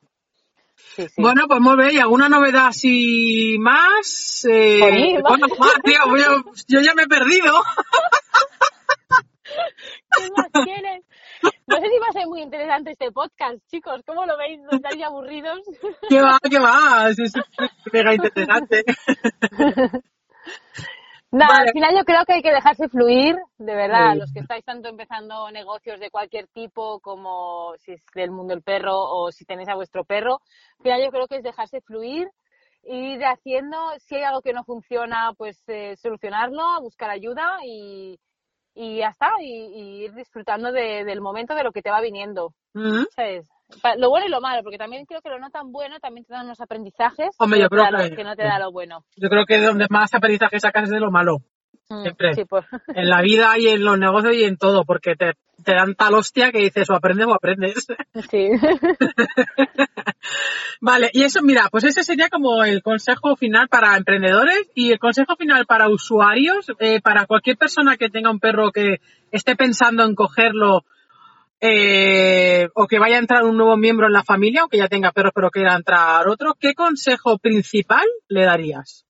Sí, 0.75 1.07
sí. 1.07 1.21
Bueno, 1.21 1.43
pues 1.47 1.59
muy 1.59 1.77
bien. 1.77 1.91
¿Y 1.91 1.99
alguna 1.99 2.27
novedad 2.29 2.67
así 2.67 3.57
más? 3.59 4.45
Eh, 4.49 4.79
Jolín, 4.79 5.21
bueno, 5.21 5.47
más, 5.59 5.75
tío, 5.83 5.99
yo, 6.17 6.43
yo 6.67 6.81
ya 6.81 6.95
me 6.95 7.03
he 7.03 7.07
perdido. 7.07 7.53
¿Qué 10.17 10.29
más 10.35 10.47
quieres? 10.65 11.03
No 11.67 11.77
sé 11.77 11.87
si 11.87 11.99
va 11.99 12.07
a 12.09 12.13
ser 12.13 12.27
muy 12.27 12.41
interesante 12.41 12.91
este 12.91 13.11
podcast, 13.11 13.57
chicos. 13.69 14.01
¿Cómo 14.05 14.25
lo 14.25 14.37
veis? 14.37 14.59
¿No 14.61 14.69
estáis 14.71 15.01
aburridos? 15.03 15.59
¿Qué 16.09 16.21
va? 16.21 16.37
¿Qué 16.49 16.59
va? 16.59 17.09
Es 17.09 17.33
mega 17.93 18.13
interesante. 18.13 18.83
Nada, 21.33 21.53
Vale. 21.53 21.67
al 21.69 21.73
final 21.73 21.95
yo 21.97 22.03
creo 22.03 22.25
que 22.25 22.33
hay 22.33 22.41
que 22.41 22.51
dejarse 22.51 22.89
fluir, 22.89 23.37
de 23.57 23.73
verdad, 23.75 24.13
Sí. 24.13 24.19
los 24.19 24.33
que 24.33 24.39
estáis 24.41 24.65
tanto 24.65 24.89
empezando 24.89 25.49
negocios 25.49 25.97
de 26.01 26.09
cualquier 26.11 26.47
tipo, 26.49 26.99
como 26.99 27.73
si 27.77 27.93
es 27.93 28.03
del 28.13 28.31
mundo 28.31 28.53
del 28.53 28.63
perro 28.63 28.99
o 28.99 29.31
si 29.31 29.45
tenéis 29.45 29.69
a 29.69 29.75
vuestro 29.75 30.03
perro, 30.03 30.41
al 30.79 30.83
final 30.83 31.01
yo 31.05 31.09
creo 31.09 31.27
que 31.27 31.37
es 31.37 31.43
dejarse 31.43 31.79
fluir, 31.79 32.27
ir 32.83 33.23
haciendo, 33.23 33.77
si 33.99 34.15
hay 34.15 34.23
algo 34.23 34.41
que 34.41 34.51
no 34.51 34.65
funciona, 34.65 35.31
pues 35.37 35.63
eh, 35.67 35.95
solucionarlo, 35.95 36.81
buscar 36.81 37.09
ayuda 37.09 37.59
y, 37.65 38.19
y 38.73 38.97
ya 38.97 39.09
está, 39.09 39.29
y, 39.41 39.51
y 39.51 40.03
ir 40.05 40.13
disfrutando 40.13 40.71
de- 40.71 41.03
del 41.03 41.21
momento 41.21 41.55
de 41.55 41.63
lo 41.63 41.71
que 41.71 41.81
te 41.81 41.89
va 41.91 42.01
viniendo. 42.01 42.53
¿sabes? 43.15 43.47
Lo 43.97 44.09
bueno 44.09 44.25
y 44.27 44.29
lo 44.29 44.41
malo, 44.41 44.63
porque 44.63 44.77
también 44.77 45.05
creo 45.05 45.21
que 45.21 45.29
lo 45.29 45.39
no 45.39 45.49
tan 45.49 45.71
bueno 45.71 45.99
también 45.99 46.25
te 46.25 46.33
da 46.33 46.43
unos 46.43 46.59
aprendizajes 46.59 47.29
Hombre, 47.37 47.59
yo 47.61 47.69
creo 47.69 47.85
que- 48.09 48.15
que 48.15 48.23
no 48.23 48.35
te 48.35 48.43
da 48.43 48.59
lo 48.59 48.71
bueno. 48.71 49.05
Yo 49.15 49.29
creo 49.29 49.45
que 49.45 49.59
donde 49.61 49.87
más 49.89 50.13
aprendizaje 50.13 50.59
sacas 50.59 50.83
es 50.85 50.89
de 50.89 50.99
lo 50.99 51.11
malo. 51.11 51.37
Mm, 51.89 52.01
Siempre. 52.03 52.33
Sí, 52.33 52.45
pues. 52.45 52.65
En 52.95 53.09
la 53.09 53.21
vida 53.21 53.57
y 53.57 53.67
en 53.67 53.83
los 53.83 53.97
negocios 53.97 54.35
y 54.35 54.43
en 54.43 54.57
todo, 54.57 54.85
porque 54.85 55.15
te, 55.15 55.33
te 55.63 55.73
dan 55.73 55.95
tal 55.95 56.13
hostia 56.13 56.51
que 56.51 56.59
dices 56.59 56.89
o 56.89 56.95
aprendes 56.95 57.27
o 57.27 57.33
aprendes. 57.33 57.87
Sí. 58.31 58.49
Vale, 60.81 61.09
y 61.13 61.23
eso, 61.23 61.41
mira, 61.41 61.67
pues 61.71 61.83
ese 61.83 62.03
sería 62.03 62.29
como 62.29 62.63
el 62.63 62.81
consejo 62.81 63.35
final 63.35 63.67
para 63.67 63.97
emprendedores 63.97 64.69
y 64.75 64.91
el 64.91 64.99
consejo 64.99 65.35
final 65.35 65.65
para 65.65 65.89
usuarios, 65.89 66.67
eh, 66.79 67.01
para 67.01 67.25
cualquier 67.25 67.57
persona 67.57 67.97
que 67.97 68.09
tenga 68.09 68.31
un 68.31 68.39
perro 68.39 68.71
que 68.71 68.99
esté 69.31 69.55
pensando 69.55 70.03
en 70.03 70.15
cogerlo 70.15 70.83
eh, 71.59 72.69
o 72.73 72.87
que 72.87 72.99
vaya 72.99 73.17
a 73.17 73.19
entrar 73.19 73.43
un 73.43 73.57
nuevo 73.57 73.77
miembro 73.77 74.07
en 74.07 74.13
la 74.13 74.23
familia 74.23 74.65
o 74.65 74.67
que 74.67 74.77
ya 74.77 74.87
tenga 74.87 75.11
perros 75.11 75.31
pero 75.33 75.51
quiera 75.51 75.75
entrar 75.75 76.27
otro, 76.27 76.55
¿qué 76.59 76.73
consejo 76.73 77.37
principal 77.37 78.05
le 78.27 78.45
darías? 78.45 79.05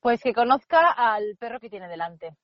Pues 0.00 0.22
que 0.22 0.32
conozca 0.32 0.90
al 0.90 1.36
perro 1.38 1.60
que 1.60 1.68
tiene 1.70 1.88
delante. 1.88 2.34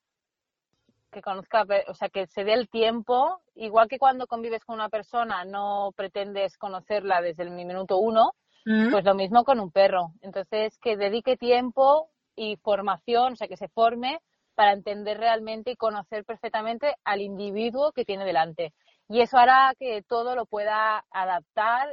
Que 1.11 1.23
conozca, 1.23 1.65
o 1.89 1.95
sea, 1.95 2.11
que 2.11 2.27
se 2.27 2.45
dé 2.45 2.53
el 2.53 2.69
tiempo, 2.69 3.41
igual 3.55 3.89
que 3.89 3.99
cuando 3.99 4.27
convives 4.27 4.65
con 4.65 4.75
una 4.75 4.91
persona 4.91 5.45
no 5.45 5.93
pretendes 5.97 6.59
conocerla 6.59 7.23
desde 7.23 7.45
el 7.45 7.51
minuto 7.51 7.97
uno, 7.99 8.33
¿Mm? 8.67 8.91
pues 8.91 9.05
lo 9.05 9.15
mismo 9.15 9.45
con 9.45 9.59
un 9.61 9.71
perro. 9.71 10.13
Entonces, 10.21 10.79
que 10.81 10.97
dedique 10.97 11.37
tiempo 11.39 12.11
y 12.35 12.57
formación, 12.57 13.33
o 13.33 13.37
sea, 13.37 13.49
que 13.49 13.57
se 13.57 13.69
forme 13.69 14.21
para 14.55 14.73
entender 14.73 15.19
realmente 15.19 15.71
y 15.71 15.77
conocer 15.77 16.25
perfectamente 16.25 16.97
al 17.05 17.23
individuo 17.23 17.93
que 17.93 18.05
tiene 18.05 18.25
delante. 18.27 18.75
Y 19.09 19.21
eso 19.21 19.39
hará 19.39 19.73
que 19.79 20.03
todo 20.03 20.35
lo 20.35 20.45
pueda 20.45 21.05
adaptar, 21.11 21.89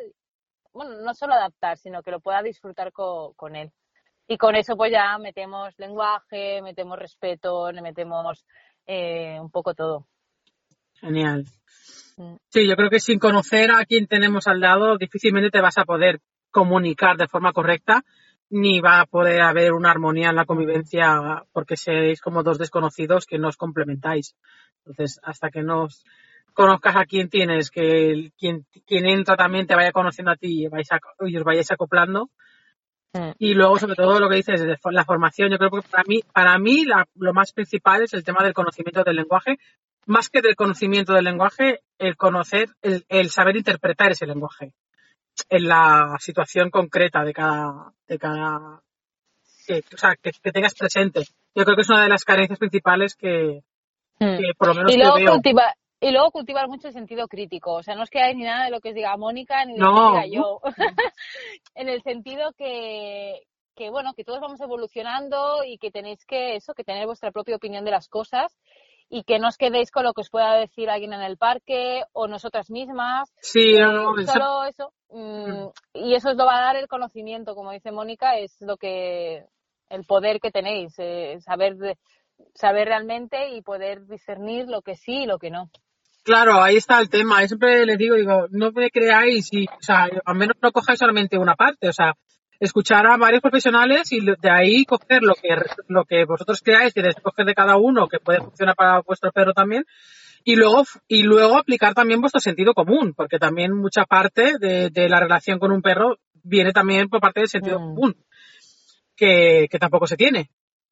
bueno, 0.73 0.95
no 1.01 1.13
solo 1.13 1.33
adaptar, 1.35 1.77
sino 1.77 2.01
que 2.03 2.11
lo 2.11 2.19
pueda 2.19 2.41
disfrutar 2.41 2.91
co- 2.91 3.33
con 3.35 3.55
él. 3.55 3.71
Y 4.27 4.37
con 4.37 4.55
eso 4.55 4.75
pues 4.75 4.91
ya 4.91 5.17
metemos 5.17 5.73
lenguaje, 5.77 6.61
metemos 6.61 6.97
respeto, 6.97 7.71
le 7.71 7.81
metemos 7.81 8.45
eh, 8.85 9.37
un 9.39 9.49
poco 9.51 9.73
todo. 9.73 10.07
Genial. 10.95 11.45
Mm. 12.17 12.35
Sí, 12.49 12.67
yo 12.67 12.75
creo 12.75 12.89
que 12.89 12.99
sin 12.99 13.19
conocer 13.19 13.71
a 13.71 13.85
quien 13.85 14.07
tenemos 14.07 14.47
al 14.47 14.59
lado, 14.59 14.97
difícilmente 14.97 15.49
te 15.49 15.61
vas 15.61 15.77
a 15.77 15.85
poder 15.85 16.21
comunicar 16.51 17.17
de 17.17 17.27
forma 17.27 17.51
correcta, 17.51 18.03
ni 18.49 18.79
va 18.79 18.99
a 19.01 19.05
poder 19.07 19.41
haber 19.41 19.73
una 19.73 19.89
armonía 19.89 20.29
en 20.29 20.35
la 20.35 20.45
convivencia 20.45 21.43
porque 21.51 21.75
seréis 21.75 22.21
como 22.21 22.43
dos 22.43 22.59
desconocidos 22.59 23.25
que 23.25 23.39
no 23.39 23.47
os 23.47 23.57
complementáis. 23.57 24.35
Entonces, 24.85 25.19
hasta 25.23 25.49
que 25.49 25.63
no 25.63 25.87
conozcas 26.53 26.95
a 26.95 27.05
quién 27.05 27.29
tienes, 27.29 27.71
que 27.71 28.11
el- 28.11 28.31
quien, 28.37 28.65
quien 28.85 29.07
entra 29.07 29.35
también 29.35 29.65
te 29.65 29.75
vaya 29.75 29.91
conociendo 29.91 30.31
a 30.31 30.35
ti 30.35 30.65
y, 30.65 30.67
vais 30.67 30.91
a- 30.91 30.99
y 31.27 31.35
os 31.35 31.43
vayáis 31.43 31.71
acoplando. 31.71 32.29
Mm. 33.13 33.31
Y 33.37 33.53
luego, 33.53 33.77
sobre 33.77 33.95
todo, 33.95 34.19
lo 34.19 34.27
que 34.29 34.37
dices 34.37 34.59
de 34.61 34.77
la 34.91 35.05
formación, 35.05 35.51
yo 35.51 35.57
creo 35.57 35.69
que 35.69 35.81
para 35.87 36.03
mí, 36.07 36.21
para 36.33 36.57
mí 36.57 36.83
la- 36.85 37.07
lo 37.15 37.33
más 37.33 37.51
principal 37.51 38.01
es 38.03 38.13
el 38.13 38.23
tema 38.23 38.43
del 38.43 38.53
conocimiento 38.53 39.03
del 39.03 39.15
lenguaje, 39.17 39.57
más 40.05 40.29
que 40.29 40.41
del 40.41 40.55
conocimiento 40.55 41.13
del 41.13 41.23
lenguaje, 41.25 41.81
el 41.99 42.17
conocer, 42.17 42.69
el, 42.81 43.05
el 43.09 43.29
saber 43.29 43.55
interpretar 43.55 44.11
ese 44.11 44.25
lenguaje 44.25 44.73
en 45.49 45.67
la 45.67 46.15
situación 46.19 46.69
concreta 46.69 47.23
de 47.23 47.33
cada, 47.33 47.93
de 48.07 48.17
cada, 48.19 48.81
que, 49.67 49.83
o 49.93 49.97
sea, 49.97 50.15
que, 50.21 50.31
que 50.31 50.51
tengas 50.51 50.73
presente. 50.75 51.21
Yo 51.55 51.63
creo 51.65 51.75
que 51.75 51.83
es 51.83 51.89
una 51.89 52.03
de 52.03 52.09
las 52.09 52.23
carencias 52.23 52.59
principales 52.59 53.15
que, 53.15 53.61
Mm. 54.19 54.37
que 54.37 54.51
por 54.55 54.67
lo 54.67 54.73
menos 54.75 54.93
y 54.93 54.97
luego 54.97 55.15
cultivar 55.31 55.73
y 56.03 56.11
luego 56.11 56.31
cultivar 56.31 56.67
mucho 56.67 56.89
el 56.89 56.93
sentido 56.93 57.27
crítico. 57.27 57.75
O 57.75 57.83
sea 57.83 57.95
no 57.95 58.03
os 58.03 58.09
quedáis 58.09 58.35
ni 58.35 58.43
nada 58.43 58.65
de 58.65 58.71
lo 58.71 58.81
que 58.81 58.89
os 58.89 58.95
diga 58.95 59.15
Mónica 59.15 59.63
ni 59.65 59.75
de 59.75 59.79
lo 59.79 59.93
que 59.93 59.99
os 59.99 60.11
diga 60.11 60.27
yo. 60.27 60.59
En 61.75 61.89
el 61.89 62.01
sentido 62.03 62.51
que 62.57 63.41
que 63.75 63.89
bueno 63.89 64.13
que 64.13 64.23
todos 64.23 64.41
vamos 64.41 64.59
evolucionando 64.61 65.63
y 65.65 65.77
que 65.77 65.91
tenéis 65.91 66.25
que 66.25 66.57
eso 66.57 66.73
que 66.73 66.83
tener 66.83 67.07
vuestra 67.07 67.31
propia 67.31 67.55
opinión 67.55 67.85
de 67.85 67.91
las 67.91 68.07
cosas 68.07 68.55
y 69.09 69.23
que 69.23 69.39
no 69.39 69.47
os 69.47 69.57
quedéis 69.57 69.91
con 69.91 70.03
lo 70.03 70.13
que 70.13 70.21
os 70.21 70.29
pueda 70.29 70.55
decir 70.55 70.89
alguien 70.89 71.13
en 71.13 71.21
el 71.21 71.37
parque 71.37 72.03
o 72.13 72.27
nosotras 72.27 72.69
mismas. 72.69 73.31
Sí, 73.41 73.73
no, 73.79 73.91
no, 73.91 74.25
solo 74.25 74.65
eso. 74.65 74.91
Mm, 75.09 75.67
y 75.93 76.15
eso 76.15 76.29
os 76.29 76.35
lo 76.35 76.45
va 76.45 76.57
a 76.57 76.65
dar 76.65 76.75
el 76.75 76.87
conocimiento 76.87 77.55
como 77.55 77.71
dice 77.71 77.91
Mónica 77.91 78.37
es 78.37 78.55
lo 78.59 78.75
que 78.77 79.45
el 79.89 80.03
poder 80.05 80.39
que 80.39 80.51
tenéis 80.51 80.93
eh, 80.97 81.39
saber 81.39 81.97
saber 82.53 82.87
realmente 82.87 83.49
y 83.49 83.61
poder 83.61 84.05
discernir 84.05 84.67
lo 84.67 84.81
que 84.81 84.95
sí 84.95 85.23
y 85.23 85.25
lo 85.25 85.39
que 85.39 85.49
no 85.49 85.69
Claro, 86.23 86.63
ahí 86.63 86.77
está 86.77 86.99
el 86.99 87.09
tema. 87.09 87.41
Yo 87.41 87.47
siempre 87.47 87.85
les 87.85 87.97
digo, 87.97 88.15
digo, 88.15 88.47
no 88.49 88.71
me 88.71 88.89
creáis 88.89 89.49
y, 89.51 89.65
o 89.65 89.81
sea, 89.81 90.07
al 90.25 90.35
menos 90.35 90.55
no 90.61 90.71
cojáis 90.71 90.99
solamente 90.99 91.37
una 91.37 91.55
parte, 91.55 91.89
o 91.89 91.93
sea, 91.93 92.13
escuchar 92.59 93.05
a 93.07 93.17
varios 93.17 93.41
profesionales 93.41 94.11
y 94.13 94.21
de 94.21 94.49
ahí 94.49 94.85
coger 94.85 95.21
lo 95.21 95.33
que, 95.35 95.49
lo 95.89 96.05
que 96.05 96.23
vosotros 96.23 96.61
creáis 96.61 96.93
que 96.93 97.03
coger 97.21 97.45
de 97.45 97.53
cada 97.53 97.75
uno, 97.75 98.07
que 98.07 98.19
puede 98.19 98.39
funcionar 98.39 98.75
para 98.75 99.01
vuestro 99.01 99.31
perro 99.33 99.53
también, 99.53 99.83
y 100.45 100.55
luego, 100.55 100.85
y 101.07 101.23
luego 101.23 101.57
aplicar 101.57 101.93
también 101.93 102.21
vuestro 102.21 102.39
sentido 102.39 102.73
común, 102.73 103.13
porque 103.15 103.37
también 103.37 103.73
mucha 103.73 104.05
parte 104.05 104.53
de, 104.59 104.89
de 104.89 105.09
la 105.09 105.19
relación 105.19 105.59
con 105.59 105.71
un 105.71 105.81
perro 105.81 106.17
viene 106.43 106.71
también 106.71 107.09
por 107.09 107.19
parte 107.19 107.41
del 107.41 107.49
sentido 107.49 107.79
Mm. 107.79 107.95
común, 107.95 108.15
que, 109.15 109.67
que 109.69 109.79
tampoco 109.79 110.07
se 110.07 110.17
tiene. 110.17 110.49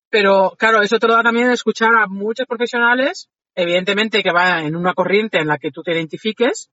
Pero 0.09 0.53
claro, 0.57 0.81
eso 0.81 0.99
te 0.99 1.07
lo 1.07 1.15
da 1.15 1.23
también 1.23 1.51
escuchar 1.51 1.95
a 1.95 2.07
muchos 2.07 2.45
profesionales, 2.47 3.29
evidentemente 3.55 4.23
que 4.23 4.31
va 4.31 4.61
en 4.61 4.75
una 4.75 4.93
corriente 4.93 5.39
en 5.39 5.47
la 5.47 5.57
que 5.57 5.71
tú 5.71 5.81
te 5.83 5.93
identifiques, 5.93 6.69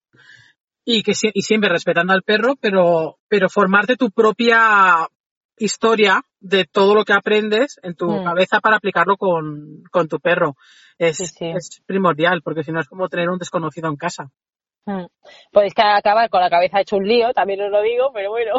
y 0.85 1.03
que 1.03 1.13
y 1.35 1.43
siempre 1.43 1.69
respetando 1.69 2.13
al 2.15 2.23
perro, 2.23 2.55
pero, 2.61 3.19
pero 3.29 3.49
formarte 3.51 3.97
tu 3.97 4.11
propia 4.11 5.07
historia 5.59 6.23
de 6.41 6.65
todo 6.65 6.95
lo 6.95 7.05
que 7.05 7.13
aprendes 7.13 7.79
en 7.83 7.95
tu 7.95 8.09
Mm. 8.11 8.25
cabeza 8.25 8.61
para 8.61 8.77
aplicarlo 8.77 9.17
con, 9.17 9.83
con 9.91 10.09
tu 10.09 10.19
perro. 10.21 10.55
Es, 10.99 11.17
Sí, 11.19 11.27
sí. 11.27 11.45
es 11.55 11.83
primordial, 11.85 12.41
porque 12.43 12.63
si 12.63 12.73
no 12.73 12.81
es 12.81 12.89
como 12.89 13.09
tener 13.09 13.29
un 13.29 13.39
desconocido 13.39 13.89
en 13.89 13.97
casa. 13.97 14.31
Mm. 14.87 15.05
Podéis 15.53 15.75
ca- 15.75 15.97
acabar 15.99 16.31
con 16.31 16.41
la 16.41 16.49
cabeza 16.49 16.81
hecho 16.81 16.97
un 16.97 17.07
lío, 17.07 17.33
también 17.35 17.61
os 17.61 17.71
lo 17.71 17.83
digo, 17.83 18.11
pero 18.15 18.31
bueno. 18.31 18.53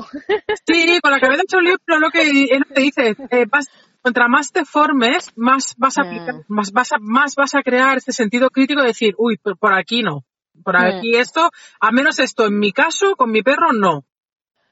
Sí, 0.68 1.00
con 1.02 1.12
la 1.12 1.20
cabeza 1.20 1.42
hecho 1.44 1.58
un 1.58 1.64
lío, 1.64 1.78
pero 1.84 2.00
lo 2.00 2.10
que 2.12 2.22
es 2.44 2.60
lo 2.60 2.76
que 2.76 2.82
dices, 2.82 3.18
eh, 3.32 3.46
vas- 3.50 3.70
contra 4.02 4.28
más 4.28 4.52
te 4.52 4.66
formes, 4.66 5.32
más 5.36 5.76
vas 5.78 5.98
a 5.98 6.02
aplicar, 6.04 6.36
Mm. 6.36 6.42
más 6.48 6.72
vas 6.72 6.92
a, 6.94 6.98
más 7.00 7.36
vas 7.36 7.56
a 7.56 7.62
crear 7.62 7.98
este 7.98 8.12
sentido 8.14 8.50
crítico 8.50 8.82
de 8.82 8.88
decir, 8.88 9.14
uy, 9.18 9.38
por, 9.38 9.58
por 9.58 9.74
aquí 9.74 10.02
no, 10.04 10.24
por 10.64 10.76
Mm. 10.78 10.82
aquí 10.98 11.16
esto, 11.16 11.50
a 11.80 11.92
menos 11.92 12.20
esto, 12.20 12.46
en 12.46 12.60
mi 12.60 12.72
caso, 12.72 13.16
con 13.16 13.32
mi 13.32 13.42
perro 13.42 13.74
no. 13.74 14.06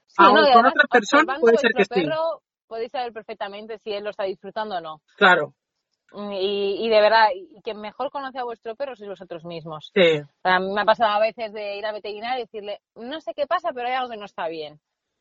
Sí, 0.07 0.23
no, 0.23 0.49
y 0.49 0.53
con 0.53 0.65
otra 0.65 0.87
persona 0.89 1.37
puede 1.39 1.57
ser 1.57 1.71
que 1.75 1.85
perro, 1.85 2.41
podéis 2.67 2.91
saber 2.91 3.13
perfectamente 3.13 3.77
si 3.79 3.91
él 3.91 4.03
lo 4.03 4.09
está 4.09 4.23
disfrutando 4.23 4.77
o 4.77 4.81
no. 4.81 5.01
Claro, 5.17 5.53
Mm, 6.11 6.31
Y, 6.31 6.85
y 6.85 6.89
de 6.89 7.01
verdad, 7.01 7.27
y 7.33 7.61
quien 7.61 7.79
mejor 7.81 8.09
conoce 8.11 8.39
a 8.39 8.43
vuestro 8.45 8.75
perro 8.75 8.95
sois 8.95 9.09
vosotros 9.09 9.43
mismos. 9.43 9.91
sí, 9.93 10.21
A 10.43 10.59
mí 10.59 10.73
me 10.73 10.81
ha 10.81 10.85
pasado 10.85 11.11
a 11.11 11.19
veces 11.19 11.51
de 11.51 11.77
ir 11.77 11.85
al 11.85 11.93
veterinario 11.93 12.39
y 12.39 12.45
decirle, 12.45 12.79
no 12.95 13.19
sé 13.19 13.33
qué 13.35 13.45
pasa, 13.45 13.71
pero 13.73 13.87
hay 13.87 13.95
algo 13.95 14.11
que 14.11 14.17
no 14.17 14.25
está 14.25 14.47
bien. 14.47 14.79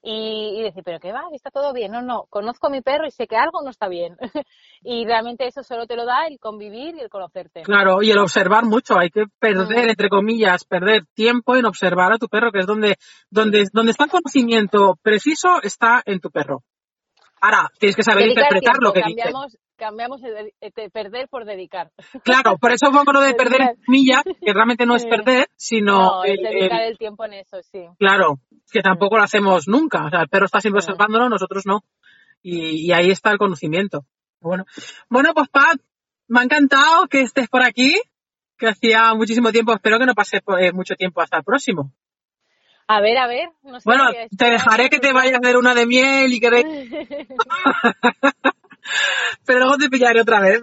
Y, 0.09 0.61
y 0.61 0.63
decir, 0.63 0.85
pero 0.85 1.01
qué 1.01 1.11
va, 1.13 1.25
está 1.33 1.51
todo 1.51 1.73
bien. 1.73 1.91
No, 1.91 2.01
no, 2.01 2.27
conozco 2.31 2.69
a 2.69 2.71
mi 2.71 2.81
perro 2.81 3.09
y 3.09 3.11
sé 3.11 3.27
que 3.27 3.37
algo 3.37 3.61
no 3.63 3.71
está 3.71 3.89
bien. 3.89 4.17
y 4.83 5.05
realmente 5.05 5.49
eso 5.49 5.65
solo 5.65 5.85
te 5.89 5.97
lo 5.97 6.05
da 6.05 6.29
el 6.29 6.39
convivir 6.39 6.95
y 6.95 7.01
el 7.01 7.09
conocerte. 7.11 7.63
claro, 7.63 8.01
y 8.03 8.13
el 8.13 8.19
observar 8.19 8.65
mucho, 8.65 8.97
hay 8.97 9.11
que 9.11 9.25
perder, 9.41 9.87
Mm. 9.87 9.91
entre 9.91 10.09
comillas, 10.09 10.65
perder 10.65 11.07
tiempo 11.13 11.57
en 11.57 11.67
observar 11.67 12.13
a 12.13 12.19
tu 12.19 12.29
perro, 12.29 12.53
que 12.53 12.61
es 12.61 12.67
donde, 12.67 12.95
donde, 13.31 13.65
donde 13.73 13.91
está 13.91 14.05
el 14.05 14.11
conocimiento 14.11 14.97
preciso, 15.03 15.61
está 15.61 16.03
en 16.07 16.21
tu 16.21 16.31
perro. 16.31 16.63
Ahora, 17.41 17.69
tienes 17.77 17.97
que 17.97 18.05
saber 18.05 18.25
Dedicar 18.27 18.45
interpretar 18.45 18.77
lo 18.81 18.93
que 18.93 19.03
dice. 19.09 19.33
Cambiamos, 19.77 20.23
el 20.23 20.35
de- 20.35 20.55
el 20.61 20.73
de 20.75 20.91
perder 20.91 21.29
por 21.29 21.45
dedicar. 21.45 21.91
Claro, 22.25 22.57
por 22.59 22.73
eso 22.73 22.91
pongo 22.91 23.13
lo 23.13 23.21
de 23.21 23.35
perder 23.35 23.61
en 23.61 23.77
comillas, 23.85 24.23
que 24.25 24.53
realmente 24.53 24.87
no 24.87 24.97
es 24.97 25.07
perder, 25.07 25.49
sino 25.57 25.99
No, 25.99 26.25
es 26.25 26.39
el- 26.39 26.45
dedicar 26.45 26.83
el- 26.83 26.89
el 26.93 26.99
tiempo 26.99 27.25
en 27.25 27.35
eso, 27.35 27.59
sí. 27.63 27.85
claro, 27.99 28.41
que 28.73 28.81
tampoco 28.83 29.17
lo 29.19 29.23
hacemos 29.23 29.69
nunca. 29.69 30.07
O 30.07 30.11
sea, 30.11 30.23
el 30.23 30.29
perro 30.29 30.47
está 30.47 30.61
siempre 30.61 30.83
Sí. 30.83 30.91
observándolo, 30.91 31.29
nosotros 31.29 31.65
no. 31.67 31.85
Y, 32.43 32.87
y 32.87 32.93
ahí 32.93 33.11
está 33.11 33.31
el 33.31 33.39
conocimiento. 33.39 34.05
Bueno, 34.41 34.65
bueno, 35.09 35.33
pues 35.35 35.49
Pat, 35.49 35.79
me 36.29 36.41
ha 36.41 36.45
encantado 36.45 37.07
que 37.09 37.21
estés 37.23 37.49
por 37.49 37.63
aquí, 37.63 37.99
que 38.59 38.69
hacía 38.69 39.15
muchísimo 39.15 39.51
tiempo, 39.53 39.73
espero 39.73 39.99
que 39.99 40.07
no 40.07 40.15
pase 40.15 40.41
eh, 40.61 40.73
mucho 40.73 40.95
tiempo 40.95 41.21
hasta 41.21 41.39
el 41.39 41.45
próximo. 41.45 41.93
A 42.89 43.01
ver, 43.01 43.19
a 43.19 43.27
ver. 43.27 43.49
No 43.65 43.81
sé, 43.81 43.85
Bueno, 43.85 44.05
te 44.39 44.51
dejaré 44.51 44.89
que 44.91 45.01
te 45.01 45.13
vayas 45.13 45.35
a 45.35 45.39
hacer 45.39 45.57
una 45.57 45.75
de 45.75 45.87
miel 45.87 46.33
y 46.33 46.39
que 46.41 46.49
pero 49.45 49.61
luego 49.61 49.77
te 49.77 49.89
pillaré 49.89 50.21
otra 50.21 50.41
vez. 50.41 50.61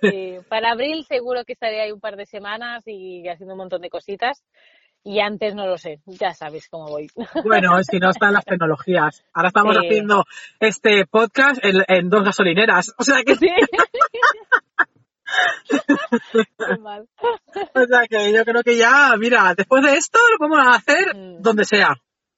Sí, 0.00 0.36
para 0.48 0.72
abril 0.72 1.04
seguro 1.06 1.44
que 1.44 1.52
estaré 1.54 1.80
ahí 1.82 1.92
un 1.92 2.00
par 2.00 2.16
de 2.16 2.26
semanas 2.26 2.82
y 2.86 3.26
haciendo 3.28 3.54
un 3.54 3.58
montón 3.58 3.80
de 3.82 3.90
cositas. 3.90 4.42
Y 5.02 5.20
antes 5.20 5.54
no 5.54 5.66
lo 5.66 5.78
sé, 5.78 6.00
ya 6.04 6.34
sabes 6.34 6.68
cómo 6.68 6.88
voy. 6.88 7.08
Bueno, 7.44 7.82
si 7.82 7.98
no 7.98 8.10
están 8.10 8.34
las 8.34 8.44
tecnologías. 8.44 9.24
Ahora 9.32 9.48
estamos 9.48 9.74
Sí. 9.76 9.86
haciendo 9.86 10.24
este 10.60 11.06
podcast 11.06 11.64
en, 11.64 11.82
en 11.88 12.10
dos 12.10 12.22
gasolineras. 12.22 12.92
O 12.98 13.02
sea 13.02 13.22
que 13.24 13.34
Sí. 13.36 13.48
O 17.74 17.86
sea 17.86 18.06
que 18.08 18.32
yo 18.32 18.44
creo 18.44 18.62
que 18.62 18.76
ya, 18.76 19.14
mira, 19.18 19.54
después 19.56 19.82
de 19.84 19.94
esto 19.94 20.18
lo 20.32 20.38
podemos 20.38 20.76
hacer 20.76 21.14
Mm. 21.16 21.40
donde 21.42 21.64
sea. 21.64 21.94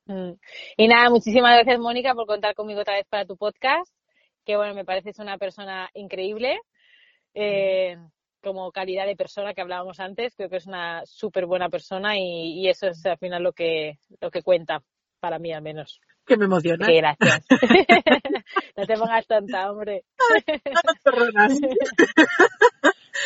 Mm. 0.07 0.33
Y 0.77 0.89
nada, 0.89 1.11
muchísimas 1.11 1.55
gracias 1.55 1.79
Mónica 1.81 2.15
por 2.15 2.27
contar 2.27 2.55
conmigo 2.55 2.81
otra 2.81 2.95
vez 2.95 3.07
para 3.09 3.25
tu 3.25 3.37
podcast, 3.37 3.91
que 4.45 4.57
bueno, 4.57 4.75
me 4.75 4.85
pareces 4.85 5.19
una 5.19 5.39
persona 5.39 5.91
increíble, 5.95 6.61
eh, 7.35 7.97
como 8.43 8.73
calidad 8.73 9.07
de 9.07 9.17
persona 9.17 9.55
que 9.55 9.61
hablábamos 9.61 10.01
antes, 10.01 10.35
creo 10.35 10.49
que 10.49 10.57
es 10.57 10.67
una 10.67 11.03
súper 11.07 11.47
buena 11.47 11.69
persona 11.69 12.19
y, 12.19 12.61
y 12.61 12.69
eso 12.69 12.89
es 12.89 13.05
al 13.07 13.19
final 13.19 13.43
lo 13.43 13.53
que, 13.53 13.99
lo 14.21 14.31
que 14.31 14.43
cuenta, 14.43 14.83
para 15.21 15.39
mí 15.39 15.53
al 15.53 15.63
menos. 15.63 16.01
Que 16.27 16.37
me 16.37 16.45
emociona. 16.45 16.87
Gracias. 16.87 17.47
no 18.77 18.87
te 18.87 18.95
pongas 18.97 19.27
tonta, 19.27 19.71
hombre. 19.71 20.05
Perronas. 21.03 21.61
No, 21.61 21.69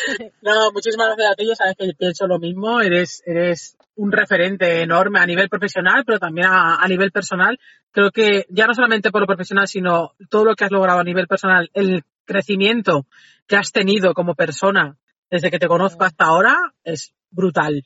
muchísimas 0.73 1.07
gracias 1.07 1.31
a 1.31 1.35
ti. 1.35 1.47
Ya 1.47 1.55
sabes 1.55 1.75
que 1.77 1.93
pienso 1.97 2.27
lo 2.27 2.39
mismo. 2.39 2.81
Eres, 2.81 3.23
eres 3.25 3.77
un 3.95 4.11
referente 4.11 4.81
enorme 4.81 5.19
a 5.19 5.25
nivel 5.25 5.49
profesional, 5.49 6.03
pero 6.05 6.19
también 6.19 6.47
a, 6.47 6.75
a 6.75 6.87
nivel 6.87 7.11
personal. 7.11 7.59
Creo 7.91 8.11
que 8.11 8.45
ya 8.49 8.67
no 8.67 8.73
solamente 8.73 9.11
por 9.11 9.21
lo 9.21 9.27
profesional, 9.27 9.67
sino 9.67 10.13
todo 10.29 10.45
lo 10.45 10.55
que 10.55 10.65
has 10.65 10.71
logrado 10.71 10.99
a 10.99 11.03
nivel 11.03 11.27
personal, 11.27 11.69
el 11.73 12.03
crecimiento 12.25 13.05
que 13.47 13.55
has 13.55 13.71
tenido 13.71 14.13
como 14.13 14.35
persona 14.35 14.97
desde 15.29 15.49
que 15.49 15.59
te 15.59 15.67
conozco 15.67 16.03
hasta 16.03 16.25
ahora 16.25 16.55
es 16.83 17.13
brutal. 17.31 17.83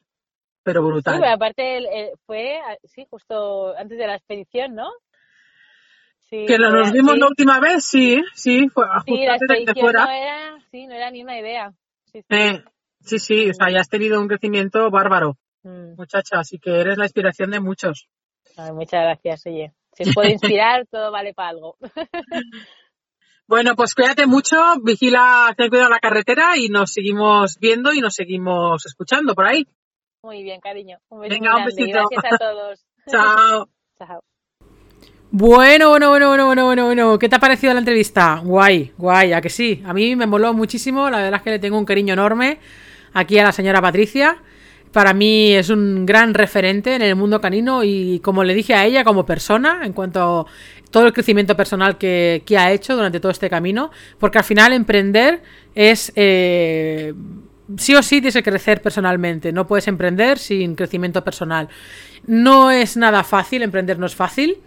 Pero 0.63 0.82
Sí, 0.82 0.88
brutal. 0.88 1.19
pero 1.19 1.34
aparte 1.34 2.11
fue, 2.26 2.59
sí, 2.84 3.05
justo 3.09 3.76
antes 3.78 3.97
de 3.97 4.07
la 4.07 4.15
expedición, 4.15 4.76
¿no? 4.76 4.89
Sí, 6.30 6.45
Que 6.45 6.57
nos 6.57 6.91
vimos 6.91 7.15
sí, 7.15 7.19
la 7.19 7.28
última 7.28 7.59
vez, 7.59 7.84
sí, 7.84 8.24
sí, 8.36 8.69
fue 8.69 8.86
justo 9.05 9.32
antes 9.32 9.65
de 9.65 9.74
que 9.74 9.82
fuera. 9.82 10.05
no 10.05 10.11
era, 10.11 10.59
sí, 10.72 10.88
no 10.88 10.93
era 10.93 11.11
ni 11.11 11.24
una 11.24 11.39
idea. 11.39 11.74
Sí, 12.14 12.22
sí. 12.22 12.26
Eh, 12.30 12.64
sí, 13.01 13.20
sí, 13.20 13.49
o 13.49 13.53
sea, 13.53 13.70
ya 13.72 13.80
has 13.80 13.89
tenido 13.89 14.20
un 14.20 14.28
crecimiento 14.28 14.89
bárbaro, 14.89 15.38
Mm. 15.64 15.95
muchacha, 15.95 16.39
así 16.39 16.57
que 16.57 16.82
eres 16.82 16.97
la 16.97 17.05
inspiración 17.05 17.51
de 17.51 17.59
muchos. 17.59 18.07
Ay, 18.57 18.72
muchas 18.72 19.03
gracias, 19.03 19.45
oye. 19.45 19.74
Si 19.93 20.03
os 20.09 20.16
puede 20.16 20.32
inspirar, 20.59 20.88
todo 20.88 21.12
vale 21.12 21.34
para 21.34 21.49
algo. 21.49 21.78
Bueno, 23.47 23.76
pues 23.76 23.95
cuídate 23.95 24.28
mucho, 24.28 24.55
vigila, 24.82 25.53
ten 25.57 25.68
cuidado 25.70 25.89
la 25.89 25.99
carretera 25.99 26.57
y 26.57 26.70
nos 26.70 26.93
seguimos 26.93 27.57
viendo 27.59 27.91
y 27.91 27.99
nos 27.99 28.14
seguimos 28.14 28.86
escuchando 28.86 29.36
por 29.36 29.45
ahí. 29.45 29.68
Muy 30.24 30.41
bien, 30.41 30.62
cariño. 30.62 30.99
Un 31.09 31.28
Venga, 31.28 31.57
un 31.57 31.66
besito. 31.66 31.99
Gracias 32.09 32.34
a 32.34 32.38
todos. 32.38 32.86
Chao. 33.09 33.68
Chao. 33.97 34.24
Bueno, 35.34 35.89
bueno, 35.89 36.09
bueno, 36.09 36.27
bueno, 36.27 36.45
bueno, 36.45 36.65
bueno, 36.65 36.86
bueno. 36.88 37.17
¿Qué 37.19 37.29
te 37.29 37.38
ha 37.38 37.39
parecido 37.39 37.71
la 37.73 37.79
entrevista? 37.79 38.41
Guay, 38.43 38.91
guay, 38.97 39.32
a 39.32 39.39
que 39.39 39.49
sí. 39.49 39.82
A 39.86 39.93
mí 39.93 40.15
me 40.17 40.27
moló 40.27 40.53
muchísimo. 40.53 41.09
La 41.09 41.19
verdad 41.19 41.36
es 41.38 41.41
que 41.43 41.49
le 41.51 41.59
tengo 41.59 41.77
un 41.77 41.86
cariño 41.86 42.13
enorme 42.13 42.59
aquí 43.13 43.39
a 43.39 43.43
la 43.43 43.53
señora 43.53 43.82
Patricia. 43.82 44.38
Para 44.91 45.13
mí 45.13 45.53
es 45.53 45.69
un 45.69 46.05
gran 46.05 46.34
referente 46.34 46.95
en 46.95 47.01
el 47.01 47.15
mundo 47.15 47.39
canino 47.39 47.82
y 47.82 48.19
como 48.19 48.43
le 48.43 48.53
dije 48.53 48.73
a 48.73 48.86
ella 48.86 49.05
como 49.05 49.25
persona, 49.25 49.86
en 49.86 49.93
cuanto 49.93 50.41
a 50.41 50.45
todo 50.91 51.07
el 51.07 51.13
crecimiento 51.13 51.55
personal 51.55 51.97
que, 51.97 52.43
que 52.45 52.57
ha 52.57 52.69
hecho 52.73 52.97
durante 52.97 53.21
todo 53.21 53.32
este 53.32 53.49
camino, 53.49 53.89
porque 54.19 54.38
al 54.39 54.43
final 54.43 54.73
emprender 54.73 55.41
es... 55.73 56.11
eh, 56.17 57.13
sí 57.77 57.95
o 57.95 58.03
sí 58.03 58.15
tienes 58.15 58.34
que 58.34 58.43
crecer 58.43 58.82
personalmente. 58.82 59.53
No 59.53 59.65
puedes 59.65 59.88
emprender 59.88 60.39
sin 60.39 60.75
crecimiento 60.75 61.23
personal. 61.23 61.69
No 62.27 62.69
es 62.69 62.97
nada 62.97 63.23
fácil, 63.23 63.61
emprender 63.63 63.97
no 63.97 64.05
es 64.07 64.15
fácil, 64.15 64.57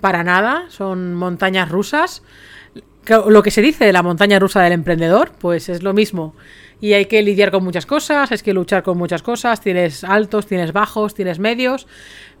para 0.00 0.24
nada. 0.24 0.66
Son 0.68 1.14
montañas 1.14 1.68
rusas. 1.68 2.22
Lo 3.28 3.42
que 3.42 3.50
se 3.50 3.62
dice 3.62 3.84
de 3.84 3.92
la 3.92 4.02
montaña 4.02 4.38
rusa 4.38 4.62
del 4.62 4.72
emprendedor, 4.72 5.32
pues 5.38 5.68
es 5.68 5.82
lo 5.82 5.92
mismo. 5.92 6.34
Y 6.80 6.92
hay 6.92 7.06
que 7.06 7.22
lidiar 7.22 7.50
con 7.50 7.64
muchas 7.64 7.86
cosas, 7.86 8.32
hay 8.32 8.38
que 8.38 8.52
luchar 8.52 8.82
con 8.82 8.98
muchas 8.98 9.22
cosas. 9.22 9.60
Tienes 9.60 10.04
altos, 10.04 10.46
tienes 10.46 10.72
bajos, 10.72 11.14
tienes 11.14 11.38
medios. 11.38 11.86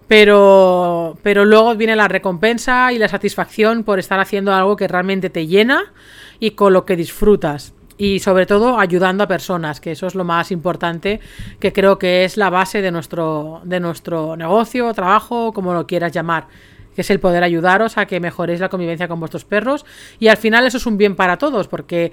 Pero, 0.08 1.18
pero 1.22 1.44
luego 1.44 1.74
viene 1.74 1.96
la 1.96 2.06
recompensa 2.06 2.92
y 2.92 2.98
la 2.98 3.08
satisfacción 3.08 3.82
por 3.82 3.98
estar 3.98 4.20
haciendo 4.20 4.54
algo 4.54 4.76
que 4.76 4.86
realmente 4.86 5.30
te 5.30 5.46
llena 5.46 5.92
y 6.38 6.52
con 6.52 6.72
lo 6.72 6.84
que 6.84 6.96
disfrutas. 6.96 7.74
Y 7.98 8.20
sobre 8.20 8.46
todo 8.46 8.78
ayudando 8.78 9.24
a 9.24 9.28
personas, 9.28 9.80
que 9.80 9.92
eso 9.92 10.06
es 10.06 10.14
lo 10.14 10.22
más 10.22 10.52
importante, 10.52 11.18
que 11.58 11.72
creo 11.72 11.98
que 11.98 12.24
es 12.24 12.36
la 12.36 12.50
base 12.50 12.82
de 12.82 12.90
nuestro, 12.90 13.62
de 13.64 13.80
nuestro 13.80 14.36
negocio, 14.36 14.92
trabajo, 14.92 15.52
como 15.52 15.72
lo 15.72 15.86
quieras 15.86 16.12
llamar 16.12 16.46
que 16.96 17.02
es 17.02 17.10
el 17.10 17.20
poder 17.20 17.44
ayudaros 17.44 17.98
a 17.98 18.06
que 18.06 18.18
mejoréis 18.18 18.58
la 18.58 18.70
convivencia 18.70 19.06
con 19.06 19.20
vuestros 19.20 19.44
perros. 19.44 19.84
Y 20.18 20.28
al 20.28 20.38
final 20.38 20.66
eso 20.66 20.78
es 20.78 20.86
un 20.86 20.96
bien 20.96 21.14
para 21.14 21.36
todos, 21.36 21.68
porque 21.68 22.10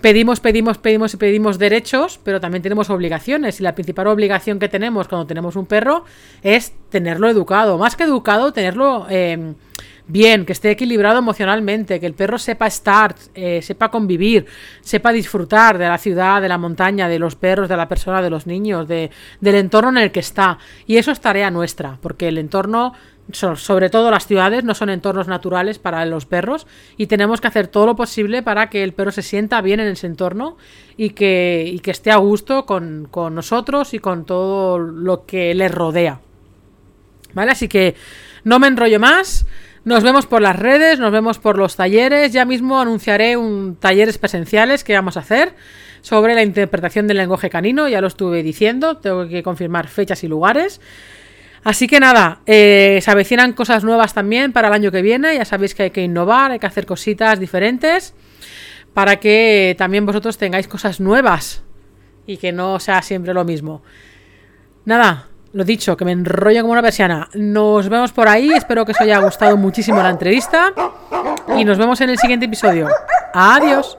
pedimos, 0.00 0.40
pedimos, 0.40 0.78
pedimos 0.78 1.14
y 1.14 1.16
pedimos 1.16 1.58
derechos, 1.58 2.20
pero 2.22 2.40
también 2.40 2.62
tenemos 2.62 2.90
obligaciones. 2.90 3.60
Y 3.60 3.62
la 3.62 3.74
principal 3.74 4.08
obligación 4.08 4.58
que 4.58 4.68
tenemos 4.68 5.06
cuando 5.08 5.26
tenemos 5.26 5.54
un 5.54 5.66
perro 5.66 6.04
es 6.42 6.72
tenerlo 6.90 7.28
educado. 7.28 7.78
Más 7.78 7.94
que 7.94 8.04
educado, 8.04 8.52
tenerlo 8.52 9.06
eh, 9.08 9.54
bien, 10.08 10.44
que 10.44 10.52
esté 10.52 10.72
equilibrado 10.72 11.18
emocionalmente, 11.18 12.00
que 12.00 12.06
el 12.06 12.14
perro 12.14 12.38
sepa 12.38 12.66
estar, 12.66 13.14
eh, 13.34 13.60
sepa 13.62 13.90
convivir, 13.90 14.46
sepa 14.80 15.12
disfrutar 15.12 15.78
de 15.78 15.86
la 15.86 15.98
ciudad, 15.98 16.42
de 16.42 16.48
la 16.48 16.58
montaña, 16.58 17.08
de 17.08 17.18
los 17.18 17.36
perros, 17.36 17.68
de 17.68 17.76
la 17.76 17.88
persona, 17.88 18.20
de 18.22 18.30
los 18.30 18.46
niños, 18.46 18.88
de, 18.88 19.10
del 19.40 19.54
entorno 19.54 19.90
en 19.90 19.98
el 19.98 20.10
que 20.10 20.20
está. 20.20 20.58
Y 20.86 20.96
eso 20.96 21.12
es 21.12 21.20
tarea 21.20 21.50
nuestra, 21.50 21.98
porque 22.00 22.28
el 22.28 22.38
entorno 22.38 22.94
so- 23.32 23.56
sobre 23.56 23.90
todo 23.90 24.10
las 24.10 24.26
ciudades 24.26 24.64
no 24.64 24.74
son 24.74 24.90
entornos 24.90 25.28
naturales 25.28 25.78
para 25.78 26.04
los 26.06 26.26
perros 26.26 26.66
y 26.96 27.06
tenemos 27.06 27.40
que 27.40 27.48
hacer 27.48 27.66
todo 27.68 27.86
lo 27.86 27.96
posible 27.96 28.42
para 28.42 28.70
que 28.70 28.82
el 28.82 28.92
perro 28.92 29.10
se 29.12 29.22
sienta 29.22 29.60
bien 29.60 29.80
en 29.80 29.88
ese 29.88 30.06
entorno 30.06 30.56
y 30.96 31.10
que, 31.10 31.64
y 31.72 31.80
que 31.80 31.90
esté 31.90 32.10
a 32.10 32.16
gusto 32.16 32.66
con, 32.66 33.06
con 33.10 33.34
nosotros 33.34 33.94
y 33.94 33.98
con 33.98 34.24
todo 34.24 34.78
lo 34.78 35.26
que 35.26 35.54
le 35.54 35.68
rodea. 35.68 36.20
¿Vale? 37.34 37.52
Así 37.52 37.68
que 37.68 37.94
no 38.44 38.58
me 38.58 38.66
enrollo 38.68 38.98
más. 38.98 39.46
Nos 39.84 40.02
vemos 40.02 40.26
por 40.26 40.42
las 40.42 40.56
redes, 40.58 40.98
nos 40.98 41.12
vemos 41.12 41.38
por 41.38 41.56
los 41.56 41.76
talleres. 41.76 42.32
Ya 42.32 42.44
mismo 42.44 42.80
anunciaré 42.80 43.36
un 43.36 43.76
talleres 43.76 44.18
presenciales 44.18 44.84
que 44.84 44.94
vamos 44.94 45.16
a 45.16 45.20
hacer 45.20 45.54
sobre 46.00 46.34
la 46.34 46.42
interpretación 46.42 47.06
del 47.06 47.18
lenguaje 47.18 47.48
canino. 47.50 47.88
Ya 47.88 48.00
lo 48.00 48.06
estuve 48.08 48.42
diciendo, 48.42 48.96
tengo 48.96 49.28
que 49.28 49.42
confirmar 49.42 49.88
fechas 49.88 50.24
y 50.24 50.28
lugares. 50.28 50.80
Así 51.64 51.86
que 51.86 52.00
nada, 52.00 52.40
eh, 52.46 53.00
se 53.02 53.10
avecinan 53.10 53.52
cosas 53.52 53.84
nuevas 53.84 54.14
también 54.14 54.52
para 54.52 54.68
el 54.68 54.74
año 54.74 54.90
que 54.90 55.02
viene. 55.02 55.36
Ya 55.36 55.44
sabéis 55.44 55.74
que 55.74 55.84
hay 55.84 55.90
que 55.90 56.02
innovar, 56.02 56.50
hay 56.50 56.58
que 56.58 56.66
hacer 56.66 56.86
cositas 56.86 57.38
diferentes 57.40 58.14
para 58.94 59.16
que 59.16 59.74
también 59.78 60.06
vosotros 60.06 60.38
tengáis 60.38 60.66
cosas 60.66 61.00
nuevas 61.00 61.62
y 62.26 62.36
que 62.36 62.52
no 62.52 62.80
sea 62.80 63.02
siempre 63.02 63.34
lo 63.34 63.44
mismo. 63.44 63.82
Nada, 64.84 65.28
lo 65.52 65.64
dicho, 65.64 65.96
que 65.96 66.04
me 66.04 66.12
enrollo 66.12 66.60
como 66.62 66.72
una 66.72 66.82
persiana. 66.82 67.28
Nos 67.34 67.88
vemos 67.88 68.12
por 68.12 68.28
ahí, 68.28 68.50
espero 68.52 68.84
que 68.84 68.92
os 68.92 69.00
haya 69.00 69.18
gustado 69.18 69.56
muchísimo 69.56 70.02
la 70.02 70.10
entrevista 70.10 70.72
y 71.56 71.64
nos 71.64 71.78
vemos 71.78 72.00
en 72.00 72.10
el 72.10 72.18
siguiente 72.18 72.46
episodio. 72.46 72.88
Adiós. 73.32 73.98